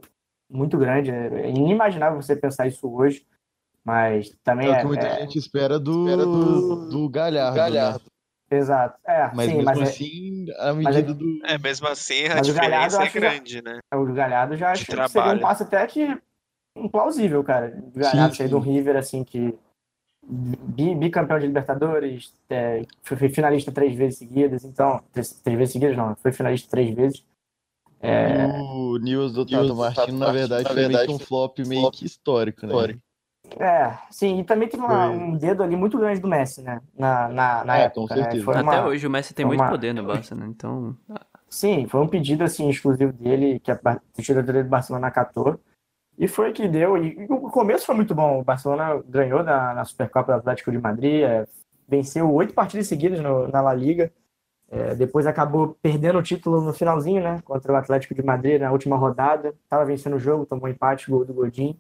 muito 0.50 0.78
grande. 0.78 1.12
É 1.12 1.50
inimaginável 1.50 2.22
você 2.22 2.38
pensar 2.38 2.68
isso 2.68 2.90
hoje, 2.90 3.28
mas 3.84 4.30
também 4.42 4.70
é. 4.70 4.72
É 4.72 4.78
o 4.78 4.80
que 4.80 4.88
muita 4.88 5.08
é, 5.08 5.20
gente 5.20 5.38
espera 5.38 5.78
do, 5.78 6.08
espera 6.08 6.26
do, 6.26 6.90
do 6.90 7.10
Galhardo. 7.10 7.58
Né? 7.58 7.64
Galhardo. 7.64 8.04
Né? 8.50 8.58
Exato. 8.58 8.98
É, 9.06 9.30
mas 9.36 9.46
sim, 9.46 9.58
mesmo 9.58 9.66
mas 9.66 9.80
é 9.80 9.84
assim, 9.84 10.46
a 10.58 10.74
medida 10.74 11.12
é, 11.12 11.14
do. 11.14 11.46
É, 11.46 11.58
mesmo 11.58 11.88
assim, 11.90 12.26
a 12.28 12.40
diferença 12.40 13.04
é 13.04 13.10
grande, 13.10 13.56
já, 13.56 13.62
né? 13.62 13.80
O 13.94 14.06
Galhardo 14.06 14.56
já 14.56 14.72
acho 14.72 14.86
que 14.86 14.92
seria 15.10 15.34
um 15.34 15.40
passo 15.40 15.64
até 15.64 15.86
que 15.86 16.18
implausível, 16.78 17.44
cara. 17.44 17.78
O 17.94 18.00
Galhardo 18.00 18.38
sair 18.38 18.48
do 18.48 18.58
River, 18.58 18.96
assim, 18.96 19.24
que 19.24 19.54
bicampeão 20.30 21.40
de 21.40 21.48
Libertadores, 21.48 22.34
é, 22.50 22.84
foi 23.02 23.30
finalista 23.30 23.72
três 23.72 23.96
vezes 23.96 24.20
seguidas, 24.20 24.64
então, 24.64 25.02
três, 25.12 25.34
três, 25.34 25.58
vezes 25.58 25.74
seguidas 25.74 25.98
não, 25.98 26.16
foi 26.16 26.32
finalista 26.32 26.70
três 26.70 26.94
vezes. 26.96 27.24
É... 28.02 28.46
O 28.74 28.98
News 28.98 29.34
do 29.34 29.46
Tato 29.46 29.76
Martino, 29.76 30.18
na 30.20 30.32
verdade, 30.32 30.64
na 30.64 30.70
foi 30.70 30.82
verdade, 30.82 31.08
meio 31.08 31.16
um 31.18 31.20
flop 31.20 31.60
meio 31.60 31.82
flop 31.82 31.94
que 31.96 32.06
histórico, 32.06 32.66
né? 32.66 32.98
É, 33.58 33.98
sim, 34.12 34.40
e 34.40 34.44
também 34.44 34.68
teve 34.68 34.84
uma, 34.84 35.08
um 35.10 35.36
dedo 35.36 35.64
ali 35.64 35.76
muito 35.76 35.98
grande 35.98 36.20
do 36.20 36.28
Messi, 36.28 36.62
né? 36.62 36.82
Na, 36.98 37.28
na, 37.30 37.66
na 37.66 37.78
é, 37.80 37.82
época. 37.84 38.02
Com 38.02 38.08
certeza. 38.08 38.38
Né? 38.38 38.44
Foi 38.44 38.56
Até 38.56 38.64
uma, 38.64 38.86
hoje 38.86 39.08
o 39.08 39.10
Messi 39.10 39.34
tem 39.34 39.46
muito 39.46 39.60
uma... 39.60 39.70
poder 39.70 39.94
no 39.94 40.04
Barça, 40.04 40.36
né? 40.36 40.46
Então. 40.48 40.96
Sim, 41.50 41.88
foi 41.88 42.00
um 42.00 42.08
pedido 42.08 42.44
assim, 42.44 42.70
exclusivo 42.70 43.12
dele, 43.12 43.60
que 43.60 43.72
a 43.72 43.80
diretoria 44.18 44.64
do 44.64 44.70
Barcelona 44.70 45.08
acatou. 45.08 45.60
E 46.20 46.28
foi 46.28 46.52
que 46.52 46.68
deu. 46.68 46.98
E 46.98 47.26
o 47.30 47.50
começo 47.50 47.86
foi 47.86 47.96
muito 47.96 48.14
bom. 48.14 48.42
O 48.42 48.44
Barcelona 48.44 49.02
ganhou 49.08 49.42
na, 49.42 49.74
na 49.74 49.86
Supercopa 49.86 50.34
do 50.34 50.40
Atlético 50.40 50.70
de 50.70 50.78
Madrid, 50.78 51.24
é, 51.24 51.48
venceu 51.88 52.30
oito 52.34 52.54
partidas 52.54 52.88
seguidas 52.88 53.22
no, 53.22 53.48
na 53.48 53.62
La 53.62 53.74
Liga. 53.74 54.12
É, 54.70 54.94
depois 54.94 55.26
acabou 55.26 55.78
perdendo 55.82 56.20
o 56.20 56.24
título 56.24 56.62
no 56.62 56.74
finalzinho, 56.74 57.24
né? 57.24 57.42
Contra 57.46 57.72
o 57.72 57.76
Atlético 57.76 58.14
de 58.14 58.22
Madrid 58.22 58.60
na 58.60 58.70
última 58.70 58.98
rodada. 58.98 59.56
Tava 59.70 59.86
vencendo 59.86 60.18
o 60.18 60.20
jogo, 60.20 60.46
tomou 60.46 60.68
empate, 60.68 61.10
gol 61.10 61.24
do 61.24 61.34
Godin. 61.34 61.80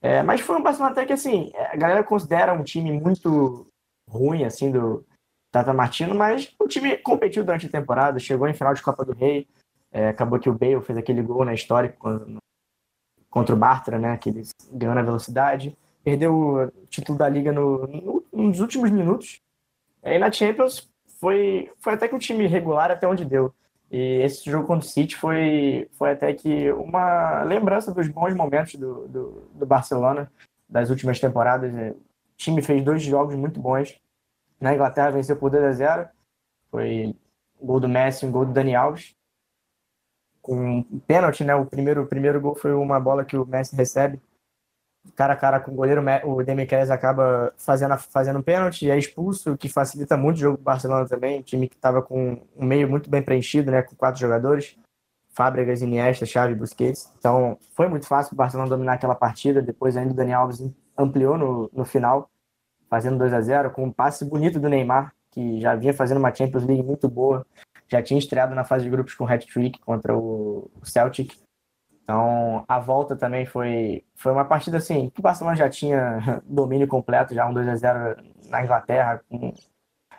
É, 0.00 0.22
mas 0.22 0.40
foi 0.40 0.56
um 0.56 0.62
Barcelona 0.62 0.92
até 0.92 1.04
que, 1.04 1.12
assim, 1.12 1.52
a 1.54 1.76
galera 1.76 2.04
considera 2.04 2.52
um 2.52 2.62
time 2.62 2.92
muito 2.92 3.66
ruim, 4.08 4.44
assim, 4.44 4.70
do 4.70 5.04
Tata 5.50 5.72
Martino, 5.72 6.14
mas 6.14 6.54
o 6.58 6.66
time 6.66 6.96
competiu 6.98 7.44
durante 7.44 7.66
a 7.66 7.70
temporada, 7.70 8.18
chegou 8.18 8.48
em 8.48 8.54
final 8.54 8.74
de 8.74 8.82
Copa 8.82 9.04
do 9.04 9.12
Rei. 9.12 9.46
É, 9.92 10.08
acabou 10.08 10.38
que 10.38 10.48
o 10.48 10.54
Bale 10.54 10.80
fez 10.80 10.96
aquele 10.96 11.22
gol 11.22 11.44
na 11.44 11.52
história 11.52 11.94
quando, 11.98 12.38
contra 13.32 13.54
o 13.54 13.58
Bartra, 13.58 13.98
né, 13.98 14.16
que 14.18 14.28
ele 14.28 14.42
ganhou 14.70 14.94
na 14.94 15.02
velocidade. 15.02 15.76
Perdeu 16.04 16.34
o 16.34 16.70
título 16.88 17.16
da 17.16 17.28
Liga 17.28 17.50
no, 17.50 17.86
no, 17.86 18.24
nos 18.30 18.60
últimos 18.60 18.90
minutos. 18.90 19.40
Aí 20.02 20.18
na 20.18 20.30
Champions 20.30 20.88
foi, 21.18 21.70
foi 21.80 21.94
até 21.94 22.06
que 22.06 22.14
um 22.14 22.18
time 22.18 22.46
regular 22.46 22.90
até 22.90 23.08
onde 23.08 23.24
deu. 23.24 23.52
E 23.90 24.20
esse 24.22 24.50
jogo 24.50 24.66
contra 24.66 24.86
o 24.86 24.90
City 24.90 25.16
foi, 25.16 25.88
foi 25.92 26.10
até 26.10 26.34
que 26.34 26.70
uma 26.72 27.42
lembrança 27.42 27.92
dos 27.92 28.06
bons 28.08 28.34
momentos 28.34 28.74
do, 28.74 29.08
do, 29.08 29.48
do 29.54 29.66
Barcelona 29.66 30.30
das 30.68 30.90
últimas 30.90 31.18
temporadas. 31.18 31.72
O 31.72 31.96
time 32.36 32.60
fez 32.60 32.84
dois 32.84 33.02
jogos 33.02 33.34
muito 33.34 33.58
bons. 33.58 33.98
Na 34.60 34.74
Inglaterra 34.74 35.10
venceu 35.10 35.36
por 35.36 35.50
2 35.50 35.64
a 35.64 35.72
0 35.72 36.08
Foi 36.70 37.14
um 37.60 37.66
gol 37.66 37.80
do 37.80 37.88
Messi 37.88 38.26
e 38.26 38.28
um 38.28 38.32
gol 38.32 38.44
do 38.44 38.52
Dani 38.52 38.74
Alves. 38.74 39.14
Com 40.42 40.80
um 40.92 41.00
pênalti, 41.06 41.44
né? 41.44 41.54
O 41.54 41.64
primeiro, 41.64 42.02
o 42.02 42.06
primeiro 42.06 42.40
gol 42.40 42.54
foi 42.54 42.74
uma 42.74 43.00
bola 43.00 43.24
que 43.24 43.36
o 43.36 43.46
Messi 43.46 43.74
recebe 43.76 44.20
cara 45.16 45.32
a 45.32 45.36
cara 45.36 45.60
com 45.60 45.72
o 45.72 45.74
goleiro, 45.74 46.02
o 46.24 46.42
Demichelis 46.42 46.90
acaba 46.90 47.52
fazendo, 47.56 47.98
fazendo 47.98 48.42
pênalti 48.42 48.90
é 48.90 48.96
expulso, 48.96 49.52
o 49.52 49.58
que 49.58 49.68
facilita 49.68 50.16
muito 50.16 50.36
o 50.36 50.40
jogo 50.40 50.56
do 50.56 50.62
Barcelona 50.62 51.06
também, 51.08 51.42
time 51.42 51.68
que 51.68 51.74
estava 51.74 52.00
com 52.00 52.40
um 52.56 52.64
meio 52.64 52.88
muito 52.88 53.10
bem 53.10 53.22
preenchido, 53.22 53.70
né, 53.70 53.82
com 53.82 53.96
quatro 53.96 54.20
jogadores, 54.20 54.76
Fábregas, 55.30 55.82
Iniesta, 55.82 56.26
Xavi, 56.26 56.54
Busquets. 56.54 57.10
Então, 57.18 57.58
foi 57.74 57.88
muito 57.88 58.06
fácil 58.06 58.34
o 58.34 58.36
Barcelona 58.36 58.68
dominar 58.68 58.94
aquela 58.94 59.14
partida, 59.14 59.62
depois 59.62 59.96
ainda 59.96 60.12
o 60.12 60.14
Dani 60.16 60.32
Alves 60.32 60.62
ampliou 60.96 61.38
no, 61.38 61.70
no 61.72 61.84
final, 61.84 62.30
fazendo 62.88 63.18
2 63.18 63.32
a 63.32 63.40
0 63.40 63.70
com 63.70 63.84
um 63.84 63.92
passe 63.92 64.24
bonito 64.24 64.60
do 64.60 64.68
Neymar, 64.68 65.14
que 65.30 65.60
já 65.60 65.74
vinha 65.74 65.94
fazendo 65.94 66.18
uma 66.18 66.34
Champions 66.34 66.64
League 66.64 66.82
muito 66.82 67.08
boa, 67.08 67.46
já 67.92 68.02
tinha 68.02 68.18
estreado 68.18 68.54
na 68.54 68.64
fase 68.64 68.84
de 68.84 68.90
grupos 68.90 69.14
com 69.14 69.26
hat-trick 69.26 69.78
contra 69.80 70.16
o 70.16 70.70
Celtic, 70.82 71.34
então, 72.02 72.64
a 72.68 72.78
volta 72.78 73.16
também 73.16 73.46
foi, 73.46 74.04
foi 74.16 74.32
uma 74.32 74.44
partida 74.44 74.76
assim, 74.76 75.08
que 75.10 75.20
o 75.20 75.22
Barcelona 75.22 75.56
já 75.56 75.68
tinha 75.68 76.42
domínio 76.44 76.86
completo, 76.88 77.34
já 77.34 77.48
um 77.48 77.54
2 77.54 77.68
a 77.68 77.76
0 77.76 78.16
na 78.48 78.62
Inglaterra. 78.62 79.22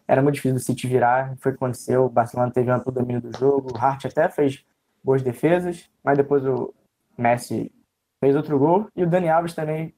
Era 0.07 0.21
muito 0.21 0.35
difícil 0.35 0.57
o 0.57 0.59
City 0.59 0.87
virar, 0.87 1.35
foi 1.37 1.51
o 1.51 1.55
que 1.55 1.63
aconteceu. 1.63 2.05
O 2.05 2.09
Barcelona 2.09 2.51
teve 2.51 2.71
amplo 2.71 2.91
domínio 2.91 3.21
do 3.21 3.37
jogo. 3.37 3.73
O 3.73 3.77
Hart 3.77 4.05
até 4.05 4.29
fez 4.29 4.65
boas 5.03 5.21
defesas, 5.21 5.89
mas 6.03 6.17
depois 6.17 6.45
o 6.45 6.73
Messi 7.17 7.71
fez 8.19 8.35
outro 8.35 8.57
gol 8.57 8.87
e 8.95 9.03
o 9.03 9.09
Dani 9.09 9.29
Alves 9.29 9.53
também 9.53 9.93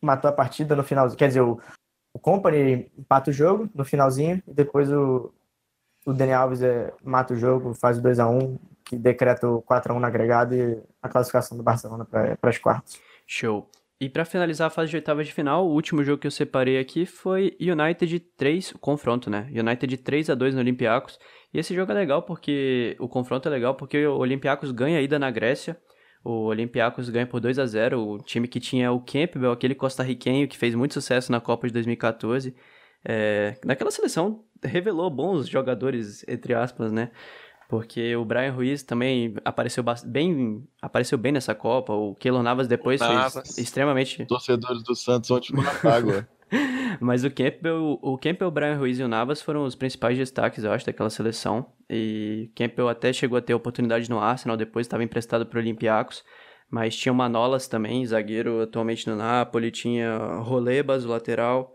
matou 0.00 0.28
a 0.28 0.32
partida 0.32 0.76
no 0.76 0.84
finalzinho. 0.84 1.18
Quer 1.18 1.28
dizer, 1.28 1.40
o, 1.40 1.58
o 2.12 2.18
Company 2.18 2.92
empata 2.98 3.30
o 3.30 3.34
jogo 3.34 3.68
no 3.74 3.84
finalzinho 3.84 4.42
e 4.46 4.52
depois 4.52 4.92
o, 4.92 5.32
o 6.04 6.12
Dani 6.12 6.32
Alves 6.32 6.62
é, 6.62 6.92
mata 7.02 7.34
o 7.34 7.36
jogo, 7.36 7.74
faz 7.74 7.98
o 7.98 8.02
2 8.02 8.18
a 8.18 8.28
1 8.28 8.58
que 8.84 8.96
decreta 8.96 9.48
o 9.48 9.62
4x1 9.62 9.98
no 9.98 10.06
agregado 10.06 10.54
e 10.54 10.78
a 11.02 11.08
classificação 11.08 11.56
do 11.56 11.62
Barcelona 11.62 12.04
para 12.04 12.36
as 12.42 12.58
quartas. 12.58 13.00
Show. 13.26 13.68
E 14.00 14.08
para 14.08 14.24
finalizar 14.24 14.66
a 14.66 14.70
fase 14.70 14.90
de 14.90 14.96
oitavas 14.96 15.26
de 15.26 15.32
final, 15.32 15.66
o 15.66 15.72
último 15.72 16.04
jogo 16.04 16.18
que 16.18 16.26
eu 16.26 16.30
separei 16.30 16.78
aqui 16.78 17.06
foi 17.06 17.56
United 17.58 18.20
3, 18.36 18.72
o 18.72 18.78
confronto, 18.78 19.30
né? 19.30 19.48
United 19.50 19.96
3 19.98 20.30
a 20.30 20.34
2 20.34 20.54
no 20.54 20.60
Olympiacos. 20.60 21.18
E 21.52 21.58
esse 21.58 21.74
jogo 21.74 21.92
é 21.92 21.94
legal 21.94 22.22
porque 22.22 22.96
o 22.98 23.08
confronto 23.08 23.48
é 23.48 23.50
legal 23.50 23.74
porque 23.74 24.06
o 24.06 24.18
Olympiacos 24.18 24.72
ganha 24.72 24.98
a 24.98 25.02
ida 25.02 25.18
na 25.18 25.30
Grécia. 25.30 25.80
O 26.22 26.46
Olympiacos 26.46 27.08
ganha 27.08 27.26
por 27.26 27.40
2 27.40 27.58
a 27.58 27.66
0, 27.66 28.00
o 28.00 28.18
time 28.18 28.48
que 28.48 28.58
tinha 28.58 28.90
o 28.92 29.00
Campbell, 29.00 29.52
aquele 29.52 29.74
costarriquenho 29.74 30.48
que 30.48 30.58
fez 30.58 30.74
muito 30.74 30.94
sucesso 30.94 31.30
na 31.30 31.40
Copa 31.40 31.66
de 31.66 31.72
2014. 31.72 32.54
É, 33.06 33.56
naquela 33.64 33.90
seleção 33.90 34.44
revelou 34.64 35.10
bons 35.10 35.48
jogadores, 35.48 36.24
entre 36.28 36.54
aspas, 36.54 36.92
né? 36.92 37.10
Porque 37.68 38.14
o 38.14 38.24
Brian 38.24 38.52
Ruiz 38.52 38.82
também 38.82 39.34
apareceu 39.44 39.82
bem, 40.04 40.66
apareceu 40.82 41.16
bem 41.16 41.32
nessa 41.32 41.54
Copa. 41.54 41.92
O 41.92 42.14
Keylor 42.14 42.42
Navas 42.42 42.68
depois 42.68 43.00
Navas. 43.00 43.32
fez 43.32 43.58
extremamente. 43.58 44.24
Torcedores 44.26 44.82
do 44.82 44.94
Santos 44.94 45.30
ontem 45.30 45.54
na 45.54 45.90
água. 45.90 46.28
Mas 47.00 47.24
o 47.24 47.30
Campbell, 47.30 47.98
o 48.00 48.18
Campbell, 48.18 48.48
o 48.48 48.50
Brian 48.50 48.76
Ruiz 48.76 48.98
e 48.98 49.02
o 49.02 49.08
Navas 49.08 49.42
foram 49.42 49.64
os 49.64 49.74
principais 49.74 50.16
destaques, 50.16 50.62
eu 50.62 50.70
acho, 50.70 50.86
daquela 50.86 51.10
seleção. 51.10 51.66
E 51.88 52.50
Campbell 52.54 52.88
até 52.88 53.12
chegou 53.12 53.38
a 53.38 53.42
ter 53.42 53.54
oportunidade 53.54 54.08
no 54.08 54.20
Arsenal, 54.20 54.56
depois 54.56 54.86
estava 54.86 55.02
emprestado 55.02 55.46
para 55.46 55.56
o 55.58 55.60
Olympiacos. 55.60 56.22
Mas 56.70 56.96
tinha 56.96 57.12
o 57.12 57.16
Manolas 57.16 57.66
também, 57.68 58.04
zagueiro 58.04 58.62
atualmente 58.62 59.08
no 59.08 59.16
Napoli, 59.16 59.70
tinha 59.70 60.16
Rolebas, 60.38 61.04
o 61.04 61.08
lateral. 61.08 61.74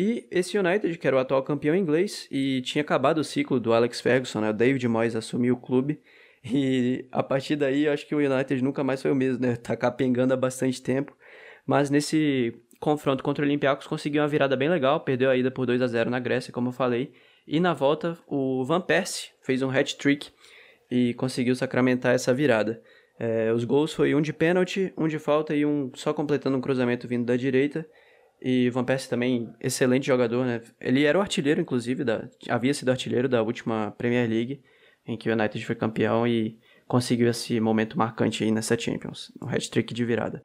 E 0.00 0.28
esse 0.30 0.56
United, 0.56 0.96
que 0.96 1.08
era 1.08 1.16
o 1.16 1.18
atual 1.18 1.42
campeão 1.42 1.74
inglês, 1.74 2.28
e 2.30 2.62
tinha 2.62 2.82
acabado 2.82 3.18
o 3.18 3.24
ciclo 3.24 3.58
do 3.58 3.72
Alex 3.72 4.00
Ferguson, 4.00 4.40
né? 4.40 4.50
O 4.50 4.52
David 4.52 4.86
Moyes 4.86 5.16
assumiu 5.16 5.54
o 5.54 5.60
clube. 5.60 6.00
E 6.44 7.04
a 7.10 7.20
partir 7.20 7.56
daí, 7.56 7.88
acho 7.88 8.06
que 8.06 8.14
o 8.14 8.18
United 8.18 8.62
nunca 8.62 8.84
mais 8.84 9.02
foi 9.02 9.10
o 9.10 9.14
mesmo, 9.16 9.44
né? 9.44 9.56
Tá 9.60 9.76
capengando 9.76 10.32
há 10.32 10.36
bastante 10.36 10.80
tempo. 10.80 11.16
Mas 11.66 11.90
nesse 11.90 12.54
confronto 12.78 13.24
contra 13.24 13.44
o 13.44 13.48
Olympiacos 13.48 13.88
conseguiu 13.88 14.22
uma 14.22 14.28
virada 14.28 14.54
bem 14.54 14.68
legal, 14.68 15.00
perdeu 15.00 15.30
a 15.30 15.36
ida 15.36 15.50
por 15.50 15.66
2 15.66 15.82
a 15.82 15.88
0 15.88 16.10
na 16.10 16.20
Grécia, 16.20 16.52
como 16.52 16.68
eu 16.68 16.72
falei. 16.72 17.10
E 17.44 17.58
na 17.58 17.74
volta, 17.74 18.16
o 18.28 18.64
Van 18.64 18.80
Persie 18.80 19.30
fez 19.42 19.62
um 19.62 19.68
hat-trick 19.68 20.30
e 20.88 21.12
conseguiu 21.14 21.56
sacramentar 21.56 22.14
essa 22.14 22.32
virada. 22.32 22.80
É, 23.18 23.52
os 23.52 23.64
gols 23.64 23.92
foi 23.92 24.14
um 24.14 24.20
de 24.20 24.32
pênalti, 24.32 24.92
um 24.96 25.08
de 25.08 25.18
falta 25.18 25.56
e 25.56 25.66
um 25.66 25.90
só 25.96 26.14
completando 26.14 26.56
um 26.56 26.60
cruzamento 26.60 27.08
vindo 27.08 27.26
da 27.26 27.34
direita. 27.34 27.84
E 28.40 28.70
Van 28.70 28.84
Persie 28.84 29.10
também, 29.10 29.52
excelente 29.60 30.06
jogador, 30.06 30.44
né? 30.44 30.62
Ele 30.80 31.04
era 31.04 31.18
o 31.18 31.20
artilheiro, 31.20 31.60
inclusive, 31.60 32.04
da, 32.04 32.28
havia 32.48 32.72
sido 32.72 32.90
artilheiro 32.90 33.28
da 33.28 33.42
última 33.42 33.92
Premier 33.98 34.28
League, 34.28 34.62
em 35.04 35.16
que 35.16 35.28
o 35.28 35.32
United 35.32 35.64
foi 35.64 35.74
campeão 35.74 36.26
e 36.26 36.56
conseguiu 36.86 37.28
esse 37.28 37.58
momento 37.58 37.98
marcante 37.98 38.44
aí 38.44 38.50
nessa 38.50 38.78
Champions, 38.78 39.32
um 39.42 39.48
hat-trick 39.48 39.92
de 39.92 40.04
virada. 40.04 40.42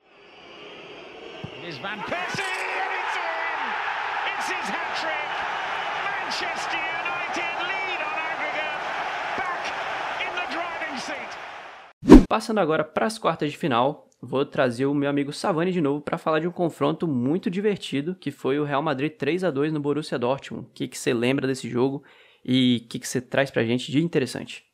Passando 12.28 12.60
agora 12.60 12.84
para 12.84 13.06
as 13.06 13.20
quartas 13.20 13.52
de 13.52 13.58
final, 13.58 14.10
vou 14.26 14.46
trazer 14.46 14.86
o 14.86 14.94
meu 14.94 15.10
amigo 15.10 15.34
Savani 15.34 15.72
de 15.72 15.82
novo 15.82 16.02
para 16.02 16.18
falar 16.18 16.40
de 16.40 16.48
um 16.48 16.52
confronto 16.52 17.06
muito 17.06 17.50
divertido, 17.50 18.16
que 18.16 18.32
foi 18.32 18.58
o 18.58 18.64
Real 18.64 18.82
Madrid 18.82 19.12
3 19.12 19.44
a 19.44 19.52
2 19.52 19.74
no 19.74 19.82
Borussia 19.82 20.18
Dortmund. 20.18 20.68
O 20.68 20.72
que, 20.72 20.88
você 20.98 21.14
lembra 21.14 21.46
desse 21.46 21.70
jogo 21.70 22.04
e 22.44 22.84
o 22.86 22.88
que, 22.88 23.00
que 23.00 23.08
você 23.08 23.20
traz 23.20 23.52
pra 23.52 23.66
gente 23.66 23.92
de 23.92 24.02
interessante? 24.02 24.66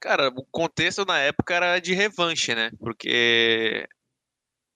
Cara, 0.00 0.28
o 0.28 0.44
contexto 0.44 1.04
na 1.06 1.18
época 1.18 1.54
era 1.54 1.78
de 1.78 1.94
revanche, 1.94 2.54
né? 2.54 2.70
Porque 2.78 3.88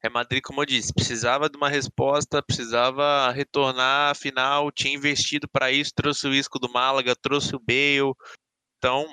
Real 0.02 0.14
Madrid, 0.14 0.40
como 0.42 0.62
eu 0.62 0.66
disse, 0.66 0.94
precisava 0.94 1.50
de 1.50 1.58
uma 1.58 1.68
resposta, 1.68 2.42
precisava 2.42 3.30
retornar 3.30 4.12
à 4.12 4.14
final, 4.14 4.72
tinha 4.72 4.94
investido 4.94 5.46
para 5.46 5.70
isso, 5.70 5.92
trouxe 5.94 6.26
o 6.26 6.32
Isco 6.32 6.58
do 6.58 6.72
Málaga, 6.72 7.14
trouxe 7.14 7.54
o 7.54 7.60
Bale, 7.60 8.14
então 8.78 9.06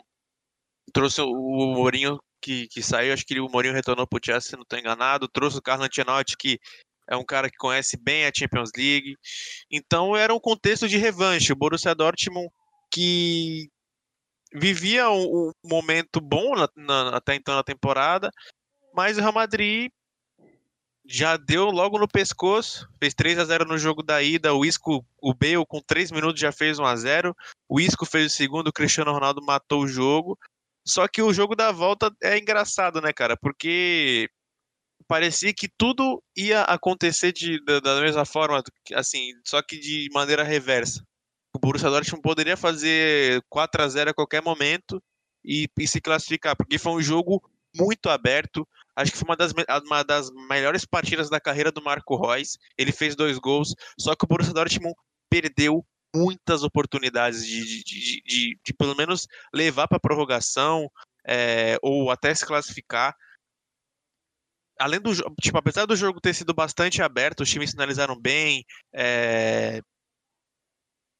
trouxe 0.94 1.20
o 1.20 1.74
Mourinho 1.74 2.18
que, 2.46 2.68
que 2.68 2.84
saiu, 2.84 3.12
acho 3.12 3.26
que 3.26 3.40
o 3.40 3.50
Mourinho 3.50 3.74
retornou 3.74 4.06
para 4.06 4.18
o 4.18 4.22
Chelsea, 4.24 4.52
se 4.52 4.56
não 4.56 4.62
estou 4.62 4.78
enganado, 4.78 5.28
trouxe 5.28 5.58
o 5.58 5.62
Carlo 5.62 5.84
Ancelotti, 5.84 6.38
que 6.38 6.60
é 7.10 7.16
um 7.16 7.26
cara 7.26 7.50
que 7.50 7.58
conhece 7.58 7.98
bem 7.98 8.24
a 8.24 8.32
Champions 8.32 8.70
League. 8.78 9.18
Então 9.72 10.16
era 10.16 10.32
um 10.32 10.40
contexto 10.40 10.88
de 10.88 10.96
revanche. 10.98 11.52
O 11.52 11.56
Borussia 11.56 11.96
Dortmund 11.96 12.48
que 12.92 13.68
vivia 14.54 15.10
um, 15.10 15.50
um 15.50 15.52
momento 15.64 16.22
bom 16.22 16.56
na, 16.56 16.70
na, 16.76 17.18
até 17.18 17.34
então 17.34 17.56
na 17.56 17.64
temporada, 17.64 18.30
mas 18.94 19.18
o 19.18 19.22
Real 19.22 19.34
Madrid 19.34 19.92
já 21.08 21.36
deu 21.36 21.66
logo 21.66 21.98
no 21.98 22.08
pescoço, 22.08 22.88
fez 23.00 23.14
3 23.16 23.40
a 23.40 23.46
0 23.46 23.66
no 23.66 23.78
jogo 23.78 24.04
da 24.04 24.22
ida, 24.22 24.54
o 24.54 24.64
Isco, 24.64 25.04
o 25.20 25.34
Bale 25.34 25.66
com 25.68 25.82
3 25.82 26.12
minutos 26.12 26.40
já 26.40 26.52
fez 26.52 26.78
1 26.78 26.86
a 26.86 26.96
0. 26.96 27.36
O 27.68 27.80
Isco 27.80 28.06
fez 28.06 28.32
o 28.32 28.36
segundo, 28.36 28.68
o 28.68 28.74
Cristiano 28.74 29.12
Ronaldo 29.12 29.44
matou 29.44 29.84
o 29.84 29.88
jogo. 29.88 30.38
Só 30.88 31.08
que 31.08 31.22
o 31.22 31.34
jogo 31.34 31.56
da 31.56 31.72
volta 31.72 32.12
é 32.22 32.38
engraçado, 32.38 33.02
né, 33.02 33.12
cara? 33.12 33.36
Porque 33.36 34.30
parecia 35.08 35.54
que 35.54 35.68
tudo 35.68 36.24
ia 36.36 36.62
acontecer 36.62 37.32
de, 37.32 37.64
da, 37.64 37.80
da, 37.80 38.02
mesma 38.02 38.26
forma, 38.26 38.62
assim, 38.94 39.32
só 39.46 39.62
que 39.62 39.80
de 39.80 40.10
maneira 40.14 40.44
reversa. 40.44 41.04
O 41.56 41.60
Borussia 41.60 41.90
Dortmund 41.90 42.22
poderia 42.22 42.58
fazer 42.58 43.42
4 43.50 43.82
a 43.82 43.88
0 43.88 44.10
a 44.12 44.14
qualquer 44.14 44.42
momento 44.42 45.02
e, 45.44 45.68
e, 45.78 45.88
se 45.88 46.02
classificar, 46.02 46.56
porque 46.56 46.78
foi 46.78 46.94
um 46.94 47.02
jogo 47.02 47.42
muito 47.76 48.10
aberto. 48.10 48.68
Acho 48.96 49.12
que 49.12 49.18
foi 49.18 49.28
uma 49.28 49.38
das, 49.38 49.54
uma 49.86 50.04
das 50.04 50.30
melhores 50.50 50.86
partidas 50.86 51.30
da 51.30 51.40
carreira 51.40 51.72
do 51.72 51.84
Marco 51.84 52.16
Reus. 52.18 52.58
Ele 52.78 52.92
fez 52.92 53.16
dois 53.16 53.38
gols, 53.38 53.74
só 54.00 54.16
que 54.16 54.26
o 54.26 54.28
Borussia 54.28 54.54
Dortmund 54.54 54.96
perdeu 55.30 55.86
muitas 56.16 56.64
oportunidades 56.64 57.46
de, 57.46 57.64
de, 57.64 57.84
de, 57.84 58.22
de, 58.26 58.60
de 58.64 58.74
pelo 58.74 58.96
menos 58.96 59.28
levar 59.54 59.88
para 59.88 60.00
prorrogação 60.00 60.90
é, 61.26 61.78
ou 61.82 62.10
até 62.10 62.34
se 62.34 62.46
classificar. 62.46 63.16
Além 64.80 65.00
do 65.00 65.14
tipo, 65.42 65.58
apesar 65.58 65.86
do 65.86 65.96
jogo 65.96 66.20
ter 66.20 66.34
sido 66.34 66.54
bastante 66.54 67.02
aberto, 67.02 67.42
os 67.42 67.50
times 67.50 67.72
finalizaram 67.72 68.20
bem, 68.20 68.66
é, 68.94 69.82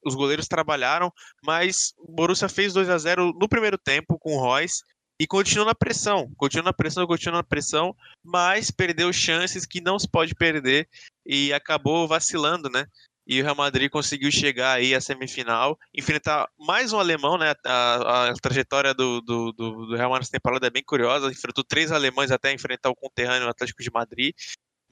os 0.04 0.14
goleiros 0.14 0.46
trabalharam, 0.46 1.12
mas 1.42 1.92
o 1.98 2.12
Borussia 2.12 2.48
fez 2.48 2.72
2 2.72 2.88
a 2.88 2.98
0 2.98 3.32
no 3.32 3.48
primeiro 3.48 3.76
tempo 3.76 4.18
com 4.18 4.36
o 4.36 4.40
Royce 4.40 4.82
e 5.18 5.26
continuou 5.26 5.66
na 5.66 5.74
pressão, 5.74 6.30
continuou 6.36 6.66
na 6.66 6.72
pressão, 6.72 7.06
continuou 7.06 7.38
na 7.38 7.42
pressão, 7.42 7.96
mas 8.22 8.70
perdeu 8.70 9.12
chances 9.12 9.66
que 9.66 9.80
não 9.80 9.98
se 9.98 10.08
pode 10.08 10.34
perder 10.34 10.88
e 11.24 11.52
acabou 11.52 12.06
vacilando, 12.06 12.68
né? 12.68 12.86
E 13.26 13.40
o 13.40 13.42
Real 13.42 13.56
Madrid 13.56 13.90
conseguiu 13.90 14.30
chegar 14.30 14.74
aí 14.74 14.94
à 14.94 15.00
semifinal, 15.00 15.78
enfrentar 15.92 16.48
mais 16.58 16.92
um 16.92 16.98
alemão, 16.98 17.36
né? 17.36 17.54
A, 17.64 18.28
a 18.28 18.34
trajetória 18.34 18.94
do, 18.94 19.20
do, 19.20 19.52
do, 19.52 19.86
do 19.86 19.96
Real 19.96 20.10
Madrid 20.10 20.22
nessa 20.22 20.32
temporada 20.32 20.66
é 20.66 20.70
bem 20.70 20.84
curiosa, 20.84 21.30
enfrentou 21.30 21.64
três 21.64 21.90
alemães 21.90 22.30
até 22.30 22.52
enfrentar 22.52 22.90
o 22.90 22.94
conterrâneo 22.94 23.48
Atlético 23.48 23.82
de 23.82 23.90
Madrid, 23.90 24.34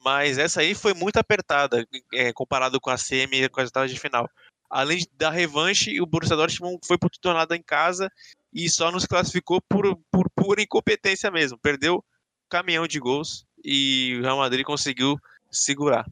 mas 0.03 0.37
essa 0.37 0.61
aí 0.61 0.75
foi 0.75 0.93
muito 0.93 1.17
apertada 1.17 1.87
é, 2.13 2.33
comparado 2.33 2.79
com 2.81 2.89
a 2.89 2.97
semi 2.97 3.47
com 3.49 3.61
as 3.61 3.69
etapas 3.69 3.89
de 3.89 3.99
final. 3.99 4.29
Além 4.69 5.05
da 5.13 5.29
revanche, 5.29 6.01
o 6.01 6.05
Borussia 6.05 6.35
Dortmund 6.35 6.79
foi 6.85 6.97
por 6.97 7.09
em 7.55 7.63
casa 7.63 8.11
e 8.53 8.69
só 8.69 8.91
nos 8.91 9.05
classificou 9.05 9.61
por, 9.69 9.97
por 10.11 10.29
pura 10.35 10.61
incompetência 10.61 11.31
mesmo. 11.31 11.57
Perdeu 11.57 12.03
caminhão 12.49 12.87
de 12.87 12.99
gols 12.99 13.45
e 13.63 14.17
o 14.19 14.21
Real 14.21 14.37
Madrid 14.37 14.65
conseguiu 14.65 15.17
segurar. 15.51 16.05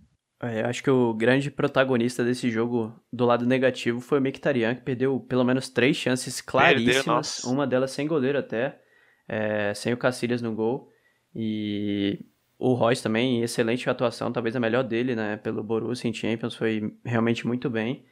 É, 0.44 0.62
eu 0.62 0.66
acho 0.66 0.84
que 0.84 0.90
o 0.90 1.14
grande 1.14 1.50
protagonista 1.50 2.22
desse 2.22 2.50
jogo 2.52 2.94
do 3.12 3.26
lado 3.26 3.46
negativo 3.46 4.02
foi 4.02 4.20
o 4.20 4.22
Mkhitaryan, 4.22 4.76
que 4.76 4.82
perdeu 4.82 5.18
pelo 5.22 5.46
menos 5.46 5.70
três 5.70 5.96
chances 5.96 6.42
claríssimas, 6.42 7.36
perdeu, 7.38 7.54
uma 7.54 7.66
delas 7.66 7.92
sem 7.92 8.06
goleiro 8.06 8.38
até, 8.38 8.78
é, 9.26 9.74
sem 9.74 9.94
o 9.94 9.98
Cacilhas 9.98 10.42
no 10.42 10.54
gol. 10.54 10.92
E 11.34 12.26
o 12.60 12.74
Royce 12.74 13.02
também, 13.02 13.42
excelente 13.42 13.90
atuação, 13.90 14.34
talvez 14.34 14.54
a 14.54 14.60
melhor 14.60 14.84
dele, 14.84 15.16
né, 15.16 15.38
pelo 15.38 15.64
Borussia 15.64 16.10
em 16.10 16.14
Champions, 16.14 16.56
foi 16.56 16.94
realmente 17.06 17.48
muito 17.48 17.70
bem. 17.70 18.06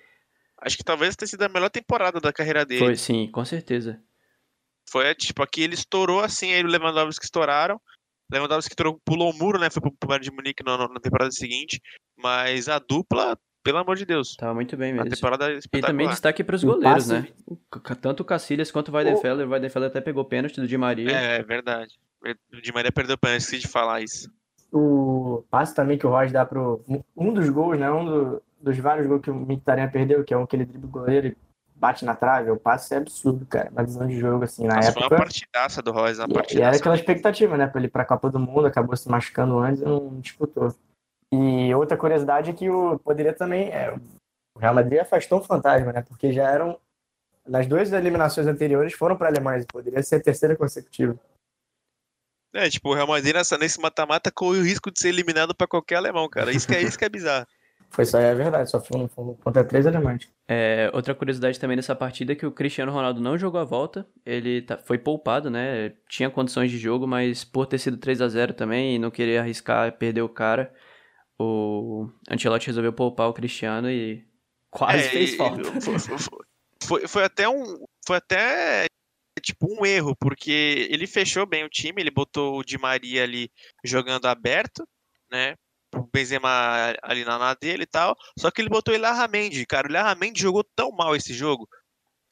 Acho 0.61 0.77
que 0.77 0.85
talvez 0.85 1.17
tenha 1.17 1.27
sido 1.27 1.43
a 1.43 1.49
melhor 1.49 1.69
temporada 1.69 2.21
da 2.21 2.31
carreira 2.31 2.65
dele. 2.65 2.79
Foi, 2.79 2.95
sim, 2.95 3.27
com 3.27 3.43
certeza. 3.43 4.01
Foi, 4.89 5.13
tipo, 5.15 5.43
aqui 5.43 5.63
ele 5.63 5.73
estourou 5.73 6.21
assim, 6.21 6.53
aí 6.53 6.63
o 6.63 6.67
Lewandowski 6.67 7.25
estouraram, 7.25 7.79
Lewandowski 8.31 8.75
pulou 9.05 9.31
o 9.31 9.37
muro, 9.37 9.59
né? 9.59 9.69
Foi 9.69 9.81
pro 9.81 10.07
Bayern 10.07 10.23
de 10.23 10.31
Munique 10.31 10.63
na, 10.63 10.77
na, 10.77 10.99
temporada 10.99 11.31
seguinte. 11.31 11.81
Mas 12.17 12.69
a 12.69 12.79
dupla, 12.79 13.37
pelo 13.63 13.77
amor 13.77 13.95
de 13.95 14.05
Deus. 14.05 14.35
Tava 14.35 14.53
muito 14.53 14.77
bem 14.77 14.93
mesmo. 14.93 15.07
A 15.07 15.09
temporada 15.09 15.51
e 15.51 15.81
também 15.81 16.07
destaque 16.07 16.43
para 16.43 16.55
os 16.55 16.63
goleiros, 16.63 17.09
né? 17.09 17.27
Tanto 18.01 18.21
o 18.21 18.25
Cacilhas 18.25 18.71
quanto 18.71 18.89
o 18.89 18.95
Weidenfeller. 18.95 19.47
O 19.47 19.51
Weidenfeller 19.51 19.89
até 19.89 19.99
pegou 19.99 20.23
pênalti 20.23 20.61
do 20.61 20.67
Di 20.67 20.77
Maria. 20.77 21.11
É, 21.11 21.37
é 21.37 21.43
verdade. 21.43 21.99
O 22.23 22.61
Di 22.61 22.71
Maria 22.71 22.91
perdeu 22.91 23.17
pênalti, 23.17 23.41
esqueci 23.41 23.61
de 23.61 23.67
falar 23.67 24.01
isso. 24.01 24.31
O 24.71 25.43
passe 25.49 25.75
também 25.75 25.97
que 25.97 26.07
o 26.07 26.09
Royce 26.09 26.31
dá 26.31 26.45
pro... 26.45 26.81
Um 27.17 27.33
dos 27.33 27.49
gols, 27.49 27.77
né? 27.77 27.91
Um 27.91 28.05
do, 28.05 28.43
dos 28.61 28.77
vários 28.77 29.05
gols 29.07 29.21
que 29.21 29.29
o 29.29 29.35
Mkhitaryan 29.35 29.89
perdeu, 29.89 30.23
que 30.23 30.33
é 30.33 30.37
um 30.37 30.45
que 30.45 30.55
ele 30.55 30.65
dribla 30.65 30.87
o 30.87 30.91
goleiro 30.91 31.27
e 31.27 31.37
bate 31.81 32.05
na 32.05 32.15
trave, 32.15 32.51
o 32.51 32.57
passe 32.57 32.93
é 32.93 32.97
absurdo, 32.97 33.43
cara. 33.47 33.71
Uma 33.71 33.83
visão 33.83 34.07
de 34.07 34.19
jogo, 34.19 34.43
assim, 34.43 34.67
na 34.67 34.75
Nossa, 34.75 34.89
época. 34.89 35.07
Foi 35.07 35.17
uma 35.17 35.23
partidaça 35.23 35.81
do 35.81 35.91
Royce, 35.91 36.19
uma 36.19 36.29
partidaça. 36.29 36.59
E 36.59 36.61
era 36.61 36.77
aquela 36.77 36.95
expectativa, 36.95 37.57
né, 37.57 37.65
pra 37.65 37.79
ele 37.79 37.87
ir 37.87 37.89
pra 37.89 38.05
Copa 38.05 38.29
do 38.29 38.39
Mundo, 38.39 38.67
acabou 38.67 38.95
se 38.95 39.09
machucando 39.09 39.57
antes 39.57 39.81
e 39.81 39.85
não 39.85 40.19
disputou. 40.19 40.73
E 41.33 41.73
outra 41.73 41.97
curiosidade 41.97 42.51
é 42.51 42.53
que 42.53 42.69
o 42.69 42.99
poderia 42.99 43.33
também. 43.33 43.69
É, 43.69 43.91
o 44.55 44.59
Real 44.59 44.75
Madrid 44.75 44.99
afastou 44.99 45.39
um 45.39 45.43
fantasma, 45.43 45.91
né? 45.91 46.03
Porque 46.03 46.31
já 46.31 46.47
eram. 46.47 46.77
Nas 47.47 47.65
duas 47.65 47.91
eliminações 47.91 48.45
anteriores 48.45 48.93
foram 48.93 49.17
para 49.17 49.27
alemães, 49.27 49.65
poderia 49.65 50.03
ser 50.03 50.17
a 50.17 50.21
terceira 50.21 50.55
consecutiva. 50.55 51.19
É, 52.53 52.69
tipo, 52.69 52.89
o 52.89 52.93
Real 52.93 53.07
Madrid 53.07 53.33
nessa, 53.33 53.57
nesse 53.57 53.81
mata-mata 53.81 54.29
corre 54.31 54.59
o 54.59 54.63
risco 54.63 54.91
de 54.91 54.99
ser 54.99 55.09
eliminado 55.09 55.55
para 55.55 55.65
qualquer 55.65 55.95
alemão, 55.95 56.29
cara. 56.29 56.51
Isso 56.51 56.67
que 56.67 56.75
é, 56.75 56.81
isso 56.83 56.99
que 56.99 57.05
é 57.05 57.09
bizarro. 57.09 57.47
Foi 57.89 58.05
só, 58.05 58.19
é 58.19 58.33
verdade, 58.33 58.69
só 58.69 58.79
foi, 58.79 59.07
foi 59.07 59.35
contra 59.43 59.63
três 59.63 59.85
alemães. 59.85 60.29
É, 60.47 60.89
outra 60.93 61.13
curiosidade 61.13 61.59
também 61.59 61.75
dessa 61.75 61.95
partida 61.95 62.33
é 62.33 62.35
que 62.35 62.45
o 62.45 62.51
Cristiano 62.51 62.91
Ronaldo 62.91 63.21
não 63.21 63.37
jogou 63.37 63.59
a 63.59 63.65
volta, 63.65 64.07
ele 64.25 64.61
tá, 64.61 64.77
foi 64.77 64.97
poupado, 64.97 65.49
né? 65.49 65.93
Tinha 66.07 66.29
condições 66.29 66.71
de 66.71 66.77
jogo, 66.77 67.07
mas 67.07 67.43
por 67.43 67.65
ter 67.65 67.77
sido 67.79 67.97
3 67.97 68.21
a 68.21 68.27
0 68.27 68.53
também 68.53 68.95
e 68.95 68.99
não 68.99 69.11
querer 69.11 69.39
arriscar 69.39 69.91
perder 69.97 70.21
o 70.21 70.29
cara, 70.29 70.73
o 71.39 72.09
Ancelotti 72.29 72.67
resolveu 72.67 72.93
poupar 72.93 73.27
o 73.27 73.33
Cristiano 73.33 73.89
e 73.89 74.25
quase 74.69 75.05
é, 75.05 75.09
fez 75.09 75.35
falta. 75.35 75.61
Foi, 76.83 77.01
foi, 77.01 77.07
foi, 77.07 77.23
até 77.23 77.47
um. 77.47 77.85
Foi 78.07 78.17
até 78.17 78.87
tipo 79.41 79.67
um 79.69 79.85
erro, 79.85 80.15
porque 80.15 80.87
ele 80.89 81.05
fechou 81.05 81.45
bem 81.45 81.63
o 81.63 81.69
time, 81.69 82.01
ele 82.01 82.09
botou 82.09 82.57
o 82.57 82.63
Di 82.63 82.77
Maria 82.77 83.23
ali 83.23 83.51
jogando 83.83 84.25
aberto, 84.25 84.87
né? 85.31 85.55
O 85.95 86.09
Benzema 86.11 86.49
ali 87.01 87.25
na, 87.25 87.37
na 87.37 87.53
dele 87.53 87.83
e 87.83 87.87
tal. 87.87 88.15
Só 88.37 88.49
que 88.49 88.61
ele 88.61 88.69
botou 88.69 88.93
o 88.93 88.97
Ilharramendi, 88.97 89.65
cara. 89.65 89.87
O 89.87 89.91
Ilharramendi 89.91 90.41
jogou 90.41 90.63
tão 90.75 90.91
mal 90.91 91.15
esse 91.15 91.33
jogo 91.33 91.67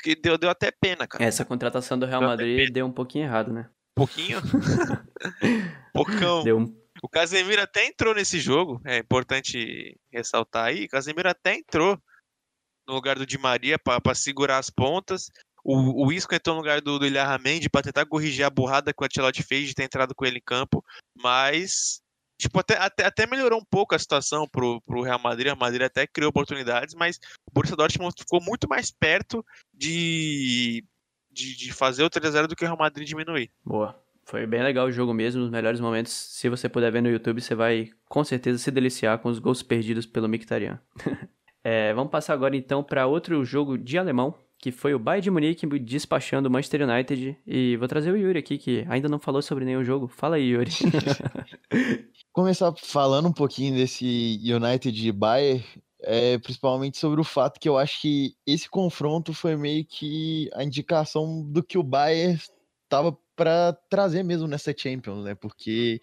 que 0.01 0.15
deu, 0.15 0.37
deu 0.37 0.49
até 0.49 0.71
pena, 0.71 1.07
cara. 1.07 1.23
Essa 1.23 1.43
contratação 1.43 1.99
do 1.99 2.05
Real 2.05 2.21
deu 2.21 2.29
Madrid 2.29 2.71
deu 2.71 2.85
um 2.85 2.91
pouquinho 2.91 3.25
errado, 3.25 3.51
né? 3.51 3.69
Pouquinho? 3.95 4.39
Pocão. 5.93 6.43
Deu 6.43 6.57
um... 6.57 6.79
O 7.01 7.07
Casemiro 7.07 7.61
até 7.61 7.85
entrou 7.85 8.13
nesse 8.13 8.39
jogo, 8.39 8.81
é 8.85 8.97
importante 8.97 9.97
ressaltar 10.11 10.65
aí. 10.65 10.85
O 10.85 10.89
Casemiro 10.89 11.29
até 11.29 11.55
entrou 11.55 11.97
no 12.87 12.93
lugar 12.93 13.17
do 13.17 13.25
Di 13.25 13.37
Maria 13.37 13.77
para 13.79 14.15
segurar 14.15 14.57
as 14.57 14.69
pontas. 14.69 15.29
O, 15.63 16.07
o 16.07 16.11
Isco 16.11 16.33
entrou 16.33 16.55
no 16.55 16.61
lugar 16.61 16.81
do, 16.81 16.99
do 16.99 17.05
para 17.71 17.81
tentar 17.83 18.05
corrigir 18.05 18.45
a 18.45 18.49
burrada 18.49 18.93
que 18.93 19.01
o 19.01 19.05
Ancelotti 19.05 19.43
fez 19.43 19.67
de 19.67 19.75
ter 19.75 19.83
entrado 19.83 20.15
com 20.15 20.25
ele 20.25 20.37
em 20.37 20.43
campo, 20.45 20.83
mas 21.15 22.01
tipo, 22.39 22.57
até, 22.59 22.77
até, 22.77 23.05
até, 23.05 23.27
melhorou 23.27 23.59
um 23.59 23.65
pouco 23.69 23.93
a 23.93 23.99
situação 23.99 24.47
pro, 24.47 24.81
pro 24.81 25.01
Real 25.01 25.19
Madrid. 25.19 25.47
O 25.47 25.49
Real 25.49 25.57
Madrid 25.57 25.81
até 25.81 26.07
criou 26.07 26.29
oportunidades, 26.29 26.95
mas 26.95 27.19
o 27.45 27.51
Borussia 27.53 27.75
Dortmund 27.75 28.15
ficou 28.17 28.41
muito 28.41 28.67
mais 28.67 28.89
perto 28.89 29.45
de, 29.73 30.83
de, 31.29 31.57
de 31.57 31.73
fazer 31.73 32.03
o 32.03 32.09
3x0 32.09 32.47
do 32.47 32.55
que 32.55 32.63
o 32.63 32.67
Real 32.67 32.77
Madrid 32.77 33.05
diminuir. 33.05 33.51
Boa. 33.63 34.01
Foi 34.23 34.45
bem 34.45 34.63
legal 34.63 34.87
o 34.87 34.91
jogo 34.91 35.13
mesmo, 35.13 35.41
nos 35.41 35.49
melhores 35.49 35.79
momentos. 35.79 36.13
Se 36.13 36.47
você 36.47 36.69
puder 36.69 36.91
ver 36.91 37.01
no 37.01 37.09
YouTube, 37.09 37.41
você 37.41 37.55
vai 37.55 37.89
com 38.07 38.23
certeza 38.23 38.59
se 38.59 38.71
deliciar 38.71 39.17
com 39.17 39.27
os 39.27 39.39
gols 39.39 39.61
perdidos 39.61 40.05
pelo 40.05 40.29
Mkhitaryan. 40.29 40.79
é, 41.63 41.93
vamos 41.93 42.11
passar 42.11 42.35
agora 42.35 42.55
então 42.55 42.83
para 42.83 43.07
outro 43.07 43.43
jogo 43.43 43.77
de 43.77 43.97
alemão, 43.97 44.35
que 44.59 44.71
foi 44.71 44.93
o 44.93 44.99
Bayern 44.99 45.23
de 45.23 45.31
Munique 45.31 45.65
despachando 45.79 46.49
o 46.49 46.51
Manchester 46.51 46.87
United. 46.87 47.37
E 47.47 47.77
vou 47.77 47.87
trazer 47.87 48.11
o 48.11 48.17
Yuri 48.17 48.39
aqui, 48.39 48.57
que 48.57 48.85
ainda 48.89 49.07
não 49.07 49.17
falou 49.17 49.41
sobre 49.41 49.65
nenhum 49.65 49.83
jogo. 49.83 50.07
Fala 50.07 50.35
aí, 50.35 50.49
Yuri. 50.49 50.71
começar 52.31 52.73
falando 52.77 53.27
um 53.27 53.33
pouquinho 53.33 53.75
desse 53.75 54.39
United 54.43 55.07
e 55.07 55.11
Bayern, 55.11 55.65
é, 56.01 56.37
principalmente 56.37 56.97
sobre 56.97 57.19
o 57.19 57.23
fato 57.23 57.59
que 57.59 57.67
eu 57.67 57.77
acho 57.77 58.01
que 58.01 58.33
esse 58.45 58.69
confronto 58.69 59.33
foi 59.33 59.55
meio 59.55 59.85
que 59.85 60.49
a 60.53 60.63
indicação 60.63 61.43
do 61.43 61.61
que 61.63 61.77
o 61.77 61.83
Bayern 61.83 62.39
estava 62.83 63.17
para 63.35 63.73
trazer 63.89 64.23
mesmo 64.23 64.47
nessa 64.47 64.73
Champions, 64.75 65.23
né? 65.23 65.35
Porque 65.35 66.01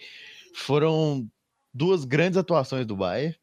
foram 0.55 1.27
duas 1.73 2.05
grandes 2.05 2.39
atuações 2.39 2.87
do 2.87 2.97
Bayern, 2.97 3.37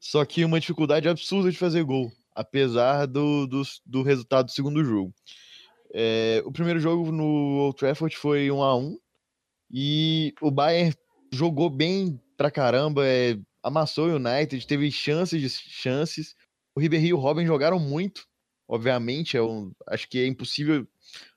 só 0.00 0.24
que 0.24 0.44
uma 0.44 0.60
dificuldade 0.60 1.08
absurda 1.08 1.50
de 1.50 1.58
fazer 1.58 1.84
gol, 1.84 2.10
apesar 2.36 3.06
do, 3.06 3.46
do, 3.46 3.62
do 3.86 4.02
resultado 4.02 4.46
do 4.46 4.52
segundo 4.52 4.84
jogo. 4.84 5.12
É, 5.92 6.42
o 6.44 6.52
primeiro 6.52 6.78
jogo 6.78 7.10
no 7.10 7.24
Old 7.24 7.78
Trafford 7.78 8.14
foi 8.14 8.50
1 8.50 8.62
a 8.62 8.76
1 8.76 8.98
e 9.70 10.34
o 10.42 10.50
Bayern 10.50 10.94
jogou 11.32 11.70
bem 11.70 12.20
pra 12.36 12.50
caramba, 12.50 13.06
é, 13.06 13.38
amassou 13.62 14.08
o 14.08 14.16
United, 14.16 14.66
teve 14.66 14.92
chances 14.92 15.40
de 15.40 15.48
chances. 15.48 16.34
O 16.74 16.80
Ribéry 16.80 17.06
e 17.06 17.14
o 17.14 17.18
Robin 17.18 17.46
jogaram 17.46 17.78
muito, 17.78 18.26
obviamente, 18.68 19.36
é 19.36 19.42
um, 19.42 19.72
acho 19.88 20.06
que 20.06 20.18
é 20.18 20.26
impossível 20.26 20.86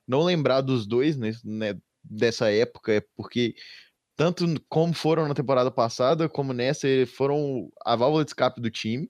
não 0.05 0.23
lembrar 0.23 0.59
dos 0.59 0.85
dois 0.85 1.15
né, 1.15 1.31
né, 1.45 1.79
dessa 2.03 2.51
época, 2.51 2.91
é 2.93 3.01
porque 3.15 3.55
tanto 4.19 4.45
como 4.67 4.93
foram 4.93 5.29
na 5.29 5.33
temporada 5.33 5.71
passada, 5.71 6.27
como 6.27 6.51
nessa, 6.51 6.89
foram 7.15 7.71
a 7.85 7.95
válvula 7.95 8.25
de 8.25 8.31
escape 8.31 8.59
do 8.59 8.69
time. 8.69 9.09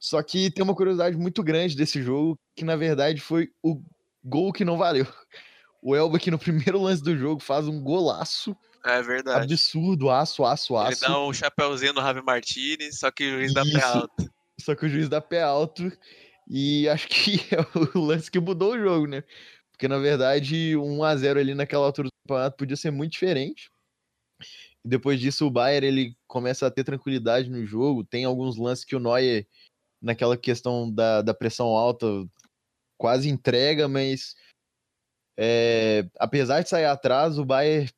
Só 0.00 0.22
que 0.22 0.50
tem 0.50 0.64
uma 0.64 0.74
curiosidade 0.74 1.18
muito 1.18 1.42
grande 1.42 1.76
desse 1.76 2.02
jogo, 2.02 2.38
que 2.56 2.64
na 2.64 2.74
verdade 2.74 3.20
foi 3.20 3.50
o 3.62 3.82
gol 4.24 4.50
que 4.50 4.64
não 4.64 4.78
valeu. 4.78 5.06
O 5.82 5.94
Elba 5.94 6.18
que 6.18 6.30
no 6.30 6.38
primeiro 6.38 6.80
lance 6.80 7.02
do 7.02 7.14
jogo 7.14 7.42
faz 7.42 7.68
um 7.68 7.82
golaço 7.82 8.56
é 8.82 9.02
verdade. 9.02 9.52
Absurdo, 9.52 10.08
aço, 10.08 10.46
aço, 10.46 10.78
aço. 10.78 11.04
Ele 11.04 11.12
dá 11.12 11.20
um 11.20 11.32
chapéuzinho 11.34 11.92
no 11.92 12.00
Javi 12.00 12.22
Martinez, 12.22 13.00
só 13.00 13.10
que 13.10 13.24
o 13.24 13.30
juiz 13.32 13.52
dá 13.52 13.62
pé 13.64 13.82
alto. 13.82 14.32
Só 14.58 14.74
que 14.74 14.86
o 14.86 14.88
juiz 14.88 15.08
dá 15.10 15.20
pé 15.20 15.42
alto. 15.42 15.92
E 16.48 16.88
acho 16.88 17.06
que 17.06 17.38
é 17.54 17.60
o 17.94 18.00
lance 18.00 18.30
que 18.30 18.40
mudou 18.40 18.72
o 18.72 18.78
jogo, 18.78 19.06
né? 19.06 19.22
Porque 19.70 19.86
na 19.86 19.98
verdade, 19.98 20.74
1 20.74 21.04
a 21.04 21.16
0 21.16 21.38
ali 21.38 21.54
naquela 21.54 21.84
altura 21.84 22.08
do 22.08 22.12
campeonato 22.26 22.56
podia 22.56 22.76
ser 22.76 22.90
muito 22.90 23.12
diferente. 23.12 23.70
E 24.84 24.88
depois 24.88 25.20
disso, 25.20 25.46
o 25.46 25.50
Bayern 25.50 25.86
ele 25.86 26.16
começa 26.26 26.66
a 26.66 26.70
ter 26.70 26.84
tranquilidade 26.84 27.48
no 27.48 27.64
jogo. 27.64 28.04
Tem 28.04 28.24
alguns 28.24 28.56
lances 28.56 28.84
que 28.84 28.96
o 28.96 29.00
Neuer, 29.00 29.46
naquela 30.00 30.36
questão 30.36 30.92
da, 30.92 31.22
da 31.22 31.34
pressão 31.34 31.68
alta, 31.68 32.06
quase 32.98 33.28
entrega, 33.28 33.88
mas 33.88 34.34
é, 35.38 36.08
apesar 36.18 36.62
de 36.62 36.68
sair 36.68 36.84
atrás, 36.84 37.38
o 37.38 37.44
Bayern 37.44 37.90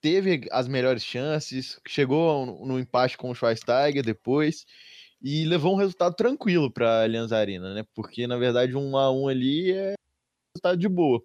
teve 0.00 0.46
as 0.52 0.68
melhores 0.68 1.02
chances, 1.02 1.80
chegou 1.86 2.64
no 2.64 2.78
empate 2.78 3.16
com 3.16 3.30
o 3.30 3.34
Schweinsteiger 3.34 4.04
depois 4.04 4.64
e 5.20 5.44
levou 5.44 5.74
um 5.74 5.78
resultado 5.78 6.14
tranquilo 6.14 6.70
para 6.70 6.88
a 6.88 7.02
Allianz 7.02 7.32
Arena, 7.32 7.74
né? 7.74 7.84
Porque 7.94 8.26
na 8.26 8.36
verdade 8.36 8.76
um 8.76 8.96
a 8.96 9.10
um 9.10 9.28
ali 9.28 9.72
é 9.72 9.94
resultado 10.54 10.78
de 10.78 10.88
boa. 10.88 11.22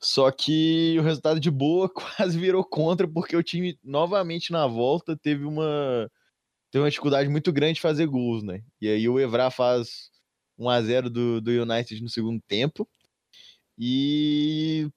Só 0.00 0.30
que 0.30 0.96
o 0.98 1.02
resultado 1.02 1.40
de 1.40 1.50
boa 1.50 1.88
quase 1.92 2.38
virou 2.38 2.64
contra 2.64 3.08
porque 3.08 3.36
o 3.36 3.42
time 3.42 3.78
novamente 3.82 4.52
na 4.52 4.66
volta 4.66 5.16
teve 5.16 5.44
uma 5.44 6.10
tem 6.70 6.80
uma 6.80 6.90
dificuldade 6.90 7.28
muito 7.28 7.52
grande 7.52 7.74
de 7.74 7.80
fazer 7.80 8.06
gols, 8.06 8.42
né? 8.42 8.62
E 8.80 8.88
aí 8.88 9.08
o 9.08 9.18
Evra 9.18 9.50
faz 9.50 10.10
1 10.58 10.68
a 10.68 10.82
0 10.82 11.10
do, 11.10 11.40
do 11.40 11.50
United 11.50 12.02
no 12.02 12.08
segundo 12.08 12.42
tempo. 12.46 12.86
E 13.78 14.90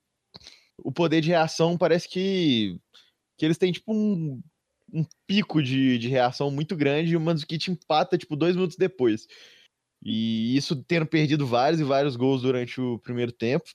o 0.77 0.91
poder 0.91 1.21
de 1.21 1.29
reação 1.29 1.77
parece 1.77 2.09
que, 2.09 2.77
que 3.37 3.45
eles 3.45 3.57
têm 3.57 3.71
tipo 3.71 3.93
um, 3.93 4.41
um 4.91 5.05
pico 5.25 5.61
de, 5.61 5.97
de 5.97 6.07
reação 6.09 6.51
muito 6.51 6.75
grande 6.75 7.13
e 7.13 7.17
o 7.17 7.21
Mandzukic 7.21 7.69
empata 7.71 8.17
tipo 8.17 8.35
dois 8.35 8.55
minutos 8.55 8.75
depois. 8.75 9.27
E 10.03 10.55
isso 10.57 10.75
tendo 10.83 11.05
perdido 11.05 11.45
vários 11.45 11.79
e 11.79 11.83
vários 11.83 12.15
gols 12.15 12.41
durante 12.41 12.81
o 12.81 12.99
primeiro 12.99 13.31
tempo. 13.31 13.65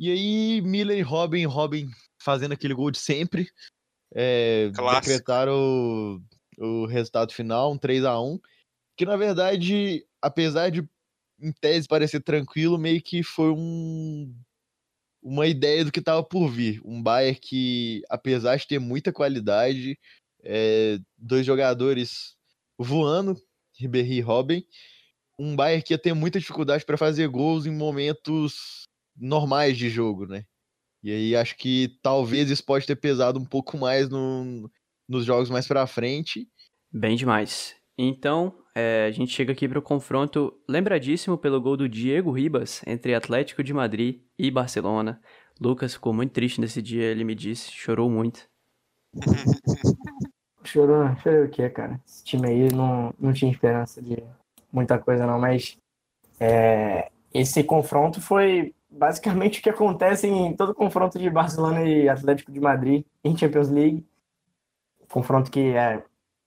E 0.00 0.10
aí, 0.10 0.62
Miller 0.62 0.96
e 0.96 1.02
Robin, 1.02 1.44
Robin 1.44 1.90
fazendo 2.18 2.52
aquele 2.52 2.72
gol 2.72 2.90
de 2.90 2.96
sempre. 2.96 3.50
É, 4.14 4.70
decretaram 4.94 5.52
o, 6.56 6.82
o 6.82 6.86
resultado 6.86 7.34
final, 7.34 7.70
um 7.70 7.76
3 7.76 8.06
a 8.06 8.18
1 8.18 8.40
Que 8.96 9.04
na 9.04 9.14
verdade, 9.14 10.02
apesar 10.22 10.70
de 10.70 10.88
em 11.38 11.52
tese 11.52 11.86
parecer 11.86 12.22
tranquilo, 12.22 12.78
meio 12.78 13.02
que 13.02 13.22
foi 13.22 13.50
um, 13.50 14.34
uma 15.22 15.46
ideia 15.46 15.84
do 15.84 15.92
que 15.92 16.00
estava 16.00 16.24
por 16.24 16.48
vir. 16.48 16.80
Um 16.82 17.02
Bayern 17.02 17.38
que, 17.38 18.02
apesar 18.08 18.56
de 18.56 18.66
ter 18.66 18.78
muita 18.78 19.12
qualidade, 19.12 19.98
é, 20.42 20.98
dois 21.18 21.44
jogadores 21.44 22.36
voando, 22.78 23.36
Ribéry 23.76 24.14
e 24.14 24.20
Robin, 24.22 24.64
um 25.38 25.54
Bayern 25.54 25.82
que 25.82 25.92
ia 25.92 25.98
ter 25.98 26.14
muita 26.14 26.38
dificuldade 26.38 26.86
para 26.86 26.96
fazer 26.96 27.28
gols 27.28 27.66
em 27.66 27.70
momentos 27.70 28.88
normais 29.20 29.76
de 29.76 29.88
jogo, 29.88 30.26
né? 30.26 30.44
E 31.02 31.10
aí 31.10 31.36
acho 31.36 31.56
que 31.56 31.98
talvez 32.02 32.50
isso 32.50 32.64
pode 32.64 32.86
ter 32.86 32.96
pesado 32.96 33.38
um 33.38 33.44
pouco 33.44 33.78
mais 33.78 34.08
no, 34.08 34.70
nos 35.08 35.24
jogos 35.24 35.50
mais 35.50 35.66
para 35.66 35.86
frente. 35.86 36.48
Bem 36.92 37.16
demais. 37.16 37.74
Então, 37.96 38.54
é, 38.74 39.06
a 39.06 39.10
gente 39.10 39.32
chega 39.32 39.52
aqui 39.52 39.68
para 39.68 39.78
o 39.78 39.82
confronto 39.82 40.52
lembradíssimo 40.68 41.36
pelo 41.36 41.60
gol 41.60 41.76
do 41.76 41.88
Diego 41.88 42.30
Ribas 42.30 42.82
entre 42.86 43.14
Atlético 43.14 43.62
de 43.62 43.72
Madrid 43.72 44.22
e 44.38 44.50
Barcelona. 44.50 45.20
Lucas 45.60 45.94
ficou 45.94 46.12
muito 46.12 46.32
triste 46.32 46.60
nesse 46.60 46.80
dia, 46.80 47.04
ele 47.04 47.24
me 47.24 47.34
disse, 47.34 47.70
chorou 47.70 48.10
muito. 48.10 48.48
Chorou, 50.62 51.16
chorou 51.16 51.46
o 51.46 51.48
quê, 51.48 51.70
cara? 51.70 51.98
Esse 52.06 52.22
time 52.22 52.46
aí 52.46 52.68
não, 52.70 53.14
não 53.18 53.32
tinha 53.32 53.50
esperança 53.50 54.02
de 54.02 54.22
muita 54.70 54.98
coisa, 54.98 55.26
não, 55.26 55.38
mas 55.38 55.78
é, 56.38 57.10
esse 57.32 57.64
confronto 57.64 58.20
foi 58.20 58.74
basicamente 58.90 59.60
o 59.60 59.62
que 59.62 59.70
acontece 59.70 60.26
em 60.26 60.54
todo 60.54 60.74
confronto 60.74 61.18
de 61.18 61.30
Barcelona 61.30 61.82
e 61.84 62.08
Atlético 62.08 62.50
de 62.50 62.60
Madrid 62.60 63.04
em 63.22 63.36
Champions 63.36 63.70
League. 63.70 64.06
Confronto 65.08 65.50
que 65.50 65.74
é, 65.74 66.02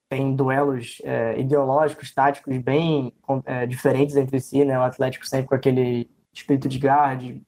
tem 0.09 0.35
duelos 0.35 1.01
é, 1.03 1.39
ideológicos, 1.39 2.13
táticos 2.13 2.57
bem 2.57 3.13
é, 3.45 3.65
diferentes 3.65 4.15
entre 4.15 4.39
si, 4.39 4.63
né? 4.63 4.77
O 4.77 4.83
Atlético 4.83 5.25
sempre 5.25 5.47
com 5.47 5.55
aquele 5.55 6.09
espírito 6.33 6.67
de 6.67 6.79
garra, 6.79 7.15
de 7.15 7.41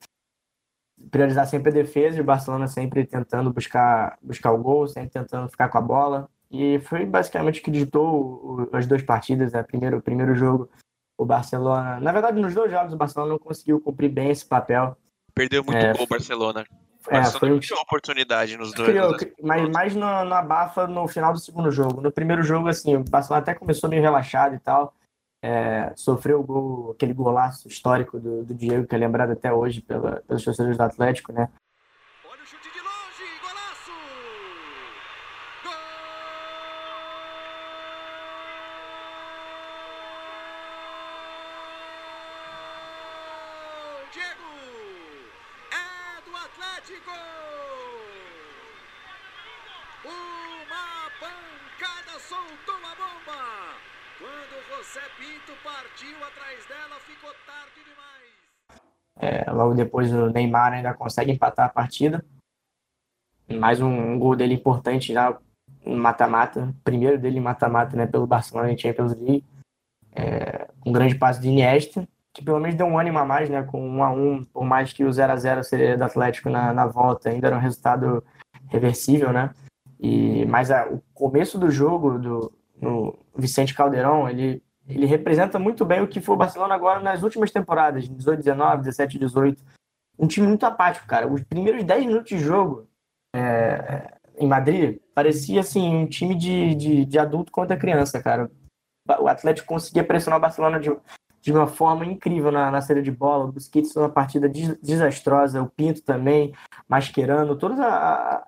priorizar 1.11 1.45
sempre 1.47 1.69
a 1.69 1.73
defesa, 1.73 2.17
e 2.17 2.21
o 2.21 2.25
Barcelona 2.25 2.67
sempre 2.67 3.05
tentando 3.05 3.51
buscar, 3.51 4.17
buscar 4.21 4.51
o 4.51 4.57
gol, 4.57 4.87
sempre 4.87 5.09
tentando 5.09 5.49
ficar 5.49 5.69
com 5.69 5.77
a 5.77 5.81
bola. 5.81 6.29
E 6.49 6.79
foi 6.79 7.05
basicamente 7.05 7.59
o 7.59 7.63
que 7.63 7.71
ditou 7.71 8.69
as 8.71 8.85
duas 8.87 9.01
partidas. 9.03 9.51
Né? 9.51 9.61
Primeiro, 9.63 9.97
o 9.97 10.01
primeiro 10.01 10.35
jogo, 10.35 10.69
o 11.17 11.25
Barcelona. 11.25 11.99
Na 11.99 12.11
verdade, 12.11 12.39
nos 12.39 12.53
dois 12.53 12.71
jogos, 12.71 12.93
o 12.93 12.97
Barcelona 12.97 13.31
não 13.31 13.39
conseguiu 13.39 13.79
cumprir 13.79 14.09
bem 14.09 14.29
esse 14.29 14.45
papel. 14.45 14.97
Perdeu 15.33 15.63
muito 15.63 15.77
é, 15.77 15.93
gol 15.93 16.03
o 16.03 16.07
Barcelona. 16.07 16.65
É, 17.09 17.23
foi 17.25 17.51
uma 17.51 17.81
oportunidade 17.81 18.57
nos 18.57 18.73
dois. 18.73 18.89
Criou, 18.89 19.15
mas 19.43 19.69
mais 19.69 19.95
na, 19.95 20.25
na 20.25 20.41
bafa 20.41 20.87
no 20.87 21.07
final 21.07 21.33
do 21.33 21.39
segundo 21.39 21.71
jogo. 21.71 22.01
No 22.01 22.11
primeiro 22.11 22.41
jogo, 22.41 22.67
assim, 22.67 22.95
o 22.95 23.03
Barcelona 23.03 23.41
até 23.41 23.53
começou 23.53 23.89
meio 23.89 24.01
relaxado 24.01 24.55
e 24.55 24.59
tal. 24.59 24.93
É, 25.43 25.93
sofreu 25.95 26.41
gol, 26.41 26.91
aquele 26.91 27.13
golaço 27.13 27.67
histórico 27.67 28.19
do, 28.19 28.43
do 28.43 28.53
Diego, 28.55 28.87
que 28.87 28.95
é 28.95 28.97
lembrado 28.97 29.31
até 29.31 29.53
hoje 29.53 29.81
pela, 29.81 30.23
pelos 30.27 30.43
torcedores 30.43 30.77
do 30.77 30.83
Atlético, 30.83 31.31
né? 31.31 31.49
Logo 59.65 59.73
depois 59.73 60.13
o 60.13 60.29
Neymar 60.29 60.73
ainda 60.73 60.93
consegue 60.93 61.31
empatar 61.31 61.65
a 61.65 61.69
partida. 61.69 62.23
Mais 63.51 63.81
um 63.81 64.19
gol 64.19 64.35
dele 64.35 64.53
importante 64.53 65.11
já 65.11 65.35
no 65.83 65.97
mata-mata. 65.97 66.71
Primeiro 66.83 67.17
dele 67.17 67.39
mata-mata 67.39 67.97
né, 67.97 68.05
pelo 68.05 68.27
Barcelona 68.27 68.71
em 68.71 68.77
Champions 68.77 69.15
League. 69.15 69.43
É, 70.15 70.67
um 70.85 70.91
grande 70.91 71.15
passo 71.15 71.41
de 71.41 71.49
Iniesta, 71.49 72.07
que 72.31 72.43
pelo 72.43 72.59
menos 72.59 72.77
deu 72.77 72.85
um 72.85 72.99
ânimo 72.99 73.17
a 73.17 73.25
mais, 73.25 73.49
né, 73.49 73.63
com 73.63 73.81
1 73.81 74.03
a 74.03 74.11
1 74.11 74.43
por 74.45 74.63
mais 74.63 74.93
que 74.93 75.03
o 75.03 75.11
0 75.11 75.33
a 75.33 75.35
0 75.35 75.63
seria 75.63 75.97
do 75.97 76.03
Atlético 76.03 76.49
na, 76.49 76.71
na 76.71 76.85
volta, 76.85 77.29
ainda 77.29 77.47
era 77.47 77.57
um 77.57 77.59
resultado 77.59 78.23
reversível, 78.67 79.33
né? 79.33 79.49
E, 79.99 80.45
mas 80.45 80.69
a, 80.69 80.87
o 80.87 81.01
começo 81.13 81.57
do 81.57 81.71
jogo 81.71 82.19
do 82.19 82.53
no 82.79 83.17
Vicente 83.35 83.73
Caldeirão, 83.73 84.29
ele 84.29 84.61
ele 84.87 85.05
representa 85.05 85.57
muito 85.57 85.83
bem 85.83 86.01
o 86.01 86.07
que 86.07 86.21
foi 86.21 86.35
o 86.35 86.37
Barcelona 86.37 86.75
agora 86.75 86.99
nas 86.99 87.23
últimas 87.23 87.51
temporadas, 87.51 88.07
18, 88.07 88.37
19, 88.37 88.83
17, 88.83 89.19
18. 89.19 89.63
Um 90.17 90.27
time 90.27 90.47
muito 90.47 90.65
apático, 90.65 91.07
cara. 91.07 91.27
Os 91.27 91.43
primeiros 91.43 91.83
10 91.83 92.05
minutos 92.05 92.29
de 92.29 92.39
jogo 92.39 92.87
é, 93.35 94.13
em 94.37 94.47
Madrid 94.47 94.99
parecia 95.13 95.61
assim 95.61 95.93
um 95.93 96.05
time 96.05 96.35
de, 96.35 96.75
de, 96.75 97.05
de, 97.05 97.19
adulto 97.19 97.51
contra 97.51 97.77
criança, 97.77 98.21
cara. 98.21 98.49
O 99.19 99.27
Atlético 99.27 99.67
conseguia 99.67 100.03
pressionar 100.03 100.37
o 100.37 100.41
Barcelona 100.41 100.79
de, 100.79 100.95
de 101.41 101.51
uma 101.51 101.67
forma 101.67 102.05
incrível 102.05 102.51
na, 102.51 102.71
na 102.71 102.81
saída 102.81 103.01
de 103.01 103.11
bola. 103.11 103.45
O 103.45 103.51
Busquets 103.51 103.91
foi 103.91 104.03
uma 104.03 104.09
partida 104.09 104.47
des, 104.47 104.77
desastrosa, 104.81 105.61
o 105.61 105.69
Pinto 105.69 106.01
também, 106.01 106.53
Mascherano, 106.87 107.55
todos 107.55 107.79
a, 107.79 107.87
a, 107.87 108.47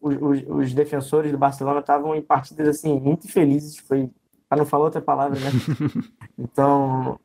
os, 0.00 0.16
os, 0.46 0.74
defensores 0.74 1.32
do 1.32 1.38
Barcelona 1.38 1.80
estavam 1.80 2.14
em 2.14 2.22
partidas 2.22 2.68
assim 2.68 3.00
muito 3.00 3.28
felizes. 3.28 3.78
Foi 3.78 4.10
para 4.48 4.58
não 4.58 4.66
falar 4.66 4.84
outra 4.84 5.00
palavra, 5.00 5.38
né? 5.38 5.50
Então, 6.38 7.18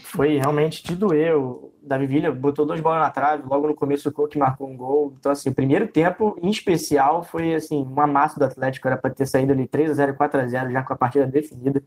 foi 0.00 0.38
realmente 0.38 0.82
de 0.82 0.96
doer. 0.96 1.36
O 1.36 1.72
Davi 1.82 2.06
Villa 2.06 2.32
botou 2.32 2.66
duas 2.66 2.80
bolas 2.80 3.00
na 3.00 3.10
trave, 3.10 3.44
logo 3.46 3.68
no 3.68 3.74
começo 3.74 4.08
o 4.08 4.12
Coque 4.12 4.38
marcou 4.38 4.68
um 4.68 4.76
gol. 4.76 5.14
Então, 5.18 5.30
assim, 5.32 5.50
o 5.50 5.54
primeiro 5.54 5.86
tempo, 5.86 6.36
em 6.42 6.50
especial, 6.50 7.22
foi 7.22 7.54
assim, 7.54 7.82
uma 7.82 8.06
massa 8.06 8.38
do 8.38 8.44
Atlético, 8.44 8.88
era 8.88 8.96
para 8.96 9.14
ter 9.14 9.26
saído 9.26 9.52
ali 9.52 9.66
3 9.66 9.90
a 9.90 9.94
0 9.94 10.16
4 10.16 10.40
a 10.40 10.46
0 10.46 10.72
já 10.72 10.82
com 10.82 10.92
a 10.92 10.96
partida 10.96 11.26
definida. 11.26 11.82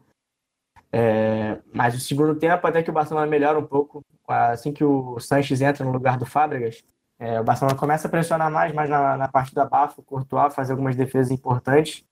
É, 0.92 1.60
mas 1.74 1.96
o 1.96 2.00
segundo 2.00 2.36
tempo, 2.36 2.66
até 2.66 2.82
que 2.82 2.90
o 2.90 2.94
Barcelona 2.94 3.28
melhora 3.28 3.60
um 3.60 3.66
pouco, 3.66 4.04
assim 4.28 4.72
que 4.74 4.84
o 4.84 5.20
Sanches 5.20 5.62
entra 5.62 5.86
no 5.86 5.92
lugar 5.92 6.18
do 6.18 6.26
Fábregas, 6.26 6.84
é, 7.20 7.40
o 7.40 7.44
Barcelona 7.44 7.78
começa 7.78 8.08
a 8.08 8.12
pressionar 8.12 8.50
mais, 8.50 8.74
mais 8.74 8.90
na, 8.90 9.18
na 9.18 9.28
parte 9.28 9.54
do 9.54 9.62
abafo, 9.62 10.02
o 10.02 10.04
Courtois 10.04 10.56
faz 10.56 10.72
algumas 10.72 10.96
defesas 10.96 11.32
importantes. 11.32 12.04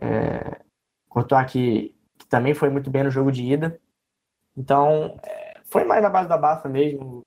É, 0.00 0.62
Courtois 1.08 1.50
que 1.50 1.94
também 2.28 2.54
foi 2.54 2.68
muito 2.68 2.90
bem 2.90 3.04
no 3.04 3.10
jogo 3.10 3.32
de 3.32 3.42
ida. 3.42 3.78
Então, 4.56 5.18
é, 5.22 5.60
foi 5.64 5.84
mais 5.84 6.02
na 6.02 6.10
base 6.10 6.28
da 6.28 6.36
Bafa 6.36 6.68
mesmo. 6.68 7.22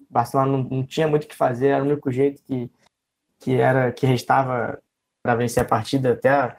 O 0.00 0.06
Barcelona 0.08 0.52
não, 0.52 0.64
não, 0.64 0.86
tinha 0.86 1.08
muito 1.08 1.24
o 1.24 1.28
que 1.28 1.34
fazer, 1.34 1.68
era 1.68 1.82
o 1.82 1.86
único 1.86 2.10
jeito 2.10 2.42
que, 2.42 2.70
que, 3.38 3.54
era, 3.54 3.92
que 3.92 4.06
restava 4.06 4.80
para 5.22 5.34
vencer 5.34 5.62
a 5.62 5.66
partida. 5.66 6.12
Até 6.12 6.56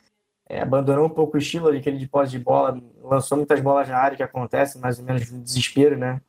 é, 0.49 0.61
abandonou 0.61 1.05
um 1.05 1.09
pouco 1.09 1.37
o 1.37 1.39
estilo 1.39 1.67
ali, 1.67 1.79
aquele 1.79 1.97
de 1.97 2.07
posse 2.07 2.31
de 2.31 2.39
bola, 2.39 2.79
lançou 3.01 3.37
muitas 3.37 3.59
bolas 3.61 3.87
na 3.87 3.97
área, 3.97 4.17
que 4.17 4.23
acontece 4.23 4.79
mais 4.79 4.99
ou 4.99 5.05
menos 5.05 5.31
no 5.31 5.41
desespero, 5.41 5.97
né? 5.97 6.21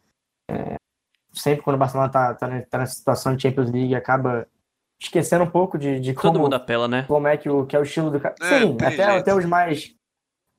É, 0.51 0.77
sempre 1.33 1.63
quando 1.63 1.77
o 1.77 1.79
Barcelona 1.79 2.09
tá, 2.09 2.35
tá, 2.35 2.63
tá 2.63 2.79
nessa 2.79 2.95
situação 2.95 3.35
de 3.35 3.43
Champions 3.43 3.71
League, 3.71 3.95
acaba 3.95 4.47
esquecendo 5.01 5.45
um 5.45 5.51
pouco 5.51 5.79
de, 5.79 6.01
de 6.01 6.15
como, 6.15 6.33
Todo 6.33 6.43
mundo 6.43 6.55
apela, 6.55 6.89
né? 6.89 7.05
Como 7.07 7.27
é 7.27 7.37
que, 7.37 7.49
o, 7.49 7.67
que 7.67 7.77
é 7.77 7.79
o 7.79 7.83
estilo 7.83 8.11
do 8.11 8.21
cara. 8.21 8.35
É, 8.41 8.61
Sim, 8.61 8.77
até, 8.81 9.05
até 9.05 9.35
os 9.35 9.45
mais 9.45 9.95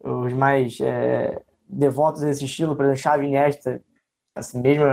os 0.04 0.34
mais 0.34 0.80
é, 0.80 1.42
devotos 1.68 2.22
desse 2.22 2.46
estilo, 2.46 2.76
por 2.76 2.86
exemplo, 2.86 3.02
Xavi 3.02 3.26
Iniesta, 3.26 3.82
assim, 4.36 4.62
mesmo, 4.62 4.86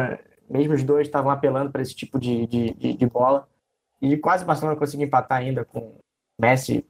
mesmo 0.48 0.74
os 0.74 0.82
dois 0.82 1.06
estavam 1.06 1.30
apelando 1.30 1.70
para 1.70 1.82
esse 1.82 1.94
tipo 1.94 2.18
de, 2.18 2.46
de, 2.46 2.74
de, 2.74 2.92
de, 2.94 3.06
bola. 3.06 3.48
E 4.00 4.16
quase 4.16 4.44
o 4.44 4.46
Barcelona 4.46 4.78
conseguiu 4.78 5.06
empatar 5.06 5.38
ainda 5.38 5.64
com 5.64 5.98
Messi. 6.38 6.84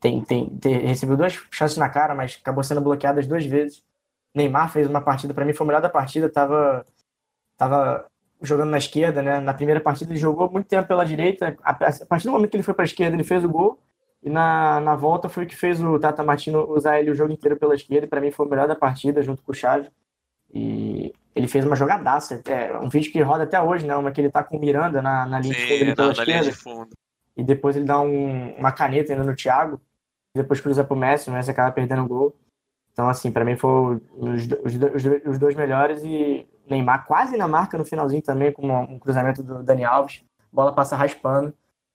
Tem, 0.00 0.22
tem, 0.22 0.48
tem, 0.58 0.78
recebeu 0.86 1.16
duas 1.16 1.32
chances 1.50 1.76
na 1.76 1.88
cara, 1.88 2.14
mas 2.14 2.38
acabou 2.40 2.62
sendo 2.62 2.80
bloqueado 2.80 3.18
as 3.18 3.26
duas 3.26 3.44
vezes. 3.44 3.82
Neymar 4.34 4.70
fez 4.70 4.86
uma 4.86 5.00
partida, 5.00 5.34
para 5.34 5.44
mim 5.44 5.52
foi 5.52 5.64
a 5.64 5.68
melhor 5.68 5.82
da 5.82 5.88
partida, 5.88 6.28
tava, 6.28 6.86
tava 7.56 8.06
jogando 8.40 8.70
na 8.70 8.78
esquerda, 8.78 9.22
né? 9.22 9.40
Na 9.40 9.52
primeira 9.52 9.80
partida 9.80 10.12
ele 10.12 10.20
jogou 10.20 10.50
muito 10.50 10.68
tempo 10.68 10.86
pela 10.86 11.04
direita. 11.04 11.56
A 11.62 11.74
partir 11.74 12.26
do 12.26 12.32
momento 12.32 12.50
que 12.50 12.56
ele 12.56 12.62
foi 12.62 12.74
para 12.74 12.84
a 12.84 12.86
esquerda, 12.86 13.16
ele 13.16 13.24
fez 13.24 13.44
o 13.44 13.48
gol 13.48 13.82
E 14.22 14.28
na, 14.28 14.80
na 14.80 14.96
volta 14.96 15.28
foi 15.28 15.44
o 15.44 15.46
que 15.46 15.54
fez 15.56 15.80
o 15.82 15.98
Tata 15.98 16.24
Martino 16.24 16.68
usar 16.70 16.98
ele 16.98 17.10
o 17.10 17.14
jogo 17.14 17.32
inteiro 17.32 17.56
pela 17.56 17.74
esquerda, 17.74 18.06
e 18.06 18.08
para 18.08 18.20
mim 18.20 18.30
foi 18.30 18.46
o 18.46 18.48
melhor 18.50 18.66
da 18.66 18.74
partida, 18.74 19.22
junto 19.22 19.42
com 19.42 19.52
o 19.52 19.54
Chave. 19.54 19.88
E 20.52 21.14
ele 21.34 21.46
fez 21.46 21.64
uma 21.64 21.76
jogadaça, 21.76 22.40
é 22.46 22.76
um 22.78 22.88
vídeo 22.88 23.12
que 23.12 23.20
roda 23.20 23.44
até 23.44 23.60
hoje, 23.60 23.86
né? 23.86 23.94
Uma 23.96 24.10
que 24.10 24.20
ele 24.20 24.30
tá 24.30 24.42
com 24.42 24.56
o 24.56 24.60
Miranda 24.60 25.00
na, 25.00 25.24
na 25.26 25.38
linha 25.40 25.54
Sim, 25.54 25.60
de 25.66 25.78
fundo 25.78 25.96
pela 25.96 26.14
na, 26.14 26.24
linha 26.24 26.42
de 26.42 26.52
fundo. 26.52 26.88
e 27.36 27.44
depois 27.44 27.76
ele 27.76 27.84
dá 27.84 28.00
um- 28.00 28.54
uma 28.58 28.72
caneta 28.72 29.12
ainda 29.12 29.24
no 29.24 29.36
Thiago, 29.36 29.80
e 30.34 30.38
depois 30.40 30.60
cruza 30.60 30.82
pro 30.82 30.96
Messi, 30.96 31.30
o 31.30 31.32
Messi 31.32 31.50
acaba 31.50 31.70
perdendo 31.70 32.02
o 32.02 32.08
gol. 32.08 32.36
Então, 32.92 33.08
assim, 33.08 33.30
para 33.30 33.44
mim 33.44 33.56
foi 33.56 34.00
os, 34.16 34.48
os, 34.64 35.24
os 35.26 35.38
dois 35.38 35.54
melhores 35.54 36.02
e 36.02 36.44
Neymar 36.68 37.06
quase 37.06 37.36
na 37.36 37.46
marca 37.46 37.78
no 37.78 37.84
finalzinho 37.84 38.20
também, 38.22 38.50
com 38.52 38.66
um 38.66 38.94
um 38.94 38.98
cruzamento 38.98 39.42
do 39.42 39.62
Dani 39.62 39.84
Alves, 39.84 40.24
bola 40.52 40.72
passa 40.72 40.96
raspando. 40.96 41.54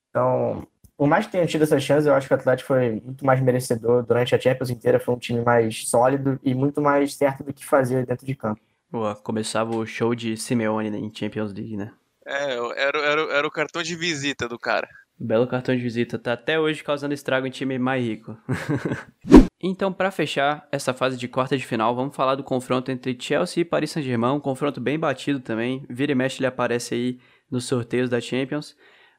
Então, 0.10 0.66
por 1.04 1.10
mais 1.10 1.26
que 1.26 1.34
tenha 1.34 1.46
tido 1.46 1.64
essa 1.64 1.78
chance, 1.82 2.08
eu 2.08 2.16
acho 2.16 2.30
que 2.30 2.34
o 2.34 2.38
Atlético 2.38 2.68
foi 2.68 3.02
muito 3.04 3.26
mais 3.26 3.42
merecedor 3.42 4.06
durante 4.06 4.34
a 4.34 4.40
Champions 4.40 4.70
inteira, 4.70 5.02
foi 5.02 5.14
um 5.14 5.20
time 5.20 5.42
mais 5.42 5.86
sólido 5.86 6.40
e 6.42 6.56
muito 6.56 6.80
mais 6.80 7.14
certo 7.16 7.44
do 7.44 7.54
que 7.54 7.66
fazer 7.66 8.06
dentro 8.06 8.26
de 8.26 8.34
campo. 8.34 8.62
Boa, 8.90 9.14
começava 9.14 9.76
o 9.76 9.86
show 9.86 10.16
de 10.16 10.38
Simeone 10.38 10.90
né, 10.90 10.98
em 10.98 11.14
Champions 11.14 11.52
League, 11.52 11.76
né? 11.76 11.92
É, 12.26 12.54
era, 12.54 13.00
era, 13.00 13.22
era 13.34 13.46
o 13.46 13.52
cartão 13.52 13.84
de 13.84 13.98
visita 13.98 14.48
do 14.48 14.58
cara. 14.58 14.88
Belo 15.20 15.46
cartão 15.46 15.76
de 15.76 15.82
visita, 15.82 16.18
tá 16.18 16.32
até 16.32 16.58
hoje 16.58 16.82
causando 16.82 17.14
estrago 17.14 17.46
em 17.46 17.52
time 17.52 17.78
mais 17.78 18.02
rico. 18.02 18.38
então, 19.62 19.92
pra 19.92 20.10
fechar 20.10 20.66
essa 20.72 20.94
fase 20.94 21.18
de 21.18 21.28
quarta 21.28 21.58
de 21.58 21.66
final, 21.66 21.94
vamos 21.94 22.16
falar 22.16 22.36
do 22.36 22.46
confronto 22.46 22.90
entre 22.90 23.18
Chelsea 23.20 23.60
e 23.60 23.66
Paris 23.66 23.92
Saint-Germain, 23.92 24.32
um 24.32 24.40
confronto 24.40 24.80
bem 24.80 24.98
batido 24.98 25.42
também. 25.42 25.86
Vira 25.90 26.14
e 26.14 26.16
mexe 26.16 26.40
ele 26.40 26.48
aparece 26.48 26.96
aí 26.96 27.20
nos 27.52 27.66
sorteios 27.66 28.10
da 28.10 28.22
Champions. 28.22 28.74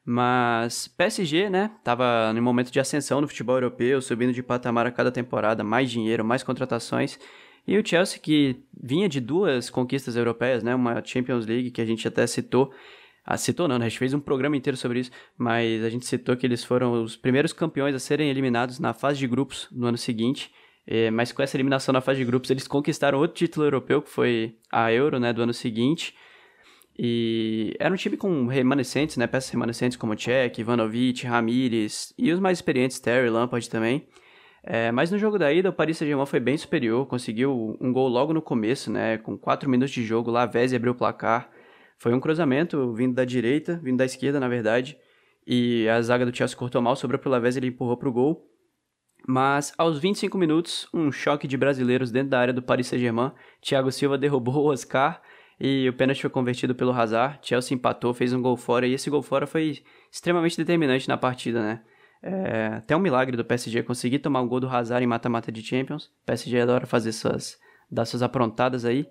Mas 0.05 0.87
PSG, 0.87 1.49
né, 1.49 1.71
tava 1.83 2.31
no 2.31 2.41
momento 2.41 2.71
de 2.71 2.79
ascensão 2.79 3.19
no 3.19 3.27
futebol 3.27 3.55
europeu, 3.55 3.99
subindo 4.01 4.31
de 4.31 4.43
patamar 4.43 4.85
a 4.85 4.91
cada 4.91 5.11
temporada, 5.11 5.63
mais 5.63 5.89
dinheiro, 5.89 6.23
mais 6.23 6.43
contratações. 6.43 7.19
E 7.67 7.75
o 7.75 7.85
Chelsea, 7.85 8.19
que 8.19 8.63
vinha 8.79 9.09
de 9.09 9.19
duas 9.19 9.71
conquistas 9.71 10.15
europeias, 10.15 10.61
né, 10.61 10.75
uma 10.75 11.03
Champions 11.03 11.47
League 11.47 11.71
que 11.71 11.81
a 11.81 11.85
gente 11.85 12.07
até 12.07 12.27
citou, 12.27 12.71
ah, 13.25 13.37
citou 13.37 13.67
não, 13.67 13.79
né? 13.79 13.87
A 13.87 13.89
gente 13.89 13.97
fez 13.97 14.13
um 14.13 14.19
programa 14.19 14.55
inteiro 14.55 14.77
sobre 14.77 14.99
isso, 14.99 15.09
mas 15.35 15.83
a 15.83 15.89
gente 15.89 16.05
citou 16.05 16.37
que 16.37 16.45
eles 16.45 16.63
foram 16.63 17.01
os 17.01 17.15
primeiros 17.17 17.51
campeões 17.51 17.95
a 17.95 17.99
serem 17.99 18.29
eliminados 18.29 18.79
na 18.79 18.93
fase 18.93 19.17
de 19.17 19.25
grupos 19.25 19.67
no 19.71 19.87
ano 19.87 19.97
seguinte. 19.97 20.51
Eh, 20.85 21.09
mas 21.09 21.31
com 21.31 21.41
essa 21.41 21.57
eliminação 21.57 21.91
na 21.91 22.01
fase 22.01 22.19
de 22.19 22.25
grupos, 22.25 22.51
eles 22.51 22.67
conquistaram 22.67 23.17
outro 23.17 23.35
título 23.35 23.65
europeu, 23.65 24.03
que 24.03 24.09
foi 24.11 24.55
a 24.71 24.93
Euro, 24.93 25.19
né, 25.19 25.33
do 25.33 25.41
ano 25.41 25.53
seguinte. 25.53 26.13
E 26.97 27.75
era 27.77 27.93
um 27.93 27.97
time 27.97 28.15
com 28.15 28.47
remanescentes, 28.47 29.17
né, 29.17 29.27
peças 29.27 29.49
remanescentes 29.49 29.97
como 29.97 30.17
Cech, 30.17 30.59
Ivanovic, 30.59 31.25
Ramires 31.27 32.13
e 32.17 32.31
os 32.31 32.39
mais 32.39 32.57
experientes, 32.57 32.99
Terry, 32.99 33.29
Lampard 33.29 33.69
também. 33.69 34.07
É, 34.63 34.91
mas 34.91 35.11
no 35.11 35.17
jogo 35.17 35.37
da 35.37 35.51
ida, 35.51 35.69
o 35.69 35.73
Paris 35.73 35.97
Saint-Germain 35.97 36.25
foi 36.25 36.39
bem 36.39 36.57
superior, 36.57 37.05
conseguiu 37.05 37.77
um 37.79 37.91
gol 37.91 38.07
logo 38.07 38.33
no 38.33 38.41
começo, 38.41 38.89
né, 38.89 39.17
com 39.17 39.37
4 39.37 39.69
minutos 39.69 39.93
de 39.93 40.03
jogo, 40.03 40.31
Lavezzi 40.31 40.75
abriu 40.75 40.93
o 40.93 40.95
placar. 40.95 41.51
Foi 41.97 42.13
um 42.13 42.19
cruzamento 42.19 42.93
vindo 42.93 43.13
da 43.13 43.25
direita, 43.25 43.79
vindo 43.83 43.97
da 43.97 44.05
esquerda, 44.05 44.39
na 44.39 44.47
verdade. 44.47 44.97
E 45.45 45.87
a 45.87 46.01
zaga 46.01 46.25
do 46.25 46.35
Chelsea 46.35 46.57
cortou 46.57 46.81
mal, 46.81 46.95
sobrou 46.95 47.19
pro 47.19 47.29
Lavezzi, 47.29 47.59
ele 47.59 47.67
empurrou 47.67 47.97
pro 47.97 48.11
gol. 48.11 48.49
Mas 49.27 49.73
aos 49.77 49.99
25 49.99 50.37
minutos, 50.37 50.87
um 50.93 51.11
choque 51.11 51.47
de 51.47 51.57
brasileiros 51.57 52.11
dentro 52.11 52.29
da 52.29 52.39
área 52.39 52.53
do 52.53 52.61
Paris 52.61 52.87
Saint-Germain. 52.87 53.31
Thiago 53.61 53.91
Silva 53.91 54.17
derrubou 54.17 54.55
o 54.55 54.71
Oscar 54.71 55.21
e 55.59 55.87
o 55.87 55.93
pênalti 55.93 56.21
foi 56.21 56.29
convertido 56.29 56.75
pelo 56.75 56.91
Hazard. 56.91 57.39
Chelsea 57.41 57.75
empatou, 57.75 58.13
fez 58.13 58.33
um 58.33 58.41
gol 58.41 58.57
fora 58.57 58.85
e 58.85 58.93
esse 58.93 59.09
gol 59.09 59.21
fora 59.21 59.47
foi 59.47 59.83
extremamente 60.11 60.57
determinante 60.57 61.07
na 61.07 61.17
partida, 61.17 61.61
né? 61.61 61.81
É, 62.21 62.67
até 62.77 62.95
um 62.95 62.99
milagre 62.99 63.37
do 63.37 63.45
PSG 63.45 63.83
conseguir 63.83 64.19
tomar 64.19 64.41
um 64.41 64.47
gol 64.47 64.59
do 64.59 64.67
Hazard 64.67 65.03
em 65.03 65.07
mata-mata 65.07 65.51
de 65.51 65.61
Champions. 65.61 66.05
O 66.05 66.25
PSG 66.25 66.59
adora 66.59 66.85
fazer 66.85 67.11
suas, 67.11 67.57
dar 67.89 68.05
suas 68.05 68.23
aprontadas 68.23 68.83
aí. 68.83 69.07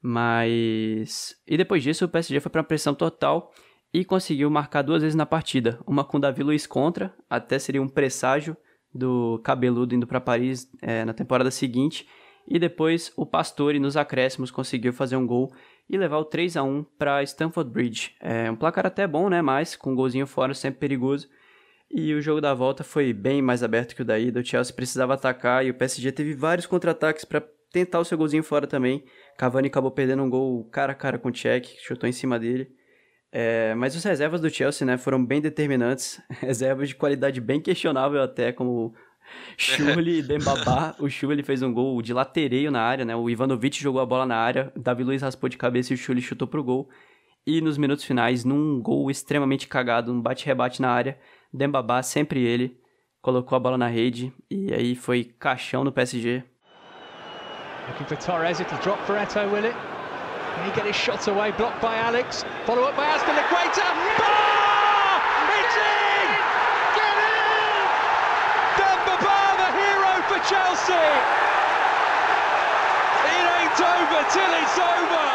Mas. 0.00 1.34
E 1.46 1.56
depois 1.56 1.82
disso, 1.82 2.04
o 2.04 2.08
PSG 2.08 2.40
foi 2.40 2.50
para 2.50 2.62
pressão 2.62 2.94
total 2.94 3.52
e 3.94 4.04
conseguiu 4.04 4.50
marcar 4.50 4.82
duas 4.82 5.02
vezes 5.02 5.14
na 5.14 5.26
partida. 5.26 5.80
Uma 5.86 6.04
com 6.04 6.18
Davi 6.18 6.42
Luiz 6.42 6.66
contra, 6.66 7.14
até 7.28 7.58
seria 7.58 7.82
um 7.82 7.88
presságio 7.88 8.56
do 8.94 9.40
cabeludo 9.44 9.94
indo 9.94 10.06
para 10.06 10.20
Paris 10.20 10.70
é, 10.80 11.04
na 11.04 11.12
temporada 11.12 11.50
seguinte. 11.50 12.06
E 12.46 12.58
depois 12.58 13.12
o 13.16 13.24
Pastore 13.24 13.78
nos 13.78 13.96
acréscimos 13.96 14.50
conseguiu 14.50 14.92
fazer 14.92 15.16
um 15.16 15.26
gol 15.26 15.52
e 15.88 15.96
levar 15.98 16.18
o 16.18 16.24
3 16.24 16.56
a 16.56 16.62
1 16.62 16.84
para 16.98 17.22
Stamford 17.22 17.70
Bridge. 17.70 18.14
É 18.20 18.50
um 18.50 18.56
placar 18.56 18.86
até 18.86 19.06
bom, 19.06 19.28
né? 19.28 19.42
Mas 19.42 19.76
com 19.76 19.92
um 19.92 19.94
golzinho 19.94 20.26
fora 20.26 20.54
sempre 20.54 20.80
perigoso. 20.80 21.28
E 21.90 22.14
o 22.14 22.22
jogo 22.22 22.40
da 22.40 22.54
volta 22.54 22.82
foi 22.82 23.12
bem 23.12 23.42
mais 23.42 23.62
aberto 23.62 23.94
que 23.94 24.00
o 24.02 24.04
da 24.04 24.18
ida. 24.18 24.40
O 24.40 24.44
Chelsea 24.44 24.74
precisava 24.74 25.14
atacar 25.14 25.64
e 25.64 25.70
o 25.70 25.74
PSG 25.74 26.10
teve 26.12 26.32
vários 26.32 26.66
contra-ataques 26.66 27.24
para 27.24 27.42
tentar 27.70 28.00
o 28.00 28.04
seu 28.04 28.16
golzinho 28.16 28.42
fora 28.42 28.66
também. 28.66 29.04
Cavani 29.36 29.68
acabou 29.68 29.90
perdendo 29.90 30.22
um 30.22 30.30
gol 30.30 30.64
cara 30.70 30.92
a 30.92 30.94
cara 30.94 31.18
com 31.18 31.28
o 31.28 31.36
Cech, 31.36 31.74
que 31.74 31.82
chutou 31.82 32.08
em 32.08 32.12
cima 32.12 32.38
dele. 32.38 32.70
É, 33.30 33.74
mas 33.74 33.96
os 33.96 34.04
reservas 34.04 34.40
do 34.40 34.50
Chelsea, 34.50 34.86
né, 34.86 34.98
foram 34.98 35.24
bem 35.24 35.40
determinantes. 35.40 36.20
Reservas 36.40 36.88
de 36.88 36.94
qualidade 36.94 37.40
bem 37.40 37.60
questionável 37.60 38.22
até, 38.22 38.52
como 38.52 38.94
Chuli 39.56 40.18
e 40.18 40.22
Dembabá. 40.22 40.94
O 40.98 41.08
Chuli 41.08 41.42
fez 41.42 41.62
um 41.62 41.72
gol 41.72 42.00
de 42.02 42.12
latereio 42.12 42.70
na 42.70 42.82
área, 42.82 43.04
né? 43.04 43.14
O 43.14 43.28
Ivanovic 43.28 43.80
jogou 43.80 44.00
a 44.00 44.06
bola 44.06 44.26
na 44.26 44.36
área, 44.36 44.72
Davi 44.76 45.04
Luiz 45.04 45.22
raspou 45.22 45.48
de 45.48 45.56
cabeça 45.56 45.92
e 45.92 45.94
o 45.94 45.98
Chuli 45.98 46.20
chutou 46.20 46.48
pro 46.48 46.64
gol. 46.64 46.88
E 47.46 47.60
nos 47.60 47.76
minutos 47.76 48.04
finais, 48.04 48.44
num 48.44 48.80
gol 48.80 49.10
extremamente 49.10 49.66
cagado, 49.66 50.12
um 50.12 50.20
bate-rebate 50.20 50.80
na 50.80 50.90
área, 50.90 51.18
Dembabá, 51.52 52.02
sempre 52.02 52.40
ele, 52.40 52.78
colocou 53.20 53.56
a 53.56 53.60
bola 53.60 53.76
na 53.76 53.88
rede 53.88 54.32
e 54.50 54.72
aí 54.72 54.94
foi 54.94 55.24
caixão 55.38 55.82
no 55.82 55.92
PSG. 55.92 56.44
Looking 57.88 58.06
for 58.06 58.16
Torres, 58.16 58.60
it'll 58.60 58.78
drop 58.78 59.00
for 59.06 59.16
Eto, 59.16 59.40
will 59.50 59.64
it? 59.64 59.74
He 60.64 60.70
get 60.70 60.86
his 60.86 60.94
shot 60.94 61.26
away? 61.28 61.50
Blocked 61.52 61.80
by 61.80 61.96
Alex. 61.96 62.44
Follow 62.64 62.82
up 62.84 62.94
by 62.94 63.06
Aston 63.06 63.34
Equator. 63.34 63.88
Bar! 64.20 65.18
It's 65.58 65.76
in! 65.76 66.28
Get 66.94 67.16
in! 67.18 67.82
Demba 68.78 69.16
Ba, 69.18 69.38
the 69.58 69.68
hero 69.74 70.12
Chelsea! 70.82 70.94
It 73.24 73.46
ain't 73.56 73.80
over 73.80 74.22
till 74.32 74.52
it's 74.60 74.78
over! 74.78 75.26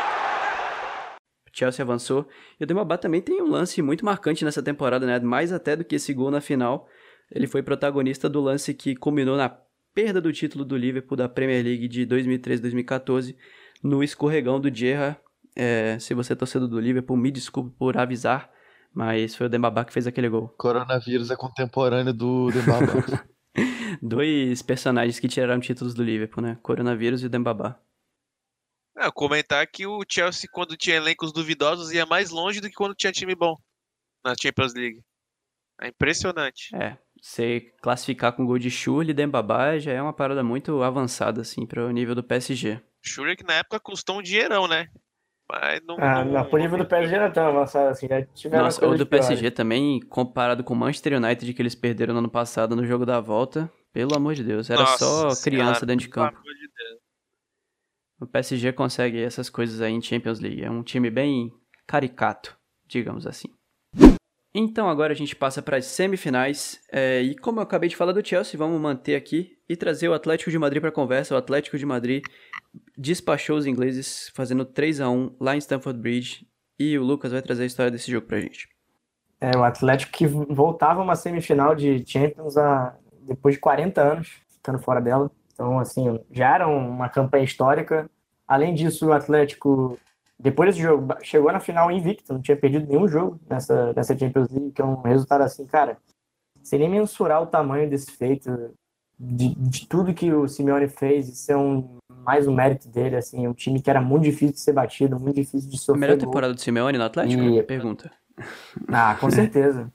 Chelsea 1.54 1.82
avançou. 1.82 2.28
E 2.60 2.64
o 2.64 2.68
Dembabá 2.68 2.98
também 2.98 3.22
tem 3.22 3.41
um 3.41 3.50
lance 3.50 3.82
muito 3.82 4.04
marcante 4.04 4.43
nessa 4.43 4.62
temporada, 4.62 5.06
né? 5.06 5.20
Mais 5.20 5.54
até 5.54 5.76
do 5.76 5.86
que 5.86 5.95
esse 5.95 6.14
gol 6.14 6.30
na 6.30 6.41
final. 6.41 6.88
Ele 7.32 7.48
foi 7.48 7.64
protagonista 7.64 8.30
do 8.30 8.41
lance 8.41 8.74
que 8.74 8.95
culminou 8.95 9.38
na 9.38 9.50
perda 9.93 10.20
do 10.20 10.34
título 10.34 10.66
do 10.66 10.76
Liverpool 10.76 11.18
da 11.18 11.30
Premier 11.30 11.64
League 11.64 11.88
de 11.88 12.06
2013-2014 12.06 13.36
no 13.82 14.04
escorregão 14.04 14.60
do 14.60 14.74
Gerrard. 14.74 15.18
É, 15.56 15.98
se 16.00 16.14
você 16.14 16.34
é 16.34 16.36
torcedor 16.36 16.68
do 16.68 16.80
Liverpool, 16.80 17.18
me 17.18 17.32
desculpe 17.32 17.72
por 17.78 17.98
avisar, 17.98 18.52
mas 18.93 19.34
foi 19.36 19.48
o 19.48 19.50
Dembabá 19.50 19.86
que 19.86 19.93
fez 19.93 20.06
aquele 20.06 20.30
gol. 20.30 20.54
Coronavírus 20.58 21.32
é 21.32 21.36
contemporâneo 21.36 22.14
do 22.14 22.52
Dembaba. 22.52 23.28
Dois 24.01 24.62
personagens 24.62 25.20
que 25.20 25.28
tiraram 25.28 25.60
títulos 25.60 25.93
do 25.93 26.03
Liverpool, 26.03 26.43
né? 26.43 26.58
Coronavírus 26.62 27.22
e 27.24 27.26
o 27.26 27.30
Dembabá. 27.30 27.80
É, 28.97 29.12
comentar 29.12 29.66
que 29.68 29.86
o 29.86 30.03
Chelsea, 30.08 30.49
quando 30.51 30.76
tinha 30.76 30.95
elencos 30.95 31.32
duvidosos, 31.32 31.91
ia 31.91 32.05
mais 32.05 32.32
longe 32.32 32.60
do 32.60 32.68
que 32.68 32.76
quando 32.76 32.95
tinha 32.95 33.12
time 33.12 33.36
bom 33.36 33.55
na 34.24 34.34
Champions 34.39 34.74
League. 34.74 35.03
É 35.80 35.89
impressionante. 35.89 36.76
É, 36.76 36.97
você 37.22 37.72
classificar 37.82 38.34
com 38.34 38.45
gol 38.45 38.58
de 38.58 38.72
Schürrle 38.72 39.12
e 39.12 39.14
Dembabá 39.14 39.78
já 39.78 39.91
é 39.91 40.01
uma 40.01 40.14
parada 40.14 40.43
muito 40.43 40.82
avançada, 40.82 41.41
assim, 41.41 41.66
para 41.66 41.86
o 41.86 41.91
nível 41.91 42.16
do 42.16 42.24
PSG. 42.24 42.82
Schürrle 43.03 43.36
que 43.36 43.43
na 43.43 43.53
época 43.53 43.80
custou 43.80 44.18
um 44.18 44.22
dinheirão, 44.24 44.68
né? 44.68 44.89
Mas 45.50 45.82
não. 45.86 45.98
Ah, 46.00 46.26
não, 46.26 46.45
por 46.45 46.60
nível 46.60 46.78
do 46.78 46.86
PSG 46.86 47.18
não 47.18 47.26
é 47.26 47.30
tão 47.30 47.48
avançado 47.48 47.89
assim, 47.89 48.08
já 48.08 48.22
tiveram 48.26 48.66
Nossa, 48.66 48.86
o 48.86 48.98
do 48.98 49.06
piores. 49.06 49.28
PSG 49.28 49.52
também, 49.52 50.00
comparado 50.02 50.64
com 50.64 50.74
o 50.74 50.78
Manchester 50.78 51.14
United 51.14 51.54
que 51.54 51.62
eles 51.62 51.74
perderam 51.74 52.14
no 52.14 52.20
ano 52.20 52.30
passado 52.30 52.76
no 52.76 52.86
jogo 52.86 53.06
da 53.06 53.22
volta, 53.22 53.72
pelo 53.93 54.14
amor 54.16 54.36
de 54.36 54.43
Deus, 54.43 54.70
era 54.70 54.82
Nossa 54.82 54.98
só 54.98 55.22
criança 55.43 55.80
Senhora, 55.80 55.86
dentro 55.86 56.06
de 56.06 56.10
pelo 56.10 56.26
campo. 56.26 56.38
amor 56.38 56.54
de 56.54 56.68
Deus. 56.68 57.00
O 58.20 58.28
PSG 58.28 58.74
consegue 58.74 59.22
essas 59.22 59.50
coisas 59.50 59.80
aí 59.80 59.93
em 59.93 60.02
Champions 60.02 60.39
League. 60.39 60.64
É 60.64 60.70
um 60.70 60.84
time 60.84 61.10
bem 61.10 61.52
caricato, 61.86 62.58
digamos 62.86 63.26
assim. 63.26 63.48
Então 64.54 64.89
agora 64.89 65.14
a 65.14 65.16
gente 65.16 65.36
passa 65.36 65.62
para 65.62 65.78
as 65.78 65.86
semifinais. 65.86 66.82
é, 66.91 67.22
e 67.22 67.36
como 67.36 67.60
eu 67.60 67.64
acabei 67.64 67.89
de 67.89 67.95
falar 67.95 68.12
do 68.12 68.26
Chelsea, 68.26 68.58
vamos 68.58 68.80
manter 68.82 69.16
aqui 69.16 69.58
e 69.70 69.76
trazer 69.76 70.10
o 70.10 70.14
Atlético 70.14 70.50
de 70.50 70.58
Madrid 70.58 70.82
para 70.82 70.91
conversa. 70.91 71.36
O 71.36 71.38
Atlético 71.38 71.78
de 71.78 71.86
Madrid 71.86 72.24
despachou 72.98 73.58
os 73.58 73.66
ingleses 73.66 74.32
fazendo 74.34 74.66
3 74.66 75.02
a 75.02 75.10
1 75.10 75.36
lá 75.39 75.56
em 75.56 75.60
Stamford 75.60 76.00
Bridge. 76.00 76.48
E 76.80 76.98
o 76.98 77.04
Lucas 77.04 77.32
vai 77.32 77.41
trazer 77.41 77.64
a 77.64 77.66
história 77.66 77.91
desse 77.91 78.12
jogo 78.12 78.28
pra 78.28 78.39
gente. 78.39 78.70
É, 79.39 79.56
o 79.56 79.64
Atlético 79.64 80.12
que 80.12 80.26
voltava 80.26 81.00
a 81.00 81.04
uma 81.04 81.16
semifinal 81.16 81.76
de 81.76 82.04
Champions 82.06 82.58
a, 82.58 82.95
depois 83.22 83.56
de 83.56 83.62
40 83.62 84.02
anos, 84.02 84.30
ficando 84.50 84.80
fora 84.80 85.00
dela. 85.00 85.30
Então, 85.54 85.80
assim, 85.80 86.20
já 86.32 86.56
era 86.56 86.68
uma 86.68 87.10
campanha 87.10 87.43
histórica. 87.43 88.10
Além 88.48 88.74
disso, 88.74 89.08
o 89.08 89.14
Atlético, 89.14 90.00
depois 90.40 90.70
desse 90.70 90.82
jogo, 90.82 91.16
chegou 91.24 91.52
na 91.52 91.60
final 91.60 91.92
invicto, 91.92 92.34
não 92.34 92.42
tinha 92.42 92.56
perdido 92.56 92.88
nenhum 92.88 93.08
jogo 93.08 93.40
nessa, 93.50 93.92
nessa 93.94 94.18
Champions 94.18 94.50
League, 94.50 94.72
que 94.72 94.82
é 94.82 94.86
um 94.86 95.02
resultado 95.02 95.42
assim, 95.42 95.66
cara, 95.66 95.98
sem 96.62 96.78
nem 96.78 96.90
mensurar 96.90 97.42
o 97.42 97.48
tamanho 97.48 97.90
desse 97.90 98.12
feito, 98.12 98.72
de, 99.20 99.56
de 99.56 99.88
tudo 99.88 100.14
que 100.14 100.32
o 100.32 100.48
Simeone 100.48 100.88
fez, 100.88 101.28
isso 101.28 101.52
é 101.52 101.58
um, 101.58 101.98
mais 102.24 102.48
um 102.48 102.54
mérito 102.54 102.88
dele, 102.88 103.16
assim, 103.16 103.48
um 103.48 103.54
time 103.54 103.82
que 103.82 103.90
era 103.90 104.00
muito 104.00 104.24
difícil 104.24 104.54
de 104.54 104.60
ser 104.60 104.74
batido, 104.74 105.20
muito 105.20 105.38
difícil 105.38 105.70
de 105.70 105.78
sofrer. 105.78 105.96
A 105.96 106.08
melhor 106.08 106.20
temporada 106.20 106.54
do 106.54 106.62
Simeone 106.62 106.98
no 107.00 107.04
Atlético? 107.04 107.42
E... 107.42 107.64
Pergunta. 107.64 108.12
Ah, 108.90 109.18
com 109.20 109.32
certeza. 109.32 109.92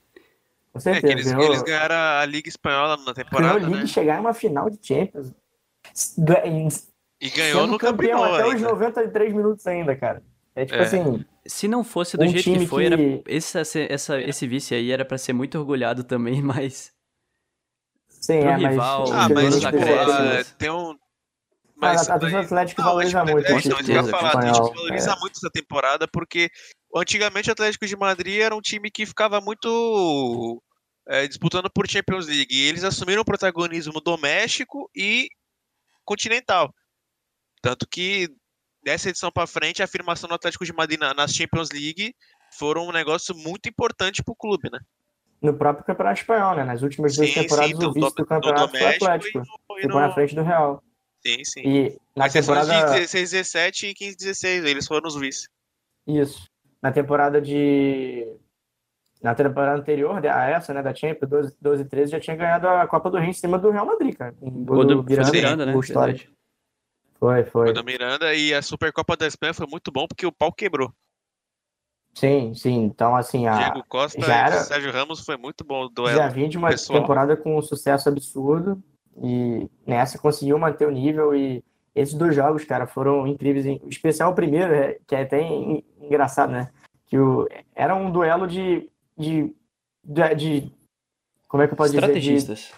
Com 0.72 0.80
certeza. 0.80 1.06
É 1.06 1.08
que 1.08 1.14
eles, 1.14 1.30
ganhou... 1.30 1.44
eles 1.44 1.62
ganharam 1.62 1.94
a 1.94 2.26
Liga 2.26 2.48
Espanhola 2.48 2.96
na 2.96 3.14
temporada. 3.14 3.54
Ganhou 3.54 3.66
a 3.66 3.68
Liga 3.68 3.80
né? 3.82 3.86
chegar 3.86 4.16
em 4.16 4.20
uma 4.20 4.34
final 4.34 4.68
de 4.68 4.78
Champions. 4.82 5.32
E 7.20 7.30
ganhou 7.30 7.68
no 7.68 7.78
campeão, 7.78 8.18
campeão 8.18 8.34
até 8.34 8.42
ainda. 8.44 8.56
os 8.56 8.62
93 8.62 9.32
minutos 9.32 9.64
ainda, 9.68 9.94
cara. 9.94 10.22
É 10.54 10.64
tipo 10.64 10.78
é. 10.78 10.82
assim. 10.82 11.24
Se 11.46 11.66
não 11.66 11.82
fosse 11.82 12.16
do 12.16 12.24
um 12.24 12.28
jeito 12.28 12.58
que 12.58 12.66
foi, 12.66 12.86
que... 12.88 12.92
Era, 12.92 13.22
esse, 13.26 13.58
essa, 13.88 14.20
esse 14.20 14.46
vice 14.46 14.74
aí 14.74 14.92
era 14.92 15.04
para 15.04 15.18
ser 15.18 15.32
muito 15.32 15.58
orgulhado 15.58 16.04
também, 16.04 16.40
mas. 16.42 16.92
Sim, 18.08 18.38
é, 18.38 18.56
rival, 18.56 19.08
mas. 19.08 19.10
Ah, 19.10 19.28
mas 19.28 19.60
tipo, 19.60 20.56
tem 20.58 20.70
um. 20.70 20.96
Mas, 21.74 22.08
ah, 22.08 22.14
a 22.14 22.18
torcida 22.18 22.42
Atlético 22.42 22.80
não, 22.80 22.88
valoriza 22.88 23.24
muito. 23.24 23.46
É, 23.46 23.58
então, 23.58 23.76
certeza, 23.78 24.10
falar, 24.10 24.38
a 24.38 24.46
gente 24.46 24.58
valoriza 24.60 25.12
é. 25.12 25.18
muito 25.18 25.36
essa 25.36 25.50
temporada, 25.50 26.06
porque 26.06 26.48
antigamente 26.94 27.48
o 27.48 27.52
Atlético 27.52 27.86
de 27.86 27.96
Madrid 27.96 28.40
era 28.40 28.54
um 28.54 28.60
time 28.60 28.88
que 28.88 29.04
ficava 29.04 29.40
muito 29.40 30.62
é, 31.08 31.26
disputando 31.26 31.68
por 31.70 31.90
Champions 31.90 32.28
League. 32.28 32.54
E 32.54 32.68
eles 32.68 32.84
assumiram 32.84 33.22
o 33.22 33.24
protagonismo 33.24 34.00
doméstico 34.00 34.88
e 34.94 35.28
continental. 36.04 36.72
Tanto 37.60 37.86
que 37.88 38.28
dessa 38.82 39.08
edição 39.08 39.30
para 39.30 39.46
frente, 39.46 39.80
a 39.80 39.84
afirmação 39.84 40.28
do 40.28 40.34
Atlético 40.34 40.64
de 40.64 40.72
Madrid 40.72 40.98
nas 40.98 41.32
Champions 41.32 41.70
League 41.70 42.14
foram 42.58 42.86
um 42.86 42.92
negócio 42.92 43.34
muito 43.34 43.68
importante 43.68 44.22
para 44.22 44.32
o 44.32 44.36
clube, 44.36 44.68
né? 44.70 44.78
No 45.40 45.54
próprio 45.54 45.84
Campeonato 45.84 46.20
Espanhol, 46.20 46.56
né? 46.56 46.64
Nas 46.64 46.82
últimas 46.82 47.16
duas 47.16 47.32
temporadas, 47.32 47.70
sim, 47.70 47.86
o 47.86 47.92
vice 47.92 48.14
do 48.14 48.26
campeonato 48.26 48.70
foi 48.70 48.82
o 48.82 48.88
Atlético. 48.88 49.38
No, 49.38 49.76
ficou 49.76 50.00
na 50.00 50.12
frente 50.12 50.34
do 50.34 50.42
Real. 50.42 50.82
Sim, 51.26 51.44
sim. 51.44 51.60
E 51.64 51.98
na 52.16 52.28
temporada 52.28 52.90
de 52.90 53.00
16, 53.00 53.30
17 53.30 53.86
e 53.86 53.94
15, 53.94 54.16
16, 54.16 54.64
eles 54.64 54.86
foram 54.86 55.08
os 55.08 55.16
vice. 55.16 55.48
Isso. 56.06 56.48
Na 56.80 56.92
temporada 56.92 57.40
de 57.40 58.26
na 59.22 59.36
temporada 59.36 59.80
anterior 59.80 60.20
a 60.26 60.50
essa, 60.50 60.74
né, 60.74 60.82
da 60.82 60.92
Champions, 60.92 61.30
12, 61.30 61.56
12 61.60 61.84
13, 61.84 62.12
já 62.12 62.20
tinha 62.20 62.36
ganhado 62.36 62.66
a 62.66 62.86
Copa 62.88 63.08
do 63.08 63.18
Rei 63.18 63.28
em 63.28 63.32
cima 63.32 63.56
do 63.56 63.70
Real 63.70 63.86
Madrid, 63.86 64.16
cara. 64.16 64.34
Um 64.42 64.64
gol 64.64 64.84
do, 64.84 64.96
do 64.96 65.04
Miranda, 65.04 65.30
Miranda 65.30 65.66
né? 65.66 65.72
Foi, 67.22 67.44
foi. 67.44 67.66
Foi 67.66 67.72
do 67.72 67.84
Miranda 67.84 68.34
e 68.34 68.52
a 68.52 68.60
Supercopa 68.60 69.16
da 69.16 69.28
Espanha 69.28 69.54
foi 69.54 69.68
muito 69.68 69.92
bom 69.92 70.08
porque 70.08 70.26
o 70.26 70.32
pau 70.32 70.52
quebrou. 70.52 70.92
Sim, 72.14 72.52
sim. 72.52 72.82
Então, 72.82 73.14
assim, 73.14 73.46
a. 73.46 73.58
Diego 73.58 73.84
Costa 73.88 74.20
já 74.20 74.46
era... 74.46 74.56
e 74.56 74.64
Sérgio 74.64 74.90
Ramos 74.90 75.24
foi 75.24 75.36
muito 75.36 75.62
bom 75.62 75.84
o 75.84 75.88
duelo. 75.88 76.18
Já 76.18 76.26
vinha 76.26 76.48
de 76.48 76.58
uma 76.58 76.70
pessoal. 76.70 77.00
temporada 77.00 77.36
com 77.36 77.56
um 77.56 77.62
sucesso 77.62 78.08
absurdo 78.08 78.82
e 79.22 79.70
nessa 79.86 80.18
conseguiu 80.18 80.58
manter 80.58 80.84
o 80.84 80.90
nível 80.90 81.32
e 81.32 81.64
esses 81.94 82.14
dois 82.14 82.34
jogos, 82.34 82.64
cara, 82.64 82.88
foram 82.88 83.24
incríveis. 83.24 83.66
Em 83.66 83.80
especial 83.86 84.32
o 84.32 84.34
primeiro, 84.34 84.74
é, 84.74 84.98
que 85.06 85.14
é 85.14 85.22
até 85.22 85.40
engraçado, 86.00 86.50
né? 86.50 86.72
Que 87.06 87.16
o... 87.16 87.48
era 87.72 87.94
um 87.94 88.10
duelo 88.10 88.48
de, 88.48 88.90
de, 89.16 89.54
de, 90.02 90.34
de 90.34 90.72
como 91.46 91.62
é 91.62 91.68
que 91.68 91.74
eu 91.74 91.76
posso 91.76 91.92
dizer? 91.92 92.18
De, 92.18 92.68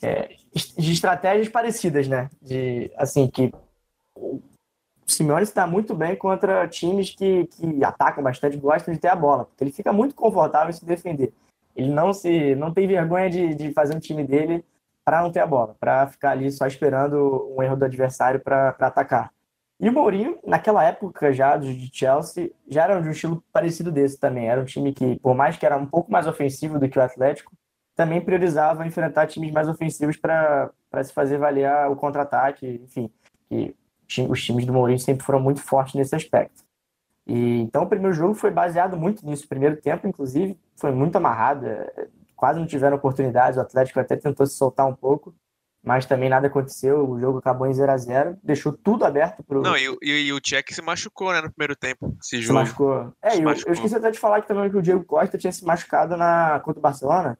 é, 0.00 0.36
de 0.54 0.90
estratégias 0.90 1.50
parecidas, 1.50 2.08
né? 2.08 2.30
De, 2.40 2.90
assim, 2.96 3.28
que 3.28 3.52
o 4.20 4.42
Simeone 5.06 5.42
está 5.42 5.66
muito 5.66 5.94
bem 5.94 6.14
contra 6.16 6.68
times 6.68 7.10
que, 7.10 7.46
que 7.46 7.84
atacam 7.84 8.22
bastante, 8.22 8.56
gostam 8.56 8.94
de 8.94 9.00
ter 9.00 9.08
a 9.08 9.16
bola, 9.16 9.44
porque 9.44 9.64
ele 9.64 9.72
fica 9.72 9.92
muito 9.92 10.14
confortável 10.14 10.70
em 10.70 10.72
se 10.72 10.84
defender. 10.84 11.32
Ele 11.74 11.90
não 11.90 12.12
se 12.12 12.54
não 12.54 12.72
tem 12.72 12.86
vergonha 12.86 13.30
de, 13.30 13.54
de 13.54 13.72
fazer 13.72 13.94
um 13.96 14.00
time 14.00 14.24
dele 14.24 14.64
para 15.04 15.22
não 15.22 15.32
ter 15.32 15.40
a 15.40 15.46
bola, 15.46 15.74
para 15.80 16.06
ficar 16.06 16.32
ali 16.32 16.50
só 16.52 16.66
esperando 16.66 17.52
um 17.56 17.62
erro 17.62 17.76
do 17.76 17.84
adversário 17.84 18.40
para 18.40 18.76
atacar. 18.78 19.32
E 19.80 19.88
o 19.88 19.92
Mourinho, 19.92 20.38
naquela 20.44 20.84
época 20.84 21.32
já 21.32 21.56
de 21.56 21.90
Chelsea, 21.92 22.50
já 22.68 22.84
era 22.84 23.00
de 23.00 23.08
um 23.08 23.12
estilo 23.12 23.42
parecido 23.50 23.90
desse 23.90 24.18
também. 24.18 24.46
Era 24.46 24.60
um 24.60 24.64
time 24.64 24.92
que, 24.92 25.18
por 25.20 25.34
mais 25.34 25.56
que 25.56 25.64
era 25.64 25.76
um 25.76 25.86
pouco 25.86 26.12
mais 26.12 26.26
ofensivo 26.26 26.78
do 26.78 26.86
que 26.86 26.98
o 26.98 27.02
Atlético, 27.02 27.50
também 27.96 28.20
priorizava 28.20 28.86
enfrentar 28.86 29.26
times 29.26 29.50
mais 29.50 29.68
ofensivos 29.68 30.18
para 30.18 30.70
se 31.02 31.12
fazer 31.14 31.38
valer 31.38 31.70
o 31.88 31.96
contra-ataque, 31.96 32.66
enfim. 32.84 33.10
E 33.50 33.74
os 34.28 34.42
times 34.42 34.66
do 34.66 34.72
Mourinho 34.72 34.98
sempre 34.98 35.24
foram 35.24 35.40
muito 35.40 35.60
fortes 35.60 35.94
nesse 35.94 36.14
aspecto. 36.14 36.64
E, 37.26 37.60
então 37.60 37.84
o 37.84 37.88
primeiro 37.88 38.14
jogo 38.14 38.34
foi 38.34 38.50
baseado 38.50 38.96
muito 38.96 39.24
nisso. 39.24 39.44
O 39.44 39.48
primeiro 39.48 39.76
tempo, 39.76 40.08
inclusive, 40.08 40.58
foi 40.76 40.90
muito 40.90 41.16
amarrado. 41.16 41.66
É, 41.66 42.08
quase 42.34 42.58
não 42.58 42.66
tiveram 42.66 42.96
oportunidades. 42.96 43.56
O 43.56 43.60
Atlético 43.60 44.00
até 44.00 44.16
tentou 44.16 44.44
se 44.46 44.56
soltar 44.56 44.86
um 44.86 44.94
pouco, 44.94 45.32
mas 45.80 46.06
também 46.06 46.28
nada 46.28 46.48
aconteceu. 46.48 47.08
O 47.08 47.20
jogo 47.20 47.38
acabou 47.38 47.68
em 47.68 47.72
0 47.72 47.92
a 47.92 47.96
0 47.96 48.38
deixou 48.42 48.72
tudo 48.72 49.04
aberto 49.04 49.44
pro. 49.44 49.62
Não, 49.62 49.76
e, 49.76 49.96
e, 50.02 50.10
e 50.26 50.32
o 50.32 50.40
Tchek 50.40 50.74
se 50.74 50.82
machucou, 50.82 51.32
né, 51.32 51.40
no 51.40 51.52
primeiro 51.52 51.76
tempo. 51.76 52.16
Se 52.20 52.40
jogo. 52.40 52.58
machucou. 52.58 53.12
É, 53.22 53.30
se 53.30 53.38
eu, 53.38 53.44
machucou. 53.44 53.70
eu 53.70 53.74
esqueci 53.74 53.94
até 53.94 54.10
de 54.10 54.18
falar 54.18 54.40
que 54.42 54.48
também 54.48 54.68
que 54.68 54.76
o 54.76 54.82
Diego 54.82 55.04
Costa 55.04 55.38
tinha 55.38 55.52
se 55.52 55.64
machucado 55.64 56.16
na, 56.16 56.58
contra 56.60 56.80
o 56.80 56.82
Barcelona. 56.82 57.38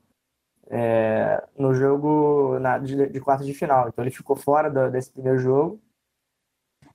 É, 0.73 1.43
no 1.59 1.75
jogo 1.75 2.57
na, 2.61 2.79
de, 2.79 3.09
de 3.09 3.21
quartas 3.21 3.45
de 3.45 3.53
final. 3.55 3.89
Então 3.89 4.05
ele 4.05 4.13
ficou 4.13 4.37
fora 4.37 4.71
do, 4.71 4.89
desse 4.89 5.11
primeiro 5.11 5.41
jogo 5.41 5.81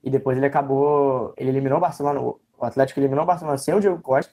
e 0.06 0.10
depois 0.10 0.36
ele 0.36 0.46
acabou. 0.46 1.34
Ele 1.36 1.50
eliminou 1.50 1.78
o 1.78 1.80
Barcelona. 1.80 2.20
O 2.20 2.40
Atlético 2.60 3.00
eliminou 3.00 3.24
o 3.24 3.26
Barcelona 3.26 3.58
sem 3.58 3.74
o 3.74 3.80
Diego 3.80 4.00
Costa, 4.00 4.32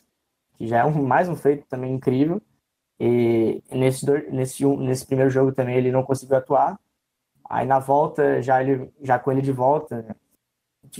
que 0.55 0.67
já 0.67 0.79
é 0.79 0.85
um, 0.85 1.03
mais 1.03 1.27
um 1.27 1.35
feito 1.35 1.65
também 1.67 1.91
incrível. 1.91 2.39
E 2.99 3.61
nesse, 3.71 4.05
nesse, 4.31 4.65
nesse 4.77 5.05
primeiro 5.05 5.31
jogo 5.31 5.51
também 5.51 5.75
ele 5.75 5.91
não 5.91 6.03
conseguiu 6.03 6.37
atuar. 6.37 6.79
Aí 7.49 7.65
na 7.65 7.79
volta, 7.79 8.39
já, 8.41 8.61
ele, 8.61 8.93
já 9.01 9.17
com 9.17 9.31
ele 9.31 9.41
de 9.41 9.51
volta, 9.51 10.15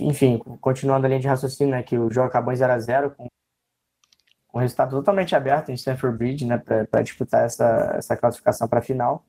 enfim, 0.00 0.38
continuando 0.60 1.06
a 1.06 1.08
linha 1.08 1.20
de 1.20 1.28
raciocínio, 1.28 1.72
né, 1.72 1.82
que 1.82 1.96
o 1.96 2.10
jogo 2.10 2.26
acabou 2.26 2.52
em 2.52 2.56
0x0, 2.56 3.14
com, 3.14 3.28
com 4.48 4.58
um 4.58 4.60
resultado 4.60 4.90
totalmente 4.90 5.34
aberto 5.36 5.70
em 5.70 5.74
Stanford 5.74 6.18
Bridge, 6.18 6.44
né, 6.44 6.58
para 6.58 7.02
disputar 7.02 7.44
essa, 7.44 7.94
essa 7.96 8.16
classificação 8.16 8.68
para 8.68 8.80
a 8.80 8.82
final. 8.82 9.24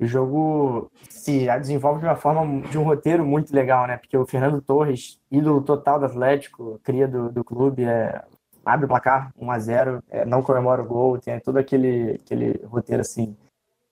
O 0.00 0.06
jogo 0.06 0.90
se 1.08 1.46
desenvolve 1.58 2.00
de 2.00 2.06
uma 2.06 2.14
forma, 2.14 2.62
de 2.68 2.78
um 2.78 2.84
roteiro 2.84 3.26
muito 3.26 3.54
legal, 3.54 3.86
né? 3.86 3.96
Porque 3.96 4.16
o 4.16 4.24
Fernando 4.24 4.62
Torres, 4.62 5.20
ídolo 5.30 5.60
total 5.60 5.98
do 5.98 6.06
Atlético, 6.06 6.80
cria 6.84 7.08
do, 7.08 7.30
do 7.30 7.42
clube, 7.42 7.84
é, 7.84 8.22
abre 8.64 8.84
o 8.84 8.88
placar 8.88 9.32
1 9.36 9.50
a 9.50 9.58
0 9.58 10.02
é, 10.08 10.24
não 10.24 10.42
comemora 10.42 10.82
o 10.82 10.86
gol, 10.86 11.18
tem 11.18 11.40
todo 11.40 11.56
aquele, 11.56 12.20
aquele 12.24 12.64
roteiro 12.66 13.00
assim. 13.00 13.36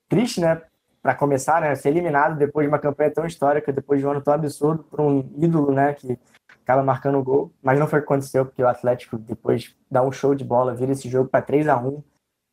Triste, 0.09 0.41
né? 0.41 0.63
Para 1.03 1.15
começar, 1.15 1.61
né? 1.61 1.75
Ser 1.75 1.89
eliminado 1.89 2.39
depois 2.39 2.65
de 2.65 2.69
uma 2.69 2.79
campanha 2.79 3.11
tão 3.11 3.27
histórica, 3.27 3.73
depois 3.73 4.01
de 4.01 4.07
um 4.07 4.11
ano 4.11 4.21
tão 4.21 4.35
absurdo, 4.35 4.85
por 4.85 5.01
um 5.01 5.29
ídolo, 5.37 5.73
né? 5.73 5.93
Que 5.93 6.17
acaba 6.63 6.85
marcando 6.85 7.19
o 7.19 7.23
gol. 7.25 7.53
Mas 7.61 7.81
não 7.81 7.89
foi 7.89 7.99
o 7.99 8.03
que 8.03 8.07
aconteceu, 8.07 8.47
porque 8.47 8.63
o 8.63 8.69
Atlético 8.69 9.19
depois 9.19 9.75
dá 9.91 10.03
um 10.03 10.13
show 10.13 10.37
de 10.37 10.45
bola, 10.45 10.75
vira 10.75 10.93
esse 10.93 11.09
jogo 11.09 11.29
para 11.29 11.43
3 11.43 11.67
a 11.67 11.77
1 11.77 12.03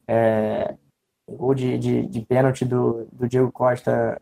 é, 0.07 0.75
gol 1.29 1.53
de, 1.53 1.77
de, 1.77 2.07
de 2.07 2.21
pênalti 2.21 2.65
do, 2.65 3.05
do 3.11 3.27
Diego 3.27 3.51
Costa 3.51 4.21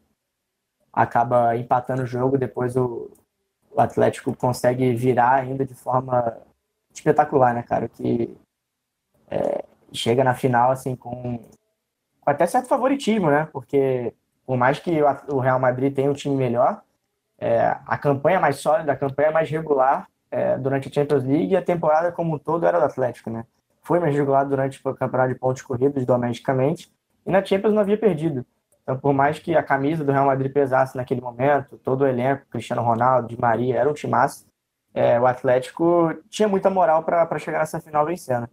acaba 0.93 1.55
empatando 1.55 2.03
o 2.03 2.07
jogo, 2.07 2.37
depois 2.37 2.75
o, 2.75 3.09
o 3.71 3.81
Atlético 3.81 4.35
consegue 4.35 4.93
virar 4.93 5.35
ainda 5.35 5.65
de 5.65 5.73
forma 5.73 6.37
espetacular, 6.93 7.53
né, 7.53 7.63
cara? 7.63 7.87
Que 7.87 8.37
é, 9.29 9.63
chega 9.93 10.23
na 10.23 10.35
final, 10.35 10.71
assim, 10.71 10.95
com, 10.95 11.37
com, 11.39 11.49
até 12.29 12.45
certo 12.45 12.67
favoritismo, 12.67 13.29
né? 13.29 13.47
Porque 13.51 14.13
por 14.45 14.57
mais 14.57 14.79
que 14.79 15.01
o, 15.29 15.39
Real 15.39 15.59
Madrid 15.59 15.93
tenha 15.93 16.11
um 16.11 16.13
time 16.13 16.35
melhor, 16.35 16.81
é, 17.39 17.77
a 17.87 17.97
campanha 17.97 18.39
mais 18.39 18.57
sólida, 18.57 18.91
a 18.91 18.97
campanha 18.97 19.31
mais 19.31 19.49
regular 19.49 20.07
é, 20.29 20.57
durante 20.57 20.89
a 20.89 20.91
Champions 20.91 21.23
League 21.23 21.53
e 21.53 21.57
a 21.57 21.61
temporada 21.61 22.11
como 22.11 22.35
um 22.35 22.39
todo 22.39 22.65
era 22.65 22.79
do 22.79 22.85
Atlético, 22.85 23.29
né? 23.29 23.45
Foi 23.91 23.99
mais 23.99 24.15
regulado 24.15 24.49
durante 24.49 24.79
o 24.81 24.93
campeonato 24.93 25.33
de 25.33 25.37
pontos 25.37 25.61
corridos 25.61 26.05
domesticamente, 26.05 26.89
e 27.25 27.29
na 27.29 27.43
Champions 27.43 27.73
não 27.73 27.81
havia 27.81 27.97
perdido. 27.97 28.45
Então, 28.81 28.97
por 28.97 29.11
mais 29.11 29.37
que 29.37 29.53
a 29.53 29.61
camisa 29.61 30.01
do 30.01 30.13
Real 30.13 30.27
Madrid 30.27 30.49
pesasse 30.49 30.95
naquele 30.95 31.19
momento, 31.19 31.77
todo 31.83 32.03
o 32.03 32.07
elenco, 32.07 32.45
Cristiano 32.49 32.81
Ronaldo, 32.81 33.27
Di 33.27 33.37
Maria, 33.37 33.75
era 33.75 33.89
um 33.89 33.93
timaço, 33.93 34.45
é, 34.93 35.19
o 35.19 35.25
Atlético 35.25 36.15
tinha 36.29 36.47
muita 36.47 36.69
moral 36.69 37.03
para 37.03 37.37
chegar 37.37 37.59
nessa 37.59 37.81
final 37.81 38.05
vencendo. 38.05 38.47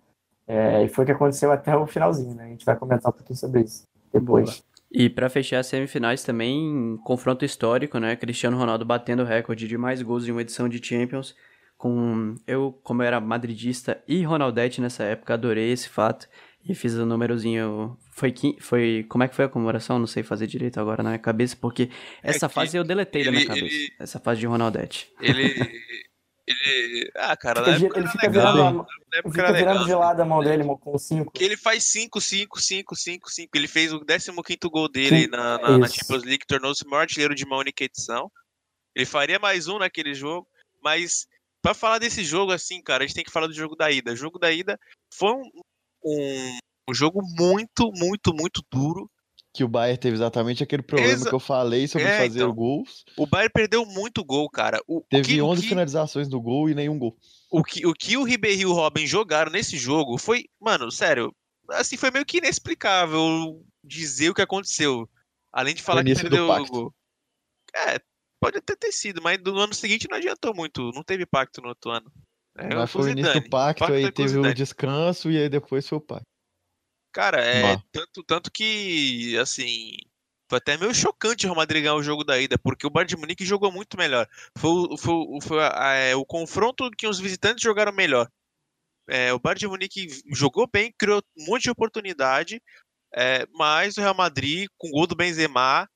É, 0.44 0.82
e 0.82 0.88
foi 0.88 1.04
o 1.04 1.06
que 1.06 1.12
aconteceu 1.12 1.52
até 1.52 1.76
o 1.76 1.86
finalzinho, 1.86 2.34
né? 2.34 2.46
A 2.46 2.48
gente 2.48 2.66
vai 2.66 2.74
comentar 2.74 3.12
um 3.12 3.14
pouquinho 3.14 3.38
sobre 3.38 3.60
isso 3.60 3.86
depois. 4.12 4.64
E 4.90 5.08
para 5.08 5.30
fechar 5.30 5.60
as 5.60 5.68
semifinais 5.68 6.24
também, 6.24 6.98
confronto 7.04 7.44
histórico, 7.44 8.00
né? 8.00 8.16
Cristiano 8.16 8.58
Ronaldo 8.58 8.84
batendo 8.84 9.22
o 9.22 9.24
recorde 9.24 9.68
de 9.68 9.78
mais 9.78 10.02
gols 10.02 10.26
em 10.26 10.32
uma 10.32 10.42
edição 10.42 10.68
de 10.68 10.84
Champions 10.84 11.36
com 11.78 12.34
eu, 12.46 12.78
como 12.82 13.02
eu 13.02 13.06
era 13.06 13.20
madridista 13.20 14.02
e 14.06 14.22
Ronaldete 14.24 14.80
nessa 14.80 15.04
época, 15.04 15.34
adorei 15.34 15.70
esse 15.70 15.88
fato 15.88 16.28
e 16.68 16.74
fiz 16.74 16.94
o 16.94 17.04
um 17.04 17.06
númerozinho. 17.06 17.96
Foi, 18.10 18.34
foi. 18.60 19.06
Como 19.08 19.22
é 19.22 19.28
que 19.28 19.34
foi 19.36 19.44
a 19.44 19.48
comemoração? 19.48 19.98
Não 19.98 20.06
sei 20.06 20.24
fazer 20.24 20.48
direito 20.48 20.80
agora 20.80 21.04
na 21.04 21.10
minha 21.10 21.18
cabeça, 21.20 21.56
porque 21.58 21.88
é 22.22 22.30
essa 22.30 22.46
é 22.46 22.48
fase 22.48 22.76
eu 22.76 22.82
deletei 22.82 23.22
ele, 23.22 23.30
da 23.30 23.32
minha 23.32 23.46
cabeça. 23.46 23.66
Ele, 23.66 23.92
essa 23.98 24.18
fase 24.18 24.40
de 24.40 24.46
Ronaldete. 24.46 25.10
Ele. 25.20 25.54
Ele. 26.50 27.10
Ah, 27.14 27.36
cara, 27.36 27.60
na 27.60 27.76
época 27.76 27.98
ele 27.98 28.06
era 28.06 28.10
fica 28.10 28.26
legal. 28.26 28.52
virando, 28.54 28.80
a- 28.80 28.86
Na 29.12 29.18
época 29.18 29.30
fica 29.34 29.46
era 29.48 29.52
virando 29.52 29.98
lado 29.98 30.22
a 30.22 30.24
mão 30.24 30.42
dele 30.42 30.64
com 30.80 30.96
5. 30.96 31.30
Que 31.30 31.44
ele 31.44 31.58
faz 31.58 31.84
5, 31.84 32.18
5, 32.22 32.58
5, 32.58 32.96
5, 32.96 33.30
5. 33.30 33.50
Ele 33.54 33.68
fez 33.68 33.92
o 33.92 34.00
15 34.00 34.30
gol 34.70 34.88
dele 34.88 35.24
Sim, 35.24 35.26
na, 35.26 35.58
na, 35.58 35.76
na. 35.76 35.86
Champions 35.88 36.24
League, 36.24 36.46
tornou-se 36.46 36.82
o 36.86 36.88
maior 36.88 37.02
artilheiro 37.02 37.34
de 37.34 37.44
uma 37.44 37.58
única 37.58 37.84
edição. 37.84 38.32
Ele 38.96 39.04
faria 39.04 39.38
mais 39.38 39.68
um 39.68 39.78
naquele 39.78 40.14
jogo, 40.14 40.48
mas 40.82 41.26
pra 41.62 41.74
falar 41.74 41.98
desse 41.98 42.24
jogo 42.24 42.52
assim, 42.52 42.82
cara, 42.82 43.04
a 43.04 43.06
gente 43.06 43.14
tem 43.16 43.24
que 43.24 43.30
falar 43.32 43.46
do 43.46 43.52
jogo 43.54 43.74
da 43.76 43.90
ida. 43.90 44.12
O 44.12 44.16
jogo 44.16 44.38
da 44.38 44.50
ida 44.52 44.78
foi 45.14 45.32
um, 45.32 45.42
um, 46.04 46.58
um 46.90 46.94
jogo 46.94 47.20
muito, 47.36 47.90
muito, 47.94 48.32
muito 48.34 48.62
duro. 48.70 49.10
Que 49.54 49.64
o 49.64 49.68
Bayern 49.68 49.98
teve 49.98 50.14
exatamente 50.14 50.62
aquele 50.62 50.82
problema 50.82 51.10
Exa- 51.12 51.28
que 51.28 51.34
eu 51.34 51.40
falei 51.40 51.88
sobre 51.88 52.06
É, 52.06 52.18
fazer 52.22 52.40
então. 52.40 52.54
gols. 52.54 53.04
O 53.16 53.26
Bayern 53.26 53.50
perdeu 53.52 53.84
muito 53.86 54.22
gol, 54.22 54.48
cara. 54.48 54.80
O, 54.86 55.02
Teve 55.08 55.26
que, 55.34 55.40
o 55.42 55.46
11 55.46 55.62
que- 55.62 55.68
finalizações 55.68 56.28
no 56.28 56.40
gol 56.40 56.68
e 56.68 56.74
nenhum 56.74 56.98
gol. 56.98 57.16
o 57.50 57.64
que, 57.64 57.84
o 57.86 57.92
que 57.94 58.16
o 58.16 58.22
Ribéry 58.24 58.60
e 58.60 58.66
o 58.66 58.72
Robin 58.74 59.06
jogaram 59.06 59.50
nesse 59.50 59.76
jogo 59.76 60.18
foi, 60.18 60.44
mano, 60.60 60.90
sério, 60.92 61.34
assim, 61.70 61.96
foi 61.96 62.10
meio 62.10 62.26
que 62.26 62.38
inexplicável 62.38 63.60
dizer 63.82 64.30
o 64.30 64.34
que 64.34 64.42
aconteceu. 64.42 65.08
Além 65.52 65.74
de 65.74 65.82
falar 65.82 66.04
que 66.04 66.14
do 66.14 66.20
perdeu 66.20 66.48
o 66.48 66.66
gol. 66.66 66.94
É, 67.74 67.98
pode 68.40 68.58
até 68.58 68.74
ter 68.76 68.92
sido, 68.92 69.20
mas 69.22 69.38
no 69.42 69.58
ano 69.58 69.74
seguinte 69.74 70.08
não 70.08 70.16
adiantou 70.16 70.54
muito, 70.54 70.90
não 70.92 71.02
teve 71.02 71.26
pacto 71.26 71.60
no 71.60 71.68
outro 71.68 71.90
ano. 71.90 72.10
É, 72.56 72.74
Mas 72.74 72.90
foi 72.90 73.02
o 73.02 73.08
início 73.10 73.40
do 73.40 73.48
pacto, 73.48 73.80
Pacto 73.80 73.94
é 73.94 73.96
aí 73.98 74.02
com 74.12 74.22
teve 74.26 74.38
o 74.38 74.54
descanso 74.54 75.30
e 75.30 75.38
aí 75.38 75.48
depois 75.48 75.86
foi 75.88 75.98
o 75.98 76.00
pacto. 76.00 76.26
Cara, 77.12 77.40
é 77.40 77.76
tanto, 77.90 78.22
tanto 78.24 78.50
que, 78.52 79.36
assim, 79.38 79.96
foi 80.48 80.58
até 80.58 80.76
meio 80.76 80.94
chocante 80.94 81.46
o 81.46 81.48
Real 81.48 81.56
Madrid 81.56 81.82
ganhar 81.82 81.94
o 81.94 82.02
jogo 82.02 82.24
da 82.24 82.38
ida, 82.38 82.58
porque 82.58 82.86
o 82.86 82.90
Bayern 82.90 83.08
de 83.08 83.16
Munique 83.16 83.44
jogou 83.44 83.72
muito 83.72 83.96
melhor. 83.96 84.26
Foi, 84.56 84.70
o- 84.70 84.96
foi, 84.96 85.14
foi 85.42 85.58
é, 85.62 86.14
o 86.16 86.24
confronto 86.24 86.90
que 86.90 87.06
os 87.06 87.18
visitantes 87.18 87.62
jogaram 87.62 87.92
melhor. 87.92 88.28
É, 89.08 89.32
o 89.32 89.38
Bayern 89.38 89.60
de 89.60 89.68
Munique 89.68 90.08
jogou 90.34 90.68
bem, 90.70 90.92
criou 90.98 91.22
um 91.36 91.46
monte 91.46 91.64
de 91.64 91.70
oportunidade, 91.70 92.60
é, 93.14 93.46
mas 93.54 93.96
o 93.96 94.00
Real 94.00 94.14
Madrid, 94.14 94.68
com 94.76 94.88
o 94.88 94.92
gol 94.92 95.06
do 95.06 95.16
Benzema, 95.16 95.88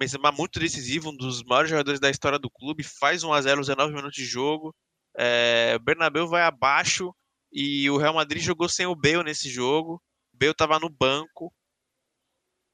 Benzema 0.00 0.32
muito 0.32 0.58
decisivo, 0.58 1.10
um 1.10 1.16
dos 1.16 1.42
maiores 1.44 1.68
jogadores 1.68 2.00
da 2.00 2.08
história 2.08 2.38
do 2.38 2.50
clube, 2.50 2.82
faz 2.82 3.22
1 3.22 3.32
a 3.34 3.42
0 3.42 3.58
aos 3.58 3.66
19 3.66 3.94
minutos 3.94 4.16
de 4.16 4.24
jogo. 4.24 4.74
É, 5.16 5.74
o 5.76 5.82
Bernabéu 5.82 6.26
vai 6.26 6.42
abaixo 6.42 7.14
e 7.52 7.90
o 7.90 7.98
Real 7.98 8.14
Madrid 8.14 8.42
jogou 8.42 8.66
sem 8.66 8.86
o 8.86 8.96
Bale 8.96 9.24
nesse 9.24 9.50
jogo. 9.50 10.02
O 10.32 10.38
Bale 10.38 10.52
estava 10.52 10.78
no 10.78 10.88
banco. 10.88 11.52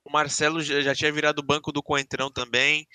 O 0.04 0.12
Marcelo 0.12 0.62
já 0.62 0.94
tinha 0.94 1.10
virado 1.10 1.40
o 1.40 1.44
banco 1.44 1.72
do 1.72 1.82
Coentrão 1.82 2.30
também. 2.30 2.86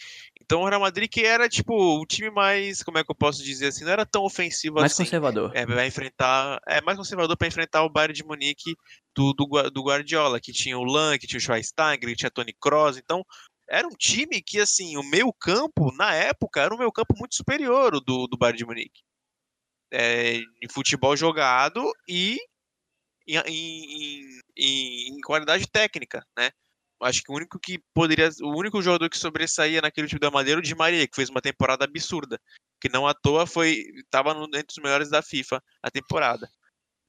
Então 0.42 0.62
o 0.62 0.70
Real 0.70 0.80
Madrid 0.80 1.10
que 1.12 1.26
era 1.26 1.50
tipo 1.50 1.74
o 1.74 2.06
time 2.06 2.30
mais, 2.30 2.82
como 2.82 3.00
é 3.00 3.04
que 3.04 3.12
eu 3.12 3.16
posso 3.16 3.44
dizer 3.44 3.68
assim, 3.68 3.84
não 3.84 3.92
era 3.92 4.06
tão 4.06 4.24
ofensivo 4.24 4.76
Mais 4.76 4.94
assim. 4.94 5.04
conservador. 5.04 5.52
É, 5.54 5.66
vai 5.66 5.88
enfrentar. 5.88 6.62
É 6.66 6.80
mais 6.80 6.98
conservador 6.98 7.36
para 7.36 7.50
enfrentar 7.50 7.84
o 7.84 7.90
Bayern 7.90 8.14
de 8.14 8.24
Munique 8.24 8.76
do, 9.14 9.34
do, 9.34 9.46
do 9.70 9.84
Guardiola, 9.84 10.40
que 10.40 10.54
tinha 10.54 10.78
o 10.78 10.86
Lan, 10.86 11.18
que 11.18 11.28
tinha 11.28 11.38
o 11.38 11.42
Schweinsteiger, 11.42 12.00
que 12.00 12.16
tinha 12.16 12.32
Tony 12.32 12.56
Kroos. 12.58 12.98
Então, 12.98 13.26
era 13.72 13.88
um 13.88 13.96
time 13.98 14.42
que, 14.42 14.60
assim, 14.60 14.98
o 14.98 15.04
meio 15.04 15.32
campo, 15.32 15.96
na 15.96 16.14
época, 16.14 16.60
era 16.62 16.76
um 16.76 16.78
meio 16.78 16.92
campo 16.92 17.16
muito 17.18 17.36
superior 17.36 18.02
do, 18.02 18.28
do 18.28 18.38
Bayern 18.38 18.58
de 18.58 18.66
Munique. 18.66 19.02
É, 19.90 20.36
em 20.62 20.70
futebol 20.70 21.16
jogado 21.16 21.90
e 22.08 22.38
em, 23.26 23.38
em, 23.48 24.40
em- 24.58 25.08
em 25.18 25.22
qualidade 25.22 25.66
técnica, 25.70 26.26
né? 26.38 26.52
Acho 27.02 27.24
que 27.24 27.32
o 27.32 27.36
único 27.36 27.58
que 27.60 27.80
poderia. 27.94 28.30
O 28.42 28.58
único 28.58 28.82
jogador 28.82 29.10
que 29.10 29.18
sobressaía 29.18 29.82
naquele 29.82 30.08
time 30.08 30.20
da 30.20 30.30
Madeira 30.30 30.60
era 30.60 30.60
o 30.60 30.68
Di 30.68 30.76
Maria, 30.76 31.08
que 31.08 31.16
fez 31.16 31.30
uma 31.30 31.42
temporada 31.42 31.86
absurda. 31.86 32.40
Que 32.80 32.90
não 32.90 33.08
à 33.08 33.14
toa 33.14 33.48
foi. 33.48 33.86
Tava 34.10 34.34
no- 34.34 34.46
entre 34.46 34.68
os 34.70 34.78
melhores 34.84 35.10
da 35.10 35.22
FIFA 35.22 35.64
a 35.82 35.90
temporada. 35.90 36.50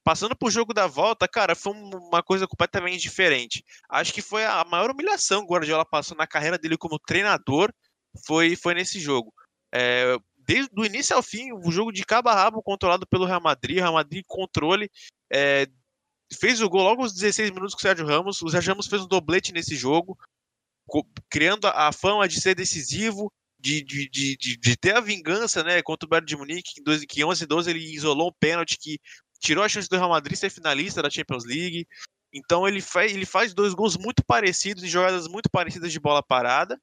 Passando 0.03 0.35
pro 0.35 0.51
jogo 0.51 0.73
da 0.73 0.85
volta, 0.87 1.27
cara, 1.27 1.55
foi 1.55 1.73
um- 1.73 1.89
uma 2.09 2.21
coisa 2.21 2.45
completamente 2.47 3.01
diferente. 3.01 3.63
Acho 3.89 4.13
que 4.13 4.21
foi 4.21 4.45
a 4.45 4.63
maior 4.65 4.91
humilhação 4.91 5.39
que 5.41 5.45
o 5.45 5.49
Guardiola 5.53 5.85
passou 5.85 6.17
na 6.17 6.27
carreira 6.27 6.57
dele 6.57 6.77
como 6.77 6.99
treinador. 6.99 7.71
Foi, 8.25 8.55
foi 8.55 8.73
nesse 8.73 8.99
jogo. 8.99 9.33
É, 9.73 10.17
desde 10.45 10.69
o 10.77 10.85
início 10.85 11.15
ao 11.15 11.23
fim, 11.23 11.51
o 11.53 11.71
jogo 11.71 11.91
de 11.91 12.03
cabo 12.05 12.29
a 12.29 12.35
rabo 12.35 12.61
controlado 12.61 13.07
pelo 13.07 13.25
Real 13.25 13.41
Madrid. 13.41 13.77
Real 13.77 13.93
Madrid 13.93 14.23
controle. 14.27 14.89
é, 15.31 15.67
fez 16.39 16.61
o 16.61 16.69
gol 16.69 16.81
logo 16.83 17.01
aos 17.03 17.13
16 17.13 17.51
minutos 17.51 17.73
com 17.73 17.79
o 17.79 17.81
Sérgio 17.81 18.05
Ramos. 18.05 18.41
O 18.41 18.49
Sérgio 18.49 18.71
Ramos 18.71 18.87
fez 18.87 19.01
um 19.03 19.07
doblete 19.07 19.53
nesse 19.53 19.75
jogo, 19.75 20.17
criando 21.29 21.65
a, 21.67 21.91
fama 21.91 22.27
de 22.27 22.39
ser 22.41 22.55
decisivo, 22.55 23.31
de, 23.59 23.81
de, 23.83 24.09
de, 24.09 24.57
de, 24.57 24.75
ter 24.77 24.95
a 24.95 24.99
vingança 24.99 25.63
né, 25.63 25.81
contra 25.81 26.05
o 26.05 26.09
Bayern 26.09 26.27
de 26.27 26.35
Munique, 26.35 26.73
que 26.73 26.81
em 26.81 26.83
dois- 26.83 27.05
que 27.05 27.21
em 27.21 27.23
11 27.23 27.43
e 27.43 27.47
12 27.47 27.69
ele 27.69 27.79
isolou 27.79 28.29
um 28.29 28.33
pênalti 28.39 28.77
que 28.77 28.99
tirou 29.43 29.63
a 29.63 29.69
chance 29.69 29.89
do 29.89 29.97
Real 29.97 30.09
Madrid 30.09 30.37
ser 30.37 30.49
finalista 30.49 31.01
da 31.01 31.09
Champions 31.09 31.43
League. 31.45 31.85
Então 32.33 32.67
ele, 32.67 32.81
fa 32.81 33.05
ele 33.05 33.25
faz 33.25 33.53
dois 33.53 33.73
gols 33.73 33.97
muito 33.97 34.23
parecidos, 34.25 34.83
em 34.83 34.87
jogadas 34.87 35.27
muito 35.27 35.49
parecidas 35.49 35.91
de 35.91 35.99
bola 35.99 36.23
parada. 36.23 36.81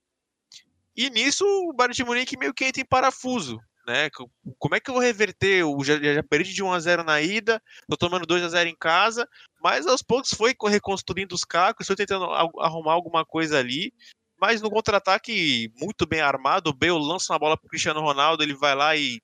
E 0.97 1.09
nisso 1.09 1.45
o 1.45 1.73
Bayern 1.73 1.95
de 1.95 2.05
Munique 2.05 2.39
meio 2.39 2.53
que 2.53 2.65
entra 2.65 2.83
em 2.83 2.85
parafuso. 2.85 3.59
Né? 3.87 4.11
Co- 4.11 4.31
Como 4.59 4.75
é 4.75 4.81
que 4.81 4.91
eu 4.91 4.95
vou 4.95 5.03
reverter? 5.03 5.61
Eu 5.63 5.77
já, 5.83 5.99
já 5.99 6.23
perdi 6.23 6.53
de 6.53 6.63
1x0 6.63 7.03
na 7.03 7.21
ida, 7.21 7.61
tô 7.89 7.97
tomando 7.97 8.27
2x0 8.27 8.67
em 8.67 8.77
casa, 8.77 9.27
mas 9.63 9.87
aos 9.87 10.03
poucos 10.03 10.35
foi 10.35 10.55
co- 10.55 10.69
reconstruindo 10.69 11.35
os 11.35 11.45
cacos, 11.45 11.87
foi 11.87 11.97
tentando 11.97 12.27
arrumar 12.61 12.93
alguma 12.93 13.25
coisa 13.25 13.59
ali. 13.59 13.93
Mas 14.39 14.61
no 14.61 14.71
contra-ataque, 14.71 15.73
muito 15.81 16.07
bem 16.07 16.21
armado, 16.21 16.71
o 16.71 16.75
Bale 16.75 16.93
lança 16.93 17.33
uma 17.33 17.39
bola 17.39 17.57
pro 17.57 17.69
Cristiano 17.69 18.01
Ronaldo, 18.01 18.43
ele 18.43 18.55
vai 18.55 18.75
lá 18.75 18.95
e 18.97 19.21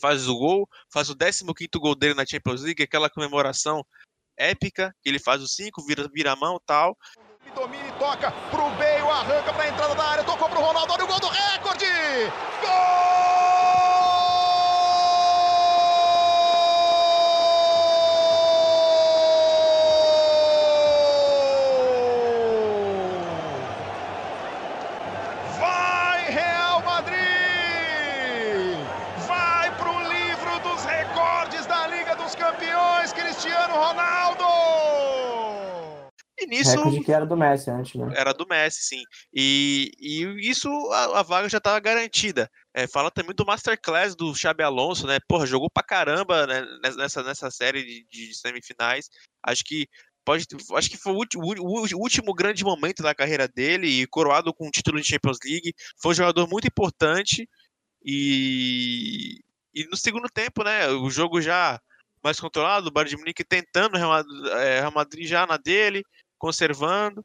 faz 0.00 0.28
o 0.28 0.36
gol, 0.36 0.68
faz 0.92 1.08
o 1.10 1.16
15º 1.16 1.78
gol 1.80 1.94
dele 1.94 2.14
na 2.14 2.26
Champions 2.26 2.62
League, 2.62 2.82
aquela 2.82 3.10
comemoração 3.10 3.84
épica, 4.36 4.94
que 5.02 5.08
ele 5.08 5.18
faz 5.18 5.42
o 5.42 5.48
5, 5.48 5.84
vira, 5.86 6.08
vira 6.12 6.32
a 6.32 6.36
mão 6.36 6.60
tal. 6.66 6.96
Domina 7.54 7.86
e 7.86 7.92
toca 7.92 8.32
pro 8.50 8.68
meio, 8.70 9.08
arranca 9.08 9.52
pra 9.52 9.68
entrada 9.68 9.94
da 9.94 10.04
área, 10.04 10.24
tocou 10.24 10.48
pro 10.48 10.60
Ronaldo, 10.60 10.92
olha 10.92 11.04
o 11.04 11.06
gol 11.06 11.20
do 11.20 11.28
recorde! 11.28 11.86
Gol! 12.60 13.04
Vai 25.60 26.30
Real 26.30 26.82
Madrid! 26.82 27.24
Vai 29.28 29.76
pro 29.76 30.02
livro 30.08 30.58
dos 30.60 30.84
recordes 30.84 31.66
da 31.66 31.86
Liga 31.86 32.16
dos 32.16 32.34
Campeões, 32.34 33.12
Cristiano 33.74 33.84
Ronaldo! 33.86 34.44
E 36.38 36.46
nisso 36.46 36.70
Recorde 36.76 37.00
que 37.00 37.12
era 37.12 37.24
do 37.26 37.36
Messi 37.36 37.70
antes, 37.70 37.94
né? 37.94 38.12
era 38.16 38.32
do 38.32 38.46
Messi, 38.48 38.82
sim. 38.82 39.02
E, 39.32 39.90
e 40.00 40.50
isso 40.50 40.68
a, 40.92 41.20
a 41.20 41.22
vaga 41.22 41.48
já 41.48 41.58
estava 41.58 41.78
garantida. 41.80 42.50
É, 42.74 42.86
fala 42.88 43.10
também 43.10 43.34
do 43.34 43.44
Masterclass 43.46 44.14
do 44.16 44.34
Xabi 44.34 44.62
Alonso, 44.62 45.06
né? 45.06 45.18
Porra, 45.28 45.46
jogou 45.46 45.70
pra 45.70 45.82
caramba 45.82 46.46
né, 46.46 46.64
nessa, 46.96 47.22
nessa 47.22 47.50
série 47.50 47.82
de, 47.84 48.06
de 48.10 48.34
semifinais. 48.34 49.08
Acho 49.44 49.62
que 49.64 49.86
pode, 50.24 50.44
acho 50.76 50.90
que 50.90 50.96
foi 50.96 51.12
o, 51.12 51.16
ulti- 51.16 51.38
o- 51.38 51.96
o 51.96 52.00
último 52.00 52.34
grande 52.34 52.64
momento 52.64 53.02
da 53.02 53.14
carreira 53.14 53.46
dele 53.46 53.86
e 53.86 54.06
coroado 54.06 54.52
com 54.52 54.66
o 54.66 54.70
título 54.72 55.00
de 55.00 55.06
Champions 55.06 55.38
League. 55.44 55.72
Foi 56.02 56.10
um 56.12 56.16
jogador 56.16 56.48
muito 56.48 56.66
importante 56.66 57.48
e, 58.04 59.38
e 59.72 59.84
no 59.88 59.96
segundo 59.96 60.28
tempo, 60.28 60.64
né? 60.64 60.88
O 60.88 61.08
jogo 61.10 61.40
já 61.40 61.80
mais 62.24 62.40
controlado, 62.40 62.88
o 62.88 62.90
Bayern 62.90 63.10
de 63.10 63.16
Munique 63.18 63.44
tentando, 63.44 63.94
o 63.94 63.98
Real 63.98 64.10
Madrid- 64.10 64.46
é, 64.46 64.80
Real 64.80 64.92
Madrid 64.92 65.28
já 65.28 65.46
na 65.46 65.58
dele, 65.58 66.02
conservando. 66.38 67.22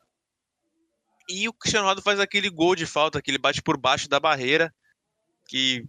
E 1.30 1.47
o 1.47 1.54
Cristiano 1.54 1.84
Ronaldo 1.86 2.02
faz 2.02 2.20
aquele 2.20 2.50
gol 2.50 2.76
de 2.76 2.86
falta, 2.86 3.22
que 3.22 3.32
ele 3.32 3.38
bate 3.38 3.62
por 3.62 3.78
baixo 3.78 4.10
da 4.10 4.20
barreira, 4.20 4.74
que 5.47 5.86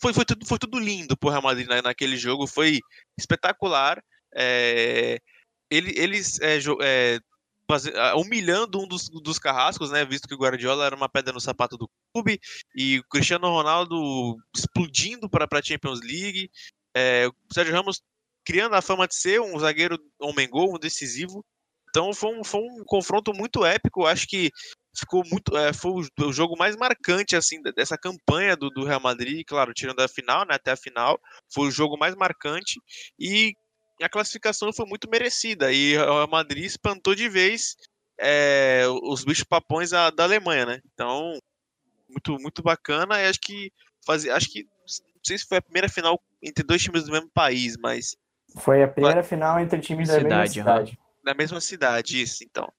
foi, 0.00 0.14
foi, 0.14 0.24
tudo, 0.24 0.46
foi 0.46 0.58
tudo 0.58 0.78
lindo 0.78 1.16
pro 1.16 1.28
Real 1.28 1.42
Madrid 1.42 1.68
na- 1.68 1.82
naquele 1.82 2.16
jogo, 2.16 2.46
foi 2.46 2.80
espetacular. 3.18 4.02
É, 4.34 5.20
ele, 5.70 5.92
eles 5.96 6.40
é, 6.40 6.58
é, 6.82 7.20
humilhando 8.14 8.80
um 8.80 8.86
dos, 8.86 9.08
dos 9.08 9.38
carrascos, 9.38 9.90
né? 9.90 10.04
Visto 10.04 10.28
que 10.28 10.34
o 10.34 10.38
Guardiola 10.38 10.86
era 10.86 10.96
uma 10.96 11.08
pedra 11.08 11.32
no 11.32 11.40
sapato 11.40 11.76
do 11.76 11.90
clube, 12.14 12.40
e 12.74 13.00
o 13.00 13.04
Cristiano 13.04 13.48
Ronaldo 13.48 14.36
explodindo 14.54 15.28
para 15.28 15.46
a 15.50 15.62
Champions 15.62 16.00
League. 16.00 16.50
É, 16.94 17.26
o 17.28 17.34
Sérgio 17.52 17.74
Ramos 17.74 18.02
criando 18.46 18.74
a 18.74 18.82
fama 18.82 19.08
de 19.08 19.16
ser 19.16 19.40
um 19.40 19.58
zagueiro 19.58 19.98
homem-gol, 20.20 20.74
um 20.74 20.78
decisivo. 20.78 21.44
Então 21.90 22.14
foi 22.14 22.38
um, 22.38 22.44
foi 22.44 22.60
um 22.60 22.84
confronto 22.84 23.34
muito 23.34 23.64
épico. 23.64 24.06
Acho 24.06 24.26
que 24.26 24.50
ficou 24.96 25.22
muito. 25.26 25.56
é, 25.56 25.72
foi 25.72 25.92
o, 26.20 26.32
jogo 26.32 26.56
mais 26.56 26.76
marcante 26.76 27.34
assim 27.34 27.60
de- 27.60 27.72
dessa 27.72 27.98
campanha 27.98 28.56
do, 28.56 28.70
do 28.70 28.84
Real 28.84 29.00
Madrid, 29.00 29.44
claro, 29.46 29.74
tirando 29.74 30.00
a 30.00 30.08
final, 30.08 30.46
né, 30.46 30.54
até 30.54 30.70
a 30.70 30.76
final. 30.76 31.20
Foi 31.52 31.68
o 31.68 31.70
jogo 31.70 31.98
mais 31.98 32.14
marcante 32.14 32.80
e 33.18 33.52
a 34.00 34.08
classificação 34.08 34.72
foi 34.72 34.86
muito 34.86 35.10
merecida. 35.10 35.72
E 35.72 35.96
o 35.96 36.00
Real 36.00 36.28
Madrid 36.28 36.64
espantou 36.64 37.14
de 37.14 37.28
vez 37.28 37.74
é, 38.20 38.84
os 39.02 39.24
bichos 39.24 39.44
papões 39.44 39.90
da, 39.90 40.10
da 40.10 40.24
Alemanha, 40.24 40.66
né? 40.66 40.80
Então, 40.94 41.38
muito, 42.08 42.38
muito 42.40 42.62
bacana. 42.62 43.20
E 43.20 43.26
acho 43.26 43.40
que 43.40 43.72
fazer, 44.04 44.30
acho 44.30 44.50
que 44.50 44.66
sei 45.26 45.38
se 45.38 45.46
foi 45.46 45.58
a 45.58 45.62
primeira 45.62 45.88
final 45.88 46.22
entre 46.40 46.64
dois 46.64 46.82
times 46.82 47.04
do 47.04 47.12
mesmo 47.12 47.28
país, 47.30 47.76
mas. 47.76 48.16
Foi 48.56 48.82
a 48.82 48.88
primeira 48.88 49.22
final 49.22 49.60
entre 49.60 49.80
times 49.80 50.08
da 50.08 50.14
mesma 50.14 50.28
Cidade, 50.46 50.60
aham. 50.60 50.70
cidade. 50.70 50.98
Na 51.24 51.34
mesma 51.34 51.60
cidade, 51.60 52.22
isso, 52.22 52.44
então. 52.44 52.72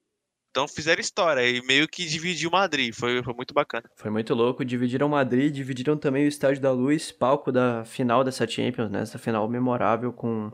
Então 0.51 0.67
fizeram 0.67 0.99
história 0.99 1.47
e 1.47 1.61
meio 1.61 1.88
que 1.88 2.05
dividiu 2.05 2.49
Madrid. 2.49 2.93
Foi, 2.93 3.21
foi 3.21 3.34
muito 3.34 3.53
bacana. 3.53 3.84
Foi 3.95 4.09
muito 4.09 4.34
louco. 4.34 4.65
Dividiram 4.65 5.07
Madrid, 5.07 5.53
dividiram 5.53 5.95
também 5.95 6.25
o 6.25 6.28
Estádio 6.28 6.61
da 6.61 6.71
Luz, 6.71 7.11
palco 7.11 7.51
da 7.51 7.86
final 7.86 8.23
dessa 8.23 8.47
Champions, 8.47 8.89
né? 8.89 9.01
Essa 9.01 9.19
final 9.19 9.47
memorável 9.47 10.11
com 10.11 10.51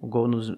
o 0.00 0.06
gol, 0.06 0.28
nos, 0.28 0.52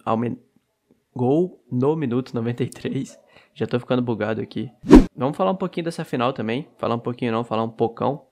gol 1.15 1.65
no 1.71 1.97
minuto 1.97 2.35
93. 2.35 3.19
Já 3.55 3.67
tô 3.67 3.81
ficando 3.81 4.03
bugado 4.03 4.43
aqui. 4.43 4.71
Vamos 5.17 5.37
falar 5.37 5.53
um 5.53 5.57
pouquinho 5.57 5.85
dessa 5.85 6.05
final 6.05 6.33
também. 6.33 6.69
Falar 6.77 6.97
um 6.97 7.01
pouquinho 7.01 7.33
não, 7.33 7.45
falar 7.45 7.63
um 7.63 7.71
pocão. 7.71 8.27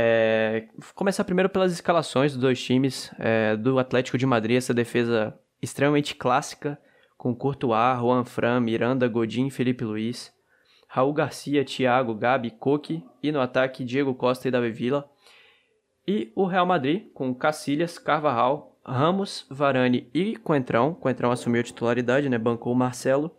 É, 0.00 0.68
começar 0.94 1.24
primeiro 1.24 1.48
pelas 1.48 1.72
escalações 1.72 2.30
dos 2.30 2.40
dois 2.40 2.62
times. 2.62 3.12
É, 3.18 3.56
do 3.56 3.80
Atlético 3.80 4.16
de 4.16 4.24
Madrid, 4.24 4.56
essa 4.56 4.72
defesa 4.72 5.36
extremamente 5.60 6.14
clássica, 6.14 6.78
com 7.16 7.34
Courtois, 7.34 7.98
Juan 7.98 8.24
Fran, 8.24 8.60
Miranda, 8.60 9.08
Godin, 9.08 9.50
Felipe 9.50 9.82
Luiz. 9.82 10.32
Raul 10.86 11.12
Garcia, 11.12 11.64
Thiago, 11.64 12.14
Gabi, 12.14 12.52
Coque 12.52 13.02
e 13.20 13.32
no 13.32 13.40
ataque 13.40 13.84
Diego 13.84 14.14
Costa 14.14 14.46
e 14.46 14.52
Davi 14.52 14.70
Villa. 14.70 15.04
E 16.06 16.32
o 16.36 16.46
Real 16.46 16.64
Madrid 16.64 17.10
com 17.12 17.34
Cacilhas, 17.34 17.98
Carvajal, 17.98 18.78
Ramos, 18.86 19.46
Varane 19.50 20.08
e 20.14 20.36
Coentrão. 20.36 20.94
Coentrão 20.94 21.32
assumiu 21.32 21.60
a 21.60 21.64
titularidade, 21.64 22.28
né? 22.28 22.38
Bancou 22.38 22.72
o 22.72 22.76
Marcelo. 22.76 23.36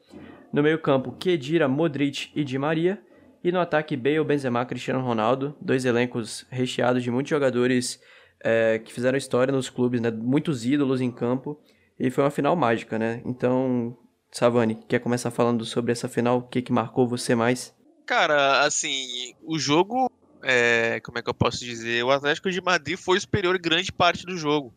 No 0.51 0.62
meio-campo, 0.62 1.14
Kedira, 1.14 1.70
Modric 1.70 2.32
e 2.36 2.43
Di 2.43 2.57
Maria. 2.57 3.01
E 3.43 3.51
no 3.51 3.59
ataque, 3.59 3.95
Bale, 3.95 4.23
Benzema, 4.23 4.65
Cristiano 4.65 5.01
Ronaldo. 5.01 5.55
Dois 5.61 5.85
elencos 5.85 6.45
recheados 6.49 7.03
de 7.03 7.09
muitos 7.11 7.29
jogadores 7.29 8.01
eh, 8.43 8.79
que 8.79 8.93
fizeram 8.93 9.17
história 9.17 9.51
nos 9.51 9.69
clubes, 9.69 10.01
né? 10.01 10.11
Muitos 10.11 10.65
ídolos 10.65 11.01
em 11.01 11.11
campo. 11.11 11.59
E 11.99 12.09
foi 12.09 12.23
uma 12.23 12.31
final 12.31 12.55
mágica, 12.55 12.97
né? 12.99 13.21
Então, 13.25 13.97
Savani, 14.31 14.75
quer 14.87 14.99
começar 14.99 15.31
falando 15.31 15.65
sobre 15.65 15.91
essa 15.91 16.07
final? 16.07 16.39
O 16.39 16.47
que, 16.47 16.61
que 16.61 16.71
marcou 16.71 17.07
você 17.07 17.35
mais? 17.35 17.75
Cara, 18.05 18.61
assim, 18.63 19.33
o 19.43 19.57
jogo. 19.59 20.09
é, 20.43 20.99
como 21.01 21.17
é 21.17 21.21
que 21.21 21.29
eu 21.29 21.33
posso 21.33 21.59
dizer? 21.59 22.03
O 22.03 22.11
Atlético 22.11 22.49
de 22.49 22.61
Madrid 22.61 22.97
foi 22.97 23.19
superior 23.19 23.55
em 23.55 23.61
grande 23.61 23.91
parte 23.91 24.25
do 24.25 24.37
jogo. 24.37 24.73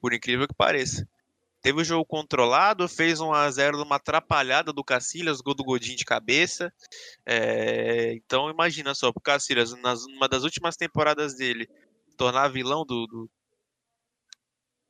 Por 0.00 0.12
incrível 0.12 0.46
que 0.46 0.54
pareça. 0.54 1.06
Teve 1.64 1.80
o 1.80 1.84
jogo 1.84 2.04
controlado, 2.04 2.86
fez 2.86 3.20
1 3.20 3.32
a 3.32 3.50
0 3.50 3.78
numa 3.78 3.96
atrapalhada 3.96 4.70
do 4.70 4.84
Cacilhas, 4.84 5.40
gol 5.40 5.54
do 5.54 5.64
Godinho 5.64 5.96
de 5.96 6.04
cabeça. 6.04 6.70
É, 7.24 8.12
então 8.12 8.50
imagina 8.50 8.94
só, 8.94 9.10
pro 9.10 9.22
Cacilhas, 9.22 9.72
nas, 9.80 10.06
numa 10.06 10.28
das 10.28 10.44
últimas 10.44 10.76
temporadas 10.76 11.34
dele, 11.34 11.66
tornar 12.18 12.48
vilão 12.48 12.84
do, 12.84 13.06
do, 13.06 13.30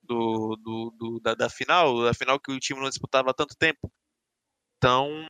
do- 0.02 0.56
do- 0.56 0.90
do- 0.98 1.20
da, 1.20 1.34
da 1.36 1.48
final, 1.48 2.02
da 2.02 2.12
final 2.12 2.40
que 2.40 2.50
o 2.50 2.58
time 2.58 2.80
não 2.80 2.88
disputava 2.88 3.30
há 3.30 3.34
tanto 3.34 3.54
tempo. 3.56 3.88
Então, 4.76 5.28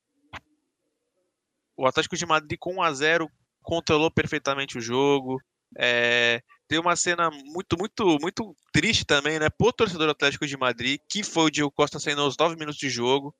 o 1.77 1.87
Atlético 1.87 2.17
de 2.17 2.25
Madrid 2.25 2.59
com 2.59 2.77
1 2.77 2.83
a 2.83 2.91
0 2.95 3.31
controlou 3.63 4.11
perfeitamente 4.11 4.79
o 4.79 4.81
jogo. 4.81 5.39
É, 5.77 6.41
tem 6.69 6.79
uma 6.79 6.97
cena 6.97 7.31
muito, 7.31 7.77
muito, 7.79 8.19
muito 8.21 8.57
triste 8.73 9.05
também, 9.05 9.39
né? 9.39 9.49
Pro 9.51 9.73
torcedor 9.73 10.07
do 10.07 10.12
Atlético 10.12 10.47
de 10.47 10.57
Madrid, 10.57 11.01
que 11.09 11.23
foi 11.23 11.45
o 11.45 11.51
Diego 11.51 11.71
Costa 11.71 11.99
saindo 11.99 12.23
aos 12.23 12.37
9 12.37 12.57
minutos 12.57 12.79
de 12.79 12.89
jogo. 12.89 13.35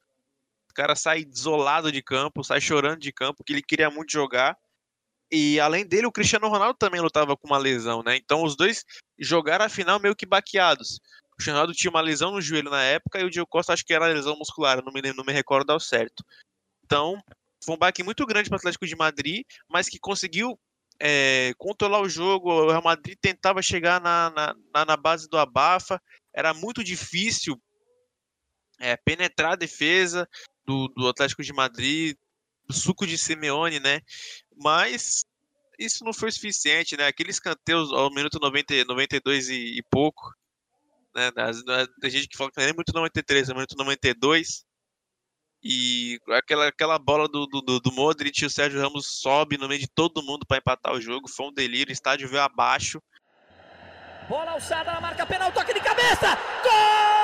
O 0.71 0.75
cara 0.75 0.95
sai 0.95 1.25
desolado 1.25 1.91
de 1.91 2.03
campo, 2.03 2.45
sai 2.45 2.61
chorando 2.61 2.99
de 2.99 3.13
campo, 3.13 3.45
que 3.45 3.53
ele 3.53 3.63
queria 3.63 3.91
muito 3.91 4.13
jogar. 4.13 4.59
E 5.31 5.59
além 5.59 5.87
dele, 5.87 6.07
o 6.07 6.13
Cristiano 6.13 6.49
Ronaldo 6.49 6.79
também 6.79 7.01
lutava 7.01 7.37
com 7.37 7.47
uma 7.47 7.59
lesão, 7.59 8.03
né? 8.03 8.17
Então 8.17 8.43
os 8.45 8.57
dois 8.57 8.85
jogaram 9.19 9.65
a 9.65 9.69
final 9.69 9.99
meio 9.99 10.15
que 10.15 10.27
baqueados. 10.27 11.01
O 11.33 11.37
Cristiano 11.37 11.59
Ronaldo 11.59 11.75
tinha 11.75 11.91
uma 11.91 12.01
lesão 12.01 12.33
no 12.33 12.41
joelho 12.41 12.71
na 12.71 12.83
época 12.83 13.19
e 13.19 13.25
o 13.25 13.31
Diego 13.31 13.49
Costa 13.49 13.73
acho 13.73 13.85
que 13.85 13.95
era 13.95 14.07
lesão 14.07 14.37
muscular, 14.37 14.83
não 14.85 14.93
me, 14.93 15.01
não 15.13 15.25
me 15.25 15.33
recordo 15.33 15.71
ao 15.71 15.81
certo. 15.81 16.25
Então, 16.85 17.21
foi 17.65 17.75
um 17.75 17.79
baque 17.79 18.03
muito 18.03 18.25
grande 18.27 18.49
para 18.49 18.57
o 18.57 18.59
Atlético 18.59 18.87
de 18.87 18.95
Madrid, 18.95 19.45
mas 19.69 19.89
que 19.89 19.99
conseguiu 19.99 20.59
é, 21.01 21.53
controlar 21.59 22.01
o 22.01 22.09
jogo. 22.09 22.51
O 22.51 22.71
Real 22.71 22.83
Madrid 22.83 23.17
tentava 23.21 23.63
chegar 23.63 24.01
na, 24.01 24.31
na, 24.31 24.85
na- 24.85 24.97
base 24.97 25.29
do 25.29 25.39
abafa, 25.39 26.01
era 26.33 26.55
muito 26.55 26.83
difícil 26.83 27.61
é, 28.81 28.97
penetrar 28.97 29.53
a 29.53 29.57
defesa 29.57 30.29
do, 30.65 30.89
do 30.89 31.09
Atlético 31.09 31.43
de 31.43 31.53
Madrid, 31.53 32.17
o 32.69 32.73
suco 32.73 33.07
de 33.07 33.19
Simeone, 33.19 33.81
né? 33.81 34.01
Mas 34.57 35.25
isso 35.79 36.05
não 36.05 36.13
foi 36.13 36.31
suficiente, 36.33 36.97
né? 36.97 37.07
Aqueles 37.07 37.39
canteiros 37.39 37.93
ao 37.93 38.13
minuto 38.13 38.39
90, 38.41 38.85
92 38.85 39.49
e, 39.49 39.79
e 39.79 39.83
pouco, 39.91 40.33
né? 41.15 41.31
Tem 42.01 42.11
gente 42.11 42.29
que 42.29 42.37
fala 42.37 42.51
que 42.51 42.59
não 42.61 42.67
é 42.67 42.73
minuto 42.73 42.93
93, 42.93 43.49
é 43.49 43.55
minuto 43.55 43.77
92. 43.77 44.65
E 45.65 46.21
aquela, 46.31 46.69
aquela 46.69 46.99
bola 46.99 47.27
do, 47.27 47.47
do, 47.47 47.81
do- 47.81 47.93
Modric 47.93 48.45
o 48.45 48.51
Sérgio 48.51 48.79
Ramos 48.81 49.07
sobe 49.07 49.57
no 49.57 49.67
meio 49.67 49.81
de 49.81 49.89
todo 49.89 50.23
mundo 50.23 50.45
para 50.47 50.59
empatar 50.59 50.93
o 50.93 51.01
jogo. 51.01 51.27
Foi 51.27 51.47
um 51.47 51.53
delírio, 51.53 51.91
o 51.91 51.93
estádio 51.93 52.29
veio 52.29 52.43
abaixo. 52.43 53.03
Bola 54.29 54.53
alçada 54.53 54.93
na 54.93 55.01
marca 55.01 55.25
penal, 55.25 55.51
toque 55.53 55.73
de 55.73 55.81
cabeça! 55.81 56.37
Gol! 56.63 57.24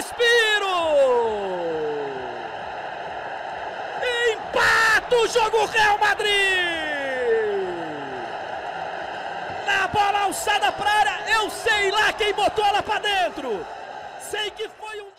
Respiro! 0.00 0.74
Empata 4.32 5.16
o 5.16 5.28
jogo 5.28 5.66
Real 5.66 5.98
Madrid! 5.98 6.30
Na 9.66 9.88
bola 9.88 10.20
alçada 10.20 10.72
pra 10.72 10.90
área, 10.90 11.34
eu 11.34 11.50
sei 11.50 11.90
lá 11.90 12.12
quem 12.14 12.32
botou 12.32 12.64
ela 12.64 12.82
pra 12.82 12.98
dentro! 12.98 13.64
Sei 14.30 14.50
que 14.52 14.68
foi 14.70 15.02
um... 15.02 15.10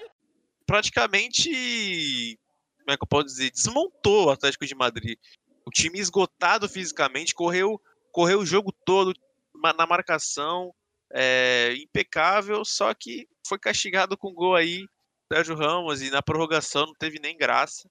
praticamente, 0.66 2.40
como 2.80 2.92
é 2.92 2.98
que 2.98 3.04
eu 3.04 3.08
posso 3.08 3.26
dizer, 3.26 3.52
desmontou 3.52 4.28
o 4.28 4.30
Atlético 4.32 4.66
de 4.66 4.74
Madrid. 4.74 5.18
O 5.64 5.70
time 5.70 6.00
esgotado 6.00 6.68
fisicamente, 6.68 7.36
correu, 7.36 7.80
correu 8.12 8.40
o 8.40 8.46
jogo 8.46 8.72
todo 8.84 9.14
na 9.54 9.86
marcação, 9.86 10.74
é, 11.14 11.76
impecável, 11.78 12.66
só 12.66 12.92
que 12.96 13.28
foi 13.48 13.60
castigado 13.60 14.18
com 14.18 14.34
gol 14.34 14.56
aí, 14.56 14.86
Sérgio 15.32 15.56
Ramos, 15.56 16.02
e 16.02 16.10
na 16.10 16.22
prorrogação 16.22 16.86
não 16.86 16.94
teve 16.98 17.20
nem 17.20 17.38
graça. 17.38 17.88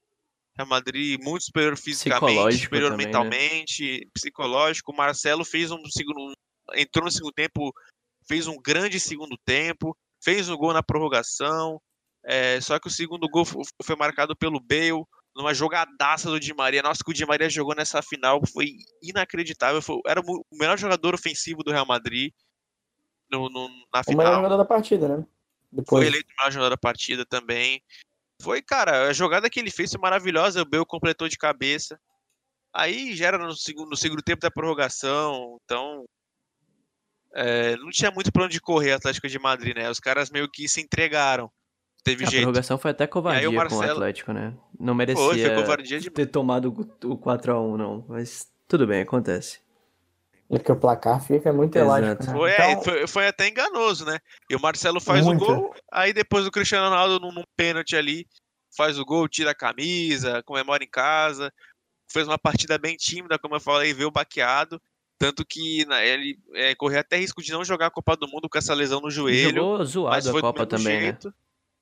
Real 0.57 0.68
Madrid 0.68 1.18
muito 1.22 1.44
superior 1.44 1.76
fisicamente, 1.76 2.64
superior 2.64 2.90
também, 2.90 3.07
né? 3.07 3.12
mentalmente, 3.12 4.09
psicológico. 4.12 4.92
O 4.92 4.96
Marcelo 4.96 5.44
fez 5.44 5.70
um 5.70 5.82
segundo, 5.86 6.32
entrou 6.74 7.05
no 7.05 7.11
segundo 7.11 7.32
tempo, 7.32 7.72
fez 8.26 8.46
um 8.46 8.57
grande 8.61 8.98
segundo 9.01 9.36
tempo, 9.44 9.96
fez 10.22 10.48
um 10.48 10.57
gol 10.57 10.72
na 10.72 10.82
prorrogação. 10.82 11.80
É, 12.24 12.61
só 12.61 12.78
que 12.78 12.88
o 12.88 12.90
segundo 12.90 13.26
gol 13.28 13.44
fo- 13.46 13.62
foi 13.82 13.96
marcado 13.96 14.36
pelo 14.36 14.61
Bale, 14.61 15.03
numa 15.34 15.55
jogadaça 15.55 16.28
do 16.28 16.38
Di 16.40 16.53
Maria. 16.53 16.82
Nossa, 16.82 17.03
que 17.03 17.11
o 17.11 17.14
Di 17.14 17.24
Maria 17.24 17.48
jogou 17.48 17.74
nessa 17.74 18.03
final 18.03 18.40
foi 18.53 18.66
inacreditável. 19.03 19.80
Foi- 19.80 20.01
era 20.07 20.20
o 20.20 20.44
melhor 20.53 20.76
jogador 20.78 21.14
ofensivo 21.14 21.62
do 21.62 21.70
Real 21.70 21.86
Madrid 21.86 22.32
no, 23.30 23.48
no- 23.48 23.68
na 23.68 24.03
O 24.07 24.11
melhor 24.11 24.22
final. 24.24 24.34
jogador 24.34 24.57
da 24.59 24.64
partida, 24.64 25.09
né? 25.16 25.26
Foi 25.73 25.83
Depois. 25.83 26.07
eleito 26.07 26.29
o 26.33 26.37
melhor 26.39 26.53
jogador 26.53 26.71
da 26.71 26.77
partida 26.77 27.25
também. 27.25 27.83
Foi, 28.43 28.61
cara, 28.62 29.09
a 29.09 29.12
jogada 29.12 29.49
que 29.51 29.61
ele 29.61 29.71
fez 29.71 29.91
foi 29.93 30.01
maravilhosa. 30.01 30.62
O 30.62 30.64
Bale 30.64 30.85
completou 30.87 31.29
de 31.29 31.37
cabeça. 31.39 32.01
Aí 32.75 33.14
já 33.16 33.27
era 33.29 33.39
no 33.39 33.55
segundo, 33.55 33.91
no 33.91 33.97
segundo 33.97 34.23
tempo 34.23 34.41
da 34.43 34.51
prorrogação, 34.51 35.59
então 35.64 36.05
é, 37.35 37.77
não 37.77 37.91
tinha 37.91 38.11
muito 38.11 38.33
pra 38.33 38.45
onde 38.45 38.61
correr 38.61 38.93
o 38.93 38.97
Atlético 38.97 39.29
de 39.29 39.39
Madrid, 39.39 39.77
né? 39.77 39.91
Os 39.91 40.01
caras 40.01 40.31
meio 40.31 40.49
que 40.49 40.68
se 40.68 40.81
entregaram. 40.81 41.51
Teve 42.03 42.25
A 42.25 42.31
jeito. 42.31 42.43
prorrogação 42.45 42.79
foi 42.79 42.93
até 42.93 43.07
covardia 43.07 43.47
com 43.47 43.53
o 43.53 43.57
Marcelo- 43.57 43.93
Atlético, 43.93 44.33
né? 44.33 44.57
Não 44.79 44.95
Foi, 44.95 44.95
merecia 44.95 45.47
foi 45.49 45.55
covardia 45.55 46.01
de 46.01 46.11
ter 46.11 46.27
tomado 46.27 46.68
o 47.05 47.18
4x1, 47.18 47.77
não. 47.77 48.05
Mas 48.09 48.49
tudo 48.66 48.87
bem, 48.87 49.03
acontece. 49.03 49.61
É 50.51 50.59
porque 50.59 50.72
o 50.72 50.76
placar 50.76 51.22
fica 51.22 51.53
muito 51.53 51.76
Exato. 51.76 52.03
elástico. 52.03 52.32
Né? 52.32 52.38
Foi, 52.38 52.51
é, 52.51 52.70
Então, 52.72 52.82
foi, 52.82 53.07
foi 53.07 53.26
até 53.28 53.46
enganoso, 53.46 54.05
né? 54.05 54.18
E 54.51 54.57
o 54.57 54.61
Marcelo 54.61 55.01
faz 55.01 55.24
Muito. 55.24 55.44
o 55.44 55.46
gol, 55.46 55.74
aí 55.92 56.12
depois 56.12 56.44
o 56.44 56.51
Cristiano 56.51 56.88
Ronaldo, 56.88 57.20
num, 57.20 57.32
num 57.32 57.44
pênalti 57.57 57.94
ali, 57.94 58.26
faz 58.76 58.98
o 58.98 59.05
gol, 59.05 59.28
tira 59.28 59.53
a 59.53 59.55
camisa, 59.55 60.42
comemora 60.42 60.82
em 60.82 60.90
casa. 60.90 61.53
Fez 62.11 62.26
uma 62.26 62.38
partida 62.38 62.76
bem 62.76 62.96
tímida, 62.96 63.38
como 63.38 63.55
eu 63.55 63.61
falei, 63.61 63.94
veio 63.94 64.11
baqueado. 64.11 64.82
Tanto 65.16 65.44
que 65.44 65.86
né, 65.86 66.09
ele 66.09 66.38
é, 66.55 66.74
correu 66.74 66.98
até 66.98 67.16
risco 67.16 67.42
de 67.42 67.53
não 67.53 67.64
jogar 67.64 67.86
a 67.86 67.90
Copa 67.90 68.16
do 68.16 68.26
Mundo 68.26 68.48
com 68.48 68.59
essa 68.59 68.74
lesão 68.74 69.01
no 69.01 69.11
joelho. 69.11 69.55
Jogou 69.55 69.78
mas 69.78 70.24
zoado 70.24 70.38
a 70.38 70.40
Copa 70.40 70.66
também, 70.66 70.96
né? 70.96 71.03
jeito. 71.03 71.34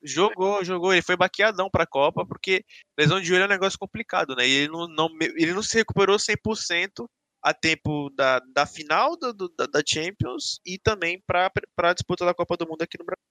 Jogou, 0.02 0.62
jogou. 0.62 0.92
Ele 0.92 1.02
foi 1.02 1.16
baqueadão 1.16 1.70
pra 1.70 1.86
Copa, 1.86 2.26
porque 2.26 2.64
lesão 2.98 3.18
de 3.18 3.26
joelho 3.26 3.44
é 3.44 3.46
um 3.46 3.50
negócio 3.50 3.78
complicado, 3.78 4.36
né? 4.36 4.46
E 4.46 4.52
ele 4.52 4.68
não, 4.68 4.86
não, 4.88 5.08
ele 5.20 5.54
não 5.54 5.62
se 5.62 5.76
recuperou 5.76 6.16
100%, 6.16 7.08
a 7.48 7.54
tempo 7.54 8.10
da, 8.10 8.40
da 8.54 8.66
final 8.66 9.16
do, 9.16 9.32
do, 9.32 9.48
da, 9.48 9.82
Champions 9.86 10.60
e 10.66 10.78
também 10.78 11.22
para 11.26 11.50
a 11.78 11.92
disputa 11.94 12.26
da 12.26 12.34
Copa 12.34 12.58
do 12.58 12.68
Mundo 12.68 12.82
aqui 12.82 12.98
no 12.98 13.06
Brasil. 13.06 13.24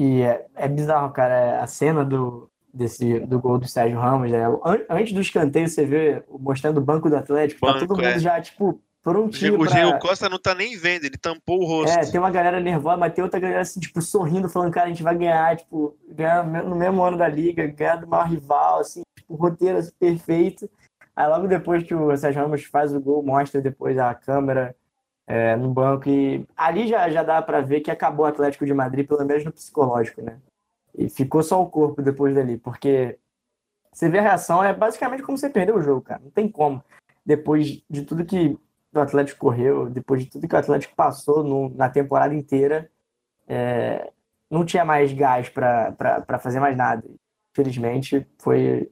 E 0.00 0.22
é, 0.22 0.46
é 0.56 0.68
bizarro, 0.68 1.12
cara, 1.12 1.62
a 1.62 1.66
cena 1.68 2.04
do, 2.04 2.50
desse, 2.74 3.20
do 3.20 3.38
gol 3.38 3.58
do 3.58 3.68
Sérgio 3.68 4.00
Ramos, 4.00 4.32
né? 4.32 4.42
antes 4.90 5.12
do 5.12 5.20
escanteio 5.20 5.68
você 5.68 5.86
vê 5.86 6.24
mostrando 6.28 6.78
o 6.78 6.84
banco 6.84 7.08
do 7.08 7.16
Atlético, 7.16 7.60
banco, 7.60 7.78
tá 7.78 7.86
todo 7.86 7.96
mundo 7.96 8.04
é. 8.04 8.18
já, 8.18 8.40
tipo, 8.40 8.82
prontinho 9.00 9.60
O 9.60 9.66
Diego 9.66 9.96
Costa 10.00 10.28
não 10.28 10.40
tá 10.40 10.52
nem 10.52 10.76
vendo, 10.76 11.04
ele 11.04 11.16
tampou 11.16 11.60
o 11.60 11.64
rosto. 11.64 11.96
É, 11.96 12.04
tem 12.04 12.18
uma 12.18 12.32
galera 12.32 12.58
nervosa, 12.58 12.96
mas 12.96 13.14
tem 13.14 13.22
outra 13.22 13.38
galera 13.38 13.60
assim, 13.60 13.78
tipo, 13.78 14.02
sorrindo, 14.02 14.48
falando, 14.48 14.72
cara, 14.72 14.86
a 14.86 14.88
gente 14.90 15.04
vai 15.04 15.16
ganhar, 15.16 15.56
tipo, 15.56 15.96
ganhar 16.08 16.44
no 16.44 16.74
mesmo 16.74 17.00
ano 17.00 17.16
da 17.16 17.28
Liga, 17.28 17.64
ganhar 17.68 17.96
do 17.96 18.08
maior 18.08 18.28
rival, 18.28 18.80
assim, 18.80 19.02
tipo, 19.16 19.36
roteiro 19.36 19.78
assim, 19.78 19.92
perfeito. 20.00 20.68
Aí 21.16 21.26
logo 21.26 21.48
depois 21.48 21.82
que 21.82 21.94
o 21.94 22.14
Sérgio 22.16 22.42
Ramos 22.42 22.64
faz 22.64 22.94
o 22.94 23.00
gol, 23.00 23.22
mostra 23.22 23.60
depois 23.60 23.96
a 23.98 24.14
câmera 24.14 24.76
é, 25.26 25.56
no 25.56 25.72
banco 25.72 26.08
e 26.08 26.46
ali 26.56 26.86
já, 26.86 27.08
já 27.10 27.22
dá 27.22 27.40
para 27.42 27.60
ver 27.62 27.80
que 27.80 27.90
acabou 27.90 28.26
o 28.26 28.28
Atlético 28.28 28.66
de 28.66 28.74
Madrid, 28.74 29.08
pelo 29.08 29.24
menos 29.24 29.44
no 29.44 29.52
psicológico, 29.52 30.22
né? 30.22 30.38
E 30.96 31.08
ficou 31.08 31.42
só 31.42 31.60
o 31.62 31.70
corpo 31.70 32.02
depois 32.02 32.34
dali, 32.34 32.58
porque 32.58 33.18
você 33.92 34.10
vê 34.10 34.18
a 34.18 34.22
reação, 34.22 34.62
é 34.62 34.74
basicamente 34.74 35.22
como 35.22 35.38
você 35.38 35.48
perdeu 35.48 35.76
o 35.76 35.82
jogo, 35.82 36.02
cara. 36.02 36.20
Não 36.22 36.30
tem 36.30 36.48
como. 36.48 36.84
Depois 37.24 37.82
de 37.88 38.02
tudo 38.02 38.26
que 38.26 38.58
o 38.94 39.00
Atlético 39.00 39.40
correu, 39.40 39.88
depois 39.88 40.22
de 40.22 40.30
tudo 40.30 40.46
que 40.46 40.54
o 40.54 40.58
Atlético 40.58 40.94
passou 40.94 41.42
no, 41.42 41.70
na 41.70 41.88
temporada 41.88 42.34
inteira, 42.34 42.90
é, 43.48 44.12
não 44.50 44.66
tinha 44.66 44.84
mais 44.84 45.12
gás 45.12 45.48
para 45.48 46.38
fazer 46.40 46.60
mais 46.60 46.76
nada. 46.76 47.04
Infelizmente, 47.52 48.26
foi. 48.38 48.90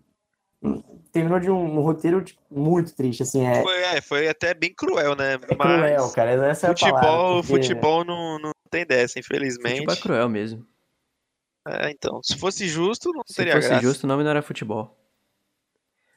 Terminou 1.13 1.39
de 1.39 1.51
um, 1.51 1.79
um 1.79 1.81
roteiro 1.81 2.23
tipo, 2.23 2.41
muito 2.51 2.95
triste, 2.95 3.23
assim. 3.23 3.47
É... 3.47 3.63
Foi, 3.63 3.81
é, 3.83 4.01
foi 4.01 4.29
até 4.29 4.53
bem 4.53 4.75
cruel, 4.75 5.15
né? 5.15 5.35
É 5.35 5.39
cruel, 5.39 6.11
cara. 6.11 6.31
Essa 6.47 6.69
futebol, 6.69 6.97
é 6.97 7.01
a 7.01 7.03
palavra, 7.03 7.43
porque... 7.43 7.63
futebol 7.63 8.05
não, 8.05 8.39
não 8.39 8.53
tem 8.71 8.85
dessa, 8.85 9.19
infelizmente. 9.19 9.81
Futebol 9.81 9.95
é 9.95 10.01
cruel 10.01 10.29
mesmo. 10.29 10.67
É, 11.67 11.91
então, 11.91 12.21
se 12.23 12.37
fosse 12.37 12.67
justo, 12.67 13.13
não 13.13 13.23
se 13.27 13.37
teria 13.37 13.53
graça. 13.53 13.69
Se 13.69 13.75
fosse 13.75 13.87
justo, 13.87 14.05
o 14.05 14.07
nome 14.07 14.23
não 14.23 14.31
era 14.31 14.43
futebol. 14.43 14.99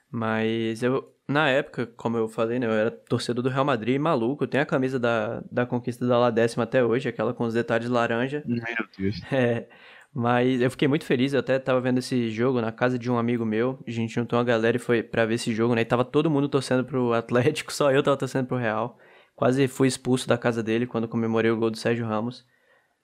Mas 0.10 0.82
eu, 0.82 1.14
na 1.28 1.50
época, 1.50 1.86
como 1.86 2.18
eu 2.18 2.28
falei, 2.28 2.58
né, 2.58 2.66
eu 2.66 2.72
era 2.72 2.90
torcedor 2.90 3.44
do 3.44 3.50
Real 3.50 3.66
Madrid, 3.66 4.00
maluco. 4.00 4.44
Eu 4.44 4.48
tenho 4.48 4.64
a 4.64 4.66
camisa 4.66 4.98
da, 5.00 5.42
da 5.52 5.66
conquista 5.66 6.08
da 6.08 6.18
La 6.18 6.32
Décima 6.32 6.64
até 6.64 6.84
hoje, 6.84 7.10
aquela 7.10 7.34
com 7.34 7.44
os 7.44 7.54
detalhes 7.54 7.90
laranja. 7.90 8.44
Meu 8.46 8.64
Deus. 8.98 9.22
É, 9.32 9.68
mas 10.14 10.62
eu 10.62 10.72
fiquei 10.72 10.88
muito 10.88 11.06
feliz, 11.06 11.34
eu 11.34 11.40
até 11.40 11.60
tava 11.60 11.80
vendo 11.80 12.00
esse 12.00 12.30
jogo 12.32 12.60
na 12.62 12.72
casa 12.72 12.98
de 12.98 13.10
um 13.12 13.18
amigo 13.18 13.46
meu. 13.46 13.80
A 13.86 13.92
gente 13.92 14.14
juntou 14.14 14.38
uma 14.38 14.46
galera 14.46 14.78
e 14.78 14.80
foi 14.80 15.04
para 15.04 15.26
ver 15.26 15.36
esse 15.36 15.54
jogo, 15.54 15.76
né? 15.76 15.82
E 15.82 15.86
tava 15.86 16.04
todo 16.04 16.30
mundo 16.30 16.50
torcendo 16.50 16.84
pro 16.84 17.14
Atlético, 17.14 17.72
só 17.74 17.92
eu 17.92 18.02
tava 18.02 18.18
torcendo 18.18 18.48
pro 18.48 18.58
Real. 18.58 18.98
Quase 19.36 19.68
fui 19.68 19.88
expulso 19.88 20.28
da 20.28 20.38
casa 20.38 20.64
dele 20.64 20.88
quando 20.88 21.08
comemorei 21.08 21.52
o 21.52 21.58
gol 21.58 21.70
do 21.70 21.78
Sérgio 21.78 22.08
Ramos. 22.08 22.46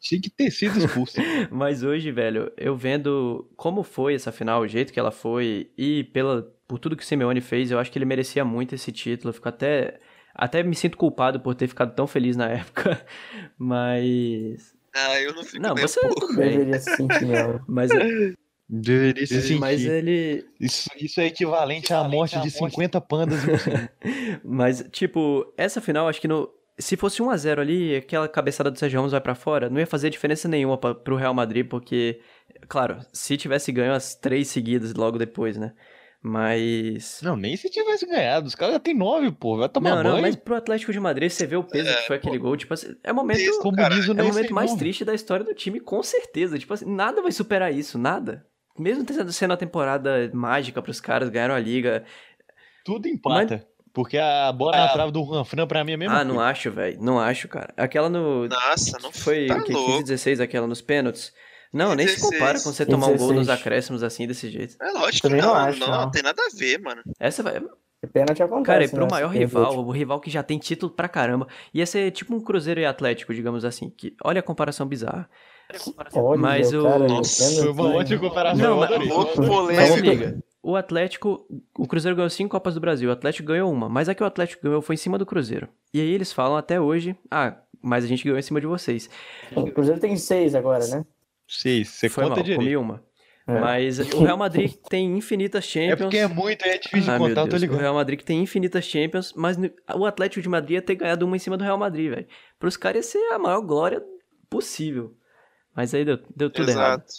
Tinha 0.04 0.20
que 0.20 0.30
ter 0.30 0.52
sido 0.52 0.78
expulso. 0.80 1.16
Mas 1.50 1.84
hoje, 1.84 2.12
velho, 2.12 2.52
eu 2.58 2.76
vendo 2.76 3.50
como 3.56 3.84
foi 3.84 4.16
essa 4.16 4.32
final, 4.32 4.62
o 4.62 4.68
jeito 4.68 4.92
que 4.92 5.00
ela 5.00 5.12
foi 5.12 5.72
e 5.78 6.04
pela, 6.06 6.42
por 6.68 6.78
tudo 6.80 6.98
que 6.98 7.04
o 7.04 7.06
Simeone 7.06 7.40
fez, 7.40 7.72
eu 7.72 7.80
acho 7.80 7.92
que 7.92 7.98
ele 7.98 8.06
merecia 8.06 8.44
muito 8.44 8.76
esse 8.76 8.92
título. 8.92 9.30
Eu 9.30 9.34
fico 9.34 9.48
até, 9.48 10.00
até 10.36 10.64
me 10.64 10.76
sinto 10.76 10.98
culpado 10.98 11.40
por 11.40 11.56
ter 11.56 11.68
ficado 11.68 11.96
tão 11.96 12.06
feliz 12.06 12.36
na 12.36 12.50
época. 12.52 13.06
Mas. 13.58 14.76
Ah, 14.96 15.20
eu 15.20 15.34
não 15.34 15.44
fico 15.44 15.62
Não, 15.62 15.76
você 15.76 16.00
pouco. 16.00 16.20
tudo 16.22 16.36
bem. 16.36 16.52
Deveria 16.52 16.80
se 16.80 16.96
sentir, 16.96 17.26
né? 17.26 17.60
Mas, 17.68 17.90
Deveria 18.70 19.28
se 19.28 19.42
sentir. 19.42 19.60
mas 19.60 19.84
ele. 19.84 20.46
Isso, 20.60 20.90
isso 21.00 21.20
é 21.22 21.26
equivalente 21.28 21.94
à 21.94 22.04
morte 22.04 22.40
de 22.40 22.50
50 22.50 23.00
pandas. 23.02 23.40
Mas, 24.44 24.84
tipo, 24.92 25.52
essa 25.58 25.82
final, 25.82 26.08
acho 26.08 26.22
que 26.22 26.28
no. 26.28 26.50
Se 26.80 26.98
fosse 26.98 27.22
1 27.22 27.30
a 27.30 27.38
0 27.38 27.62
ali, 27.62 27.96
aquela 27.96 28.28
cabeçada 28.28 28.72
do 28.72 28.80
Sérgio 28.80 28.98
Ramos 28.98 29.12
vai 29.12 29.22
pra 29.22 29.36
fora, 29.36 29.70
não 29.70 29.80
ia 29.80 29.86
fazer 29.86 30.10
diferença 30.10 30.48
nenhuma 30.48 30.76
pra, 30.76 30.96
pro 30.96 31.16
Real 31.16 31.34
Madrid, 31.34 31.68
porque, 31.68 32.20
claro, 32.68 32.98
se 33.14 33.38
tivesse 33.38 33.72
ganho 33.72 33.94
as 33.94 34.16
três 34.16 34.48
seguidas 34.48 34.92
logo 34.96 35.20
depois, 35.20 35.56
né? 35.56 35.74
Mas. 36.24 37.20
Não, 37.22 37.36
nem 37.36 37.56
se 37.58 37.70
tivesse 37.70 38.06
ganhado. 38.06 38.48
Os 38.48 38.56
caras 38.56 38.76
já 38.76 38.80
tem 38.80 38.94
nove, 38.94 39.30
pô. 39.32 39.58
Vai 39.58 39.68
tomar 39.68 39.90
Não, 39.98 40.04
banho. 40.04 40.16
não, 40.16 40.22
mas 40.22 40.36
pro 40.38 40.56
Atlético 40.56 40.94
de 40.94 41.00
Madrid, 41.00 41.30
você 41.30 41.46
vê 41.46 41.58
o 41.58 41.64
peso 41.64 41.90
É, 41.90 41.96
que 41.96 42.08
foi 42.08 42.16
aquele 42.16 42.38
pô. 42.40 42.46
gol, 42.46 42.58
tipo 42.58 42.74
assim, 42.74 42.96
é 43.04 43.12
o 43.12 43.16
momento, 43.16 43.40
Isso, 43.42 43.60
Comunismo 43.60 44.14
é 44.18 44.24
o 44.24 44.28
momento 44.28 44.54
mais 44.54 44.70
nome. 44.72 44.80
triste 44.80 45.04
da 45.04 45.14
história 45.14 45.44
do 45.46 45.54
time, 45.54 45.82
com 45.82 46.02
certeza. 46.02 46.58
Tipo 46.58 46.74
assim, 46.74 46.86
nada 46.86 47.22
vai 47.22 47.32
superar 47.34 47.74
isso, 47.74 47.98
nada. 47.98 48.46
Mesmo 48.80 49.06
sendo 49.34 49.52
uma 49.52 49.58
temporada 49.58 50.32
mágica 50.34 50.82
pros 50.82 51.02
caras, 51.02 51.30
ganharam 51.30 51.54
a 51.54 51.60
liga. 51.60 52.06
Tudo 52.86 53.08
empata. 53.08 53.68
Porque 53.94 54.18
a 54.18 54.52
bola 54.52 54.76
na 54.76 54.88
trave 54.88 55.12
do 55.12 55.24
Juan 55.24 55.44
Fran, 55.44 55.68
pra 55.68 55.84
mim, 55.84 55.92
é 55.92 55.96
a 55.96 55.98
mesma 56.00 56.20
ah, 56.22 56.24
não 56.24 56.36
coisa. 56.36 56.50
acho, 56.50 56.72
velho. 56.72 56.98
Não 57.00 57.20
acho, 57.20 57.48
cara. 57.48 57.72
Aquela 57.78 58.10
no. 58.10 58.48
Nossa, 58.48 58.98
não 59.00 59.12
Foi 59.12 59.46
tá 59.46 59.58
o 59.58 59.64
que? 59.64 59.72
louco. 59.72 59.92
15, 59.92 60.04
16, 60.06 60.40
aquela 60.40 60.66
nos 60.66 60.82
pênaltis. 60.82 61.32
Não, 61.74 61.96
nem 61.96 62.08
se 62.08 62.16
16. 62.16 62.32
compara 62.40 62.60
com 62.60 62.72
você 62.72 62.86
tomar 62.86 63.08
um 63.08 63.18
gol 63.18 63.34
nos 63.34 63.48
16. 63.48 63.60
acréscimos 63.60 64.04
assim, 64.04 64.28
desse 64.28 64.50
jeito. 64.50 64.76
É 64.82 64.92
lógico 64.92 65.28
que 65.28 65.34
não 65.36 65.42
não, 65.48 65.56
acho, 65.56 65.80
não, 65.80 65.88
não. 66.02 66.12
tem 66.12 66.22
nada 66.22 66.42
a 66.42 66.56
ver, 66.56 66.80
mano. 66.80 67.02
Essa 67.20 67.42
vai. 67.42 67.60
Pênalti 68.12 68.44
acontece. 68.44 68.66
Cara, 68.66 68.84
e 68.84 68.88
pro 68.90 69.02
né? 69.06 69.08
maior 69.10 69.30
rival, 69.30 69.78
o 69.78 69.90
rival 69.92 70.20
que 70.20 70.30
já 70.30 70.44
tem 70.44 70.60
título 70.60 70.92
pra 70.92 71.08
caramba. 71.08 71.48
Ia 71.74 71.86
ser 71.86 72.12
tipo 72.12 72.36
um 72.36 72.40
Cruzeiro 72.42 72.80
e 72.82 72.86
Atlético, 72.86 73.34
digamos 73.34 73.64
assim. 73.66 73.90
Que, 73.90 74.14
olha 74.24 74.40
a 74.40 74.44
comparação 74.44 74.86
bizarra. 74.86 75.30
Olha, 76.16 76.38
Mas 76.40 76.74
o- 76.74 76.84
cara, 76.84 77.08
Nossa, 77.08 77.44
pênalti, 77.44 77.62
Foi 77.64 77.72
uma 77.72 77.96
ótima 77.96 78.20
comparação. 78.20 78.70
Não, 78.70 78.78
mas- 78.78 79.78
Mas 79.78 79.96
liga, 79.96 80.44
o 80.62 80.76
Atlético, 80.76 81.46
o 81.80 81.88
Cruzeiro 81.88 82.16
ganhou 82.16 82.30
cinco 82.30 82.52
Copas 82.52 82.74
do 82.76 82.82
Brasil, 82.82 83.10
o 83.10 83.14
Atlético 83.14 83.48
ganhou 83.48 83.72
uma, 83.72 83.88
mas 83.90 84.10
a 84.10 84.14
que 84.14 84.22
o 84.22 84.26
Atlético 84.26 84.64
ganhou 84.64 84.82
foi 84.82 84.96
em 84.96 84.98
cima 84.98 85.18
do 85.18 85.26
Cruzeiro. 85.26 85.70
E 85.94 86.02
aí 86.02 86.12
eles 86.12 86.32
falam 86.34 86.58
até 86.58 86.80
hoje, 86.80 87.16
ah, 87.32 87.56
mas 87.82 88.04
a 88.04 88.08
gente 88.08 88.24
ganhou 88.24 88.38
em 88.38 88.42
cima 88.44 88.60
de 88.60 88.68
vocês. 88.68 89.10
O 89.56 89.72
Cruzeiro 89.72 90.00
tem 90.00 90.16
seis 90.18 90.54
agora, 90.56 90.86
né? 90.88 91.06
Seis, 91.56 91.90
você 91.90 92.10
foi 92.10 92.24
conta 92.24 92.36
mal, 92.38 92.44
direito. 92.44 92.60
comi 92.60 92.76
uma. 92.78 93.04
É. 93.46 93.60
Mas 93.60 94.00
o 94.00 94.24
Real 94.24 94.38
Madrid 94.38 94.74
tem 94.90 95.18
infinitas 95.18 95.66
Champions. 95.66 95.92
É 95.92 95.96
porque 95.98 96.18
é 96.18 96.28
muito, 96.28 96.66
é 96.66 96.78
difícil 96.78 97.12
Ah, 97.12 97.18
de 97.18 97.24
contar, 97.24 97.42
eu 97.42 97.46
tô 97.46 97.50
Deus, 97.52 97.62
o 97.62 97.66
ligado. 97.66 97.80
Real 97.82 97.94
Madrid 97.94 98.18
que 98.20 98.24
tem 98.26 98.42
infinitas 98.42 98.86
Champions, 98.86 99.34
mas 99.36 99.58
o 99.96 100.06
Atlético 100.06 100.42
de 100.42 100.48
Madrid 100.48 100.76
ia 100.76 100.82
ter 100.82 100.96
ganhado 100.96 101.26
uma 101.26 101.36
em 101.36 101.40
cima 101.40 101.58
do 101.58 101.64
Real 101.64 101.78
Madrid, 101.78 102.10
velho. 102.10 102.28
Pros 102.58 102.78
caras 102.78 103.06
ia 103.06 103.12
ser 103.12 103.34
a 103.34 103.38
maior 103.40 103.60
glória 103.62 104.02
possível. 104.50 105.14
Mas 105.76 105.94
aí 105.94 106.06
deu, 106.06 106.20
deu 106.36 106.50
tudo 106.50 106.70
errado. 106.70 107.02
Exato. 107.02 107.14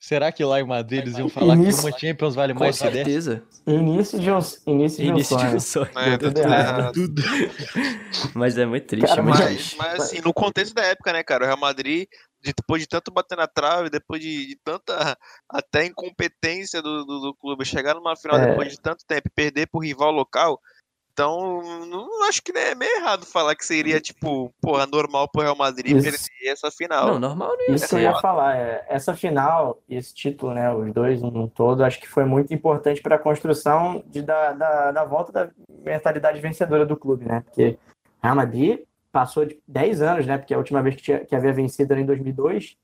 Será 0.00 0.32
que 0.32 0.42
lá 0.44 0.60
em 0.60 0.64
Madrid 0.66 1.02
eles 1.02 1.16
iam 1.16 1.28
falar 1.28 1.54
que 1.56 1.62
Início- 1.62 1.84
uma 1.86 1.96
Champions 1.96 2.34
vale 2.34 2.54
Com 2.54 2.60
mais 2.60 2.76
que 2.78 2.84
dez? 2.84 2.94
certeza. 2.96 3.42
Início 3.66 4.18
de 4.18 4.30
um, 4.32 4.38
início 4.66 5.04
de 5.04 5.10
um 5.10 5.14
Início 5.14 5.36
de 5.36 5.42
sonho. 5.42 5.56
um 5.56 5.60
sonho. 5.60 5.90
É, 5.94 6.16
tudo 6.18 6.34
tudo 6.34 6.38
errado. 6.40 6.78
errado. 6.80 6.92
Tudo. 6.94 7.22
Mas 8.34 8.58
é 8.58 8.66
muito 8.66 8.86
triste, 8.86 9.06
Cara, 9.06 9.20
é 9.20 9.22
muito 9.22 9.38
mas- 9.38 9.46
triste. 9.46 9.76
Mas, 9.78 9.92
mas 9.92 10.02
assim, 10.02 10.20
no 10.20 10.32
contexto 10.32 10.74
da 10.74 10.82
época, 10.84 11.12
né, 11.12 11.22
cara? 11.22 11.44
O 11.44 11.46
Real 11.46 11.58
Madrid, 11.58 12.08
de- 12.08 12.08
depois 12.42 12.82
de 12.82 12.88
tanto 12.88 13.10
bater 13.12 13.36
na 13.36 13.46
trave, 13.46 13.88
depois 13.90 14.20
de, 14.20 14.46
de 14.46 14.56
tanta 14.56 14.94
até 15.48 15.86
incompetência 15.86 16.82
do, 16.82 17.04
do, 17.04 17.20
do 17.20 17.34
clube, 17.34 17.64
chegar 17.64 17.94
numa 17.94 18.16
final 18.16 18.38
É. 18.38 18.46
depois 18.46 18.68
de 18.70 18.80
tanto 18.80 19.04
tempo 19.06 19.28
e 19.28 19.30
perder 19.30 19.68
pro 19.68 19.80
rival 19.80 20.10
local. 20.10 20.60
Então, 21.12 21.60
não 21.86 22.24
acho 22.26 22.42
que 22.42 22.56
é 22.56 22.74
meio 22.74 22.96
errado 22.96 23.26
falar 23.26 23.54
que 23.54 23.66
seria, 23.66 24.00
tipo, 24.00 24.50
porra, 24.62 24.86
normal 24.86 25.28
pro 25.28 25.42
Real 25.42 25.54
Madrid 25.54 25.94
Isso. 25.94 26.04
perder 26.04 26.52
essa 26.52 26.70
final. 26.70 27.06
Não, 27.06 27.18
normal 27.18 27.50
não 27.50 27.60
ia 27.68 27.74
Isso 27.74 27.86
que 27.86 27.94
eu 27.96 27.98
ser. 27.98 28.04
ia 28.04 28.14
falar, 28.14 28.56
é, 28.56 28.86
essa 28.88 29.14
final 29.14 29.82
e 29.86 29.96
esse 29.96 30.14
título, 30.14 30.54
né, 30.54 30.72
os 30.74 30.90
dois 30.90 31.20
num 31.20 31.46
todo, 31.46 31.84
acho 31.84 32.00
que 32.00 32.08
foi 32.08 32.24
muito 32.24 32.54
importante 32.54 33.02
para 33.02 33.16
a 33.16 33.18
construção 33.18 34.02
de, 34.06 34.22
da, 34.22 34.52
da, 34.52 34.90
da 34.90 35.04
volta 35.04 35.30
da 35.30 35.50
mentalidade 35.84 36.40
vencedora 36.40 36.86
do 36.86 36.96
clube, 36.96 37.26
né? 37.26 37.42
Porque 37.42 37.78
Real 38.22 38.36
Madrid 38.36 38.80
passou 39.12 39.44
de 39.44 39.58
10 39.68 40.00
anos, 40.02 40.26
né? 40.26 40.38
Porque 40.38 40.54
a 40.54 40.58
última 40.58 40.82
vez 40.82 40.96
que, 40.96 41.02
tinha, 41.02 41.24
que 41.24 41.36
havia 41.36 41.52
vencido 41.52 41.92
era 41.92 42.00
em 42.00 42.06
2002, 42.06 42.76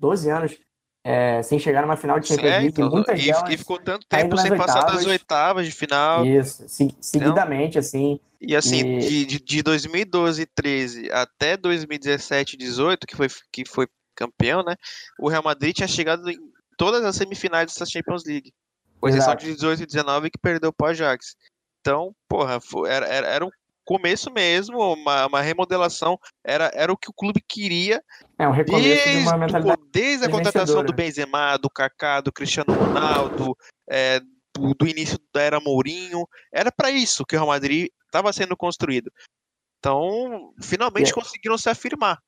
12 0.00 0.30
anos, 0.30 0.58
é, 1.04 1.42
sem 1.42 1.58
chegar 1.58 1.82
numa 1.82 1.96
final 1.96 2.18
de 2.18 2.28
Champions 2.28 2.50
League, 2.50 2.82
muitas 2.82 3.20
e, 3.20 3.26
delas, 3.26 3.50
e 3.52 3.56
ficou 3.58 3.78
tanto 3.78 4.06
tempo 4.06 4.36
sem 4.36 4.56
passar 4.56 4.80
das 4.82 4.90
oitavas. 4.94 5.06
oitavas 5.06 5.66
de 5.66 5.72
final. 5.72 6.24
isso, 6.24 6.68
se- 6.68 6.96
seguidamente, 7.00 7.78
assim, 7.78 8.18
E 8.40 8.56
assim, 8.56 8.78
E- 8.96 8.98
de, 9.00 9.24
de, 9.26 9.40
de 9.40 9.62
2012 9.62 10.42
e 10.42 10.46
13 10.46 11.10
até 11.12 11.56
2017 11.56 12.54
e 12.54 12.56
18, 12.56 13.06
que 13.06 13.14
foi, 13.16 13.28
que 13.52 13.64
foi 13.64 13.86
campeão, 14.16 14.62
né? 14.64 14.74
O 15.18 15.28
Real 15.28 15.42
Madrid 15.44 15.74
tinha 15.76 15.88
chegado 15.88 16.28
em 16.30 16.38
todas 16.76 17.04
as 17.04 17.14
semifinais 17.16 17.66
dessa 17.66 17.86
Champions 17.86 18.24
League. 18.24 18.52
Com 19.00 19.08
exceção 19.08 19.34
de 19.34 19.46
18 19.46 19.82
e 19.82 19.86
19 19.86 20.30
que 20.30 20.38
perdeu 20.38 20.72
pro 20.72 20.86
Ajax. 20.88 21.34
Então, 21.80 22.14
porra, 22.28 22.60
era, 22.86 23.06
era, 23.06 23.26
era 23.26 23.44
um 23.44 23.50
começo 23.84 24.30
mesmo, 24.32 24.78
uma, 24.94 25.26
uma 25.26 25.40
remodelação. 25.40 26.18
Era, 26.44 26.70
era 26.74 26.92
o 26.92 26.96
que 26.96 27.10
o 27.10 27.14
clube 27.14 27.40
queria 27.46 28.02
é 28.38 28.46
um 28.48 28.52
recomeço 28.52 28.82
de 28.84 28.94
desde, 28.94 29.22
uma 29.22 29.32
do- 29.32 29.38
mentalidade 29.38 29.82
desde 29.92 30.26
a 30.26 30.30
contratação 30.30 30.84
do. 30.84 30.92
Benzema, 30.92 31.56
do 31.58 31.68
Kaká, 31.70 32.20
do 32.20 32.32
Cristiano 32.32 32.72
Ronaldo, 32.74 33.56
é, 33.90 34.20
do, 34.54 34.74
do 34.74 34.86
início 34.86 35.18
da 35.34 35.42
era 35.42 35.60
Mourinho. 35.60 36.26
Era 36.52 36.70
para 36.70 36.90
isso 36.90 37.24
que 37.24 37.34
o 37.34 37.38
Real 37.38 37.48
Madrid 37.48 37.88
estava 38.06 38.32
sendo 38.32 38.56
construído. 38.56 39.10
Então, 39.78 40.52
finalmente 40.60 41.10
É. 41.10 41.14
conseguiram 41.14 41.58
se 41.58 41.68
afirmar. 41.68 42.18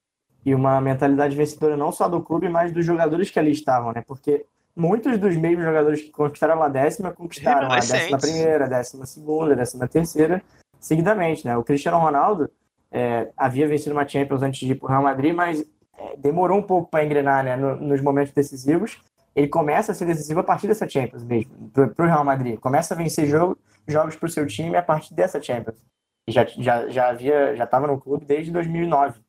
e 0.46 0.54
uma 0.54 0.78
mentalidade 0.80 1.34
vencedora 1.34 1.74
não 1.76 1.90
só 1.90 2.06
do 2.08 2.20
clube, 2.22 2.48
mas 2.50 2.70
dos 2.72 2.84
jogadores 2.84 3.30
que 3.30 3.38
ali 3.38 3.52
estavam, 3.52 3.92
né? 3.92 4.02
Porque 4.06 4.44
muitos 4.76 5.16
dos 5.18 5.34
mesmos 5.36 5.64
jogadores 5.64 6.02
que 6.02 6.10
conquistaram 6.10 6.62
a 6.62 6.68
décima 6.68 7.12
conquistaram 7.12 7.70
a 7.72 7.76
décima 7.76 8.18
primeira, 8.18 8.64
a 8.66 8.68
décima 8.68 9.06
segunda, 9.06 9.52
a 9.54 9.56
décima 9.56 9.88
terceira, 9.88 10.42
seguidamente, 10.84 11.46
né? 11.46 11.56
O 11.56 11.64
Cristiano 11.64 11.98
Ronaldo 11.98 12.50
é, 12.92 13.30
havia 13.36 13.66
vencido 13.66 13.94
uma 13.94 14.06
Champions 14.06 14.42
antes 14.42 14.60
de 14.60 14.72
ir 14.72 14.74
para 14.74 14.86
o 14.86 14.90
Real 14.90 15.02
Madrid, 15.02 15.34
mas 15.34 15.64
é, 15.96 16.16
demorou 16.18 16.58
um 16.58 16.62
pouco 16.62 16.90
para 16.90 17.02
engrenar 17.02 17.42
né, 17.42 17.56
no, 17.56 17.76
nos 17.76 18.02
momentos 18.02 18.34
decisivos. 18.34 19.02
Ele 19.34 19.48
começa 19.48 19.92
a 19.92 19.94
ser 19.94 20.04
decisivo 20.04 20.40
a 20.40 20.44
partir 20.44 20.68
dessa 20.68 20.88
Champions 20.88 21.24
mesmo, 21.24 21.70
para 21.72 22.04
o 22.04 22.06
Real 22.06 22.22
Madrid. 22.22 22.58
Começa 22.60 22.92
a 22.92 22.96
vencer 22.96 23.26
jogo, 23.26 23.58
jogos 23.88 24.14
para 24.14 24.26
o 24.26 24.30
seu 24.30 24.46
time 24.46 24.76
a 24.76 24.82
partir 24.82 25.14
dessa 25.14 25.40
Champions. 25.40 25.82
E 26.28 26.32
já, 26.32 26.44
já, 26.44 26.88
já 26.88 27.08
havia, 27.08 27.56
já 27.56 27.64
estava 27.64 27.86
no 27.86 27.98
clube 27.98 28.26
desde 28.26 28.52
2009. 28.52 29.20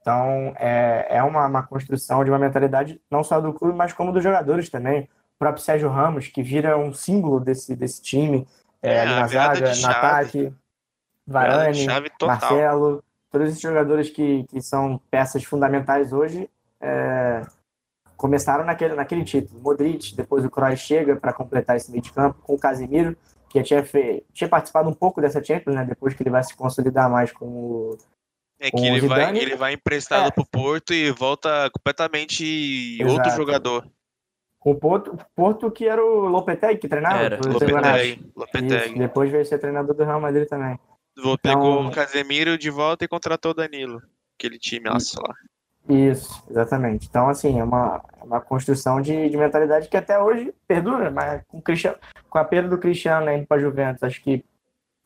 Então, 0.00 0.54
é, 0.58 1.06
é 1.08 1.22
uma, 1.22 1.46
uma 1.46 1.62
construção 1.62 2.22
de 2.22 2.30
uma 2.30 2.38
mentalidade 2.38 3.00
não 3.10 3.24
só 3.24 3.40
do 3.40 3.52
clube, 3.54 3.76
mas 3.76 3.94
como 3.94 4.12
dos 4.12 4.22
jogadores 4.22 4.68
também. 4.68 5.08
O 5.36 5.38
próprio 5.38 5.64
Sérgio 5.64 5.88
Ramos, 5.88 6.28
que 6.28 6.42
vira 6.42 6.76
um 6.76 6.92
símbolo 6.92 7.40
desse, 7.40 7.74
desse 7.74 8.02
time, 8.02 8.46
é, 8.82 8.94
É, 8.94 9.00
ali 9.00 9.14
na 9.14 9.26
zaga, 9.26 9.74
no 9.74 9.86
ataque. 9.86 10.52
Varane. 11.28 11.86
Marcelo, 12.22 13.04
todos 13.30 13.48
esses 13.48 13.60
jogadores 13.60 14.08
que, 14.08 14.44
que 14.44 14.62
são 14.62 14.98
peças 15.10 15.44
fundamentais 15.44 16.12
hoje 16.12 16.48
é, 16.80 17.42
começaram 18.16 18.64
naquele, 18.64 18.94
naquele 18.94 19.24
título. 19.24 19.60
Modric, 19.60 20.16
depois 20.16 20.44
o 20.44 20.50
Kroos 20.50 20.80
chega 20.80 21.16
para 21.16 21.32
completar 21.32 21.76
esse 21.76 21.90
meio 21.90 22.02
de 22.02 22.12
campo, 22.12 22.40
com 22.42 22.54
o 22.54 22.58
Casemiro, 22.58 23.16
que 23.48 23.58
já 23.58 23.64
tinha, 23.64 23.84
fe... 23.84 24.24
tinha 24.32 24.48
participado 24.48 24.88
um 24.88 24.94
pouco 24.94 25.20
dessa 25.20 25.42
Champions, 25.44 25.74
né? 25.74 25.84
depois 25.84 26.14
que 26.14 26.22
ele 26.22 26.30
vai 26.30 26.42
se 26.42 26.56
consolidar 26.56 27.10
mais 27.10 27.30
com 27.30 27.46
o 27.46 27.98
É 28.58 28.70
Com 28.70 28.78
que 28.78 28.90
o 28.90 28.96
ele 28.96 29.06
vai, 29.06 29.36
ele 29.36 29.56
vai 29.56 29.74
emprestado 29.74 30.28
é. 30.28 30.30
pro 30.30 30.46
Porto 30.46 30.94
e 30.94 31.10
volta 31.10 31.70
completamente 31.70 32.98
Exato. 33.00 33.12
outro 33.12 33.30
jogador. 33.32 33.86
com 34.58 34.70
o 34.72 34.74
Porto, 34.74 35.16
Porto 35.34 35.70
que 35.70 35.86
era 35.86 36.02
o 36.02 36.26
Lopetegui 36.28 36.78
que 36.78 36.88
treinava. 36.88 37.18
Era. 37.18 37.36
Lopetegui. 37.36 38.32
Lopetegui. 38.34 38.76
Isso, 38.76 38.98
depois 38.98 39.30
veio 39.30 39.44
ser 39.44 39.58
treinador 39.58 39.94
do 39.94 40.04
Real 40.04 40.20
Madrid 40.20 40.48
também. 40.48 40.78
Vou- 41.22 41.38
Pegou 41.38 41.72
Então- 41.80 41.88
o 41.88 41.90
Casemiro 41.92 42.56
de 42.58 42.70
volta 42.70 43.04
e 43.04 43.08
contratou 43.08 43.50
o 43.50 43.54
Danilo. 43.54 44.02
Aquele 44.38 44.58
time 44.58 44.88
lá, 44.88 44.98
sei 45.00 45.20
lá. 45.22 45.34
Isso, 45.88 46.44
exatamente. 46.50 47.06
Então, 47.08 47.28
assim, 47.28 47.58
é 47.58 47.64
uma, 47.64 48.02
é 48.20 48.24
uma 48.24 48.40
construção 48.40 49.00
de, 49.00 49.28
de 49.28 49.36
mentalidade 49.36 49.88
que 49.88 49.96
até 49.96 50.18
hoje 50.18 50.52
perdura, 50.66 51.10
mas 51.10 51.42
com, 51.48 51.58
o 51.58 51.62
Cristiano, 51.62 51.96
com 52.28 52.38
a 52.38 52.44
perda 52.44 52.68
do 52.68 52.78
Cristiano 52.78 53.24
né, 53.26 53.38
indo 53.38 53.46
para 53.46 53.56
a 53.56 53.60
Juventus, 53.60 54.02
acho 54.02 54.22
que 54.22 54.44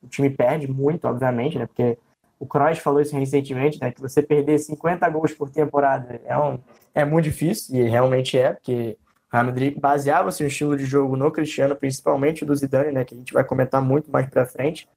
o 0.03 0.09
time 0.09 0.29
perde 0.29 0.67
muito, 0.67 1.07
obviamente, 1.07 1.57
né? 1.57 1.67
Porque 1.67 1.97
o 2.41 2.45
Kroos 2.47 2.79
falou 2.79 3.01
isso 3.01 3.17
recentemente, 3.17 3.81
né? 3.81 3.93
Que 3.93 4.01
você 4.01 4.21
perder 4.21 4.59
50 4.59 5.09
gols 5.09 5.33
por 5.33 5.49
temporada 5.51 6.21
é, 6.25 6.37
um, 6.37 6.59
é 6.93 7.05
muito 7.05 7.27
difícil, 7.27 7.77
e 7.77 7.89
realmente 7.89 8.37
é, 8.37 8.53
porque 8.55 8.99
o 9.31 9.33
Real 9.33 9.47
Madrid 9.47 9.79
baseava-se 9.79 10.43
no 10.43 10.49
estilo 10.49 10.77
de 10.77 10.85
jogo 10.85 11.17
no 11.17 11.31
Cristiano, 11.31 11.77
principalmente 11.77 12.45
do 12.45 12.57
Zidane, 12.57 12.91
né? 12.91 13.05
Que 13.05 13.15
a 13.15 13.19
gente 13.19 13.33
vai 13.33 13.45
comentar 13.45 13.81
muito 13.81 14.11
mais 14.11 14.29
para 14.29 14.45
frente. 14.45 14.89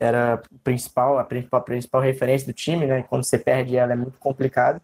Era 0.00 0.40
principal, 0.62 1.18
a 1.18 1.24
principal, 1.24 1.60
a 1.60 1.64
principal 1.64 2.00
referência 2.00 2.46
do 2.46 2.52
time, 2.52 2.86
né? 2.86 3.02
Quando 3.02 3.24
você 3.24 3.38
perde 3.38 3.76
ela 3.76 3.92
é 3.92 3.96
muito 3.96 4.18
complicado. 4.18 4.80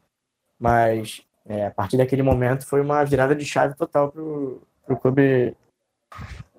Mas 0.59 1.23
é, 1.47 1.67
a 1.67 1.71
partir 1.71 1.97
daquele 1.97 2.23
momento 2.23 2.67
foi 2.67 2.81
uma 2.81 3.05
virada 3.05 3.35
de 3.35 3.45
chave 3.45 3.75
total 3.77 4.11
pro, 4.11 4.63
pro 4.87 4.97
clube, 4.97 5.55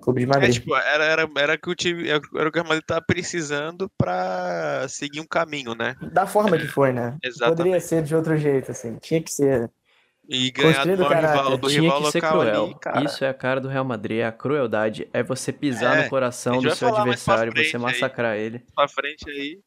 clube 0.00 0.20
de 0.20 0.26
É, 0.26 0.28
Madrid. 0.28 0.52
tipo, 0.54 0.74
era, 0.76 1.04
era, 1.04 1.28
era 1.36 1.58
que 1.58 1.68
o 1.68 1.74
time. 1.74 2.08
Era 2.08 2.48
o 2.48 2.52
que 2.52 2.60
o 2.60 2.64
Madrid 2.64 2.84
tava 2.86 3.02
precisando 3.02 3.90
pra 3.98 4.86
seguir 4.88 5.20
um 5.20 5.26
caminho, 5.26 5.74
né? 5.74 5.96
Da 6.12 6.26
forma 6.26 6.56
que 6.56 6.66
foi, 6.68 6.92
né? 6.92 7.16
Exatamente. 7.22 7.56
Poderia 7.56 7.80
ser 7.80 8.02
de 8.02 8.14
outro 8.14 8.36
jeito, 8.36 8.70
assim. 8.70 8.96
Tinha 8.96 9.22
que 9.22 9.32
ser. 9.32 9.70
E 10.28 10.50
ganhar 10.50 10.84
do 10.84 10.90
rival, 11.06 11.56
do 11.56 11.68
rival 11.68 12.00
local 12.00 12.30
cruel. 12.32 12.64
ali, 12.64 12.74
cara. 12.80 13.04
Isso 13.04 13.24
é 13.24 13.28
a 13.28 13.34
cara 13.34 13.60
do 13.60 13.68
Real 13.68 13.84
Madrid, 13.84 14.18
é 14.18 14.24
a 14.26 14.32
crueldade. 14.32 15.08
É 15.12 15.22
você 15.22 15.52
pisar 15.52 15.98
É, 15.98 16.02
no 16.04 16.10
coração 16.10 16.60
do 16.60 16.74
seu 16.74 16.94
adversário, 16.94 17.52
você 17.52 17.58
frente 17.60 17.76
aí. 17.76 17.82
massacrar 17.82 18.36
ele. 18.36 18.64
Pra 18.74 18.88
frente 18.88 19.28
aí. 19.30 19.60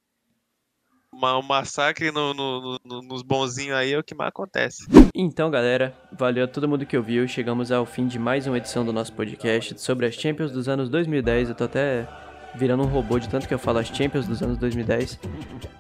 Uma, 1.12 1.38
um 1.39 1.41
massacre 1.41 2.12
no, 2.12 2.34
no- 2.34 2.78
no- 2.86 3.01
nos 3.01 3.24
bonzinhos 3.24 3.76
aí 3.76 3.93
é 3.93 3.97
o 3.97 4.03
que 4.03 4.14
mais 4.14 4.30
acontece. 4.30 4.86
Então, 5.16 5.49
galera, 5.49 5.93
valeu 6.12 6.43
a 6.45 6.47
todo 6.47 6.68
mundo 6.68 6.86
que 6.86 6.95
ouviu. 6.95 7.28
Chegamos 7.28 7.72
ao 7.72 7.86
fim 7.86 8.05
de 8.05 8.20
mais 8.20 8.45
uma 8.45 8.57
edição 8.57 8.86
do 8.86 8.93
nosso 8.93 9.12
podcast 9.14 9.80
sobre 9.82 10.05
as 10.05 10.14
Champions 10.16 10.51
dos 10.51 10.70
anos 10.70 10.88
2010. 10.89 11.49
Eu 11.49 11.55
tô 11.55 11.64
até 11.64 12.07
virando 12.55 12.83
um 12.83 12.87
robô 12.87 13.19
de 13.19 13.29
tanto 13.29 13.47
que 13.47 13.53
eu 13.53 13.59
falo 13.59 13.79
as 13.79 13.87
Champions 13.87 14.27
dos 14.27 14.41
anos 14.41 14.57
2010. 14.57 15.19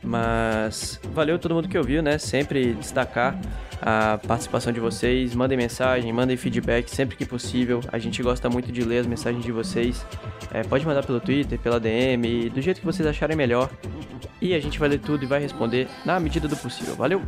Mas 0.03 0.99
valeu 1.13 1.37
todo 1.37 1.53
mundo 1.53 1.67
que 1.67 1.77
ouviu, 1.77 2.01
né? 2.01 2.17
Sempre 2.17 2.73
destacar 2.73 3.39
a 3.81 4.19
participação 4.27 4.71
de 4.71 4.79
vocês. 4.79 5.33
Mandem 5.33 5.57
mensagem, 5.57 6.11
mandem 6.11 6.35
feedback 6.37 6.89
sempre 6.89 7.15
que 7.15 7.25
possível. 7.25 7.81
A 7.91 7.97
gente 7.97 8.21
gosta 8.21 8.49
muito 8.49 8.71
de 8.71 8.81
ler 8.83 8.99
as 8.99 9.07
mensagens 9.07 9.43
de 9.43 9.51
vocês. 9.51 10.05
É, 10.51 10.63
pode 10.63 10.85
mandar 10.85 11.05
pelo 11.05 11.19
Twitter, 11.19 11.59
pela 11.59 11.79
DM, 11.79 12.49
do 12.49 12.61
jeito 12.61 12.79
que 12.79 12.85
vocês 12.85 13.07
acharem 13.07 13.35
melhor. 13.35 13.69
E 14.41 14.53
a 14.53 14.59
gente 14.59 14.79
vai 14.79 14.87
ler 14.87 14.99
tudo 14.99 15.23
e 15.23 15.27
vai 15.27 15.39
responder 15.39 15.87
na 16.05 16.17
medida 16.19 16.47
do 16.47 16.55
possível, 16.55 16.95
valeu? 16.95 17.21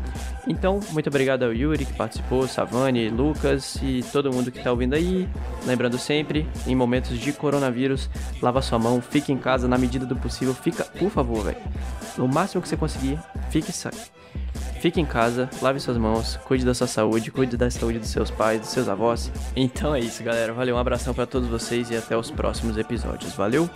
Então, 0.47 0.79
muito 0.91 1.07
obrigado 1.07 1.43
ao 1.43 1.53
Yuri 1.53 1.85
que 1.85 1.93
participou, 1.93 2.47
Savani, 2.47 3.09
Lucas 3.09 3.75
e 3.83 4.01
todo 4.13 4.31
mundo 4.31 4.49
que 4.49 4.63
tá 4.63 4.71
ouvindo 4.71 4.93
aí. 4.93 5.27
Lembrando 5.65 5.97
sempre, 5.97 6.47
em 6.65 6.73
momentos 6.73 7.19
de 7.19 7.33
coronavírus, 7.33 8.09
lava 8.41 8.61
sua 8.61 8.79
mão, 8.79 9.01
fique 9.01 9.30
em 9.32 9.38
casa 9.38 9.67
na 9.67 9.77
medida 9.77 10.05
do 10.05 10.15
possível. 10.15 10.53
Fica, 10.53 10.84
por 10.84 11.09
favor, 11.09 11.43
velho. 11.45 11.57
No 12.17 12.27
máximo 12.27 12.61
que 12.61 12.67
você 12.69 12.77
conseguir, 12.77 13.19
fique 13.49 13.71
sa- 13.71 13.91
Fique 14.79 14.99
em 14.99 15.05
casa, 15.05 15.47
lave 15.61 15.79
suas 15.79 15.95
mãos, 15.97 16.38
cuide 16.45 16.65
da 16.65 16.73
sua 16.73 16.88
saúde, 16.88 17.29
cuide 17.29 17.55
da 17.55 17.69
saúde 17.69 17.99
dos 17.99 18.09
seus 18.09 18.32
pais, 18.32 18.59
dos 18.61 18.69
seus 18.69 18.89
avós. 18.89 19.32
Então 19.55 19.93
é 19.93 19.99
isso, 19.99 20.23
galera. 20.23 20.53
Valeu, 20.53 20.75
um 20.75 20.79
abração 20.79 21.13
pra 21.13 21.27
todos 21.27 21.47
vocês 21.47 21.91
e 21.91 21.95
até 21.95 22.17
os 22.17 22.32
próximos 22.32 22.77
episódios. 22.77 23.34
Valeu! 23.34 23.69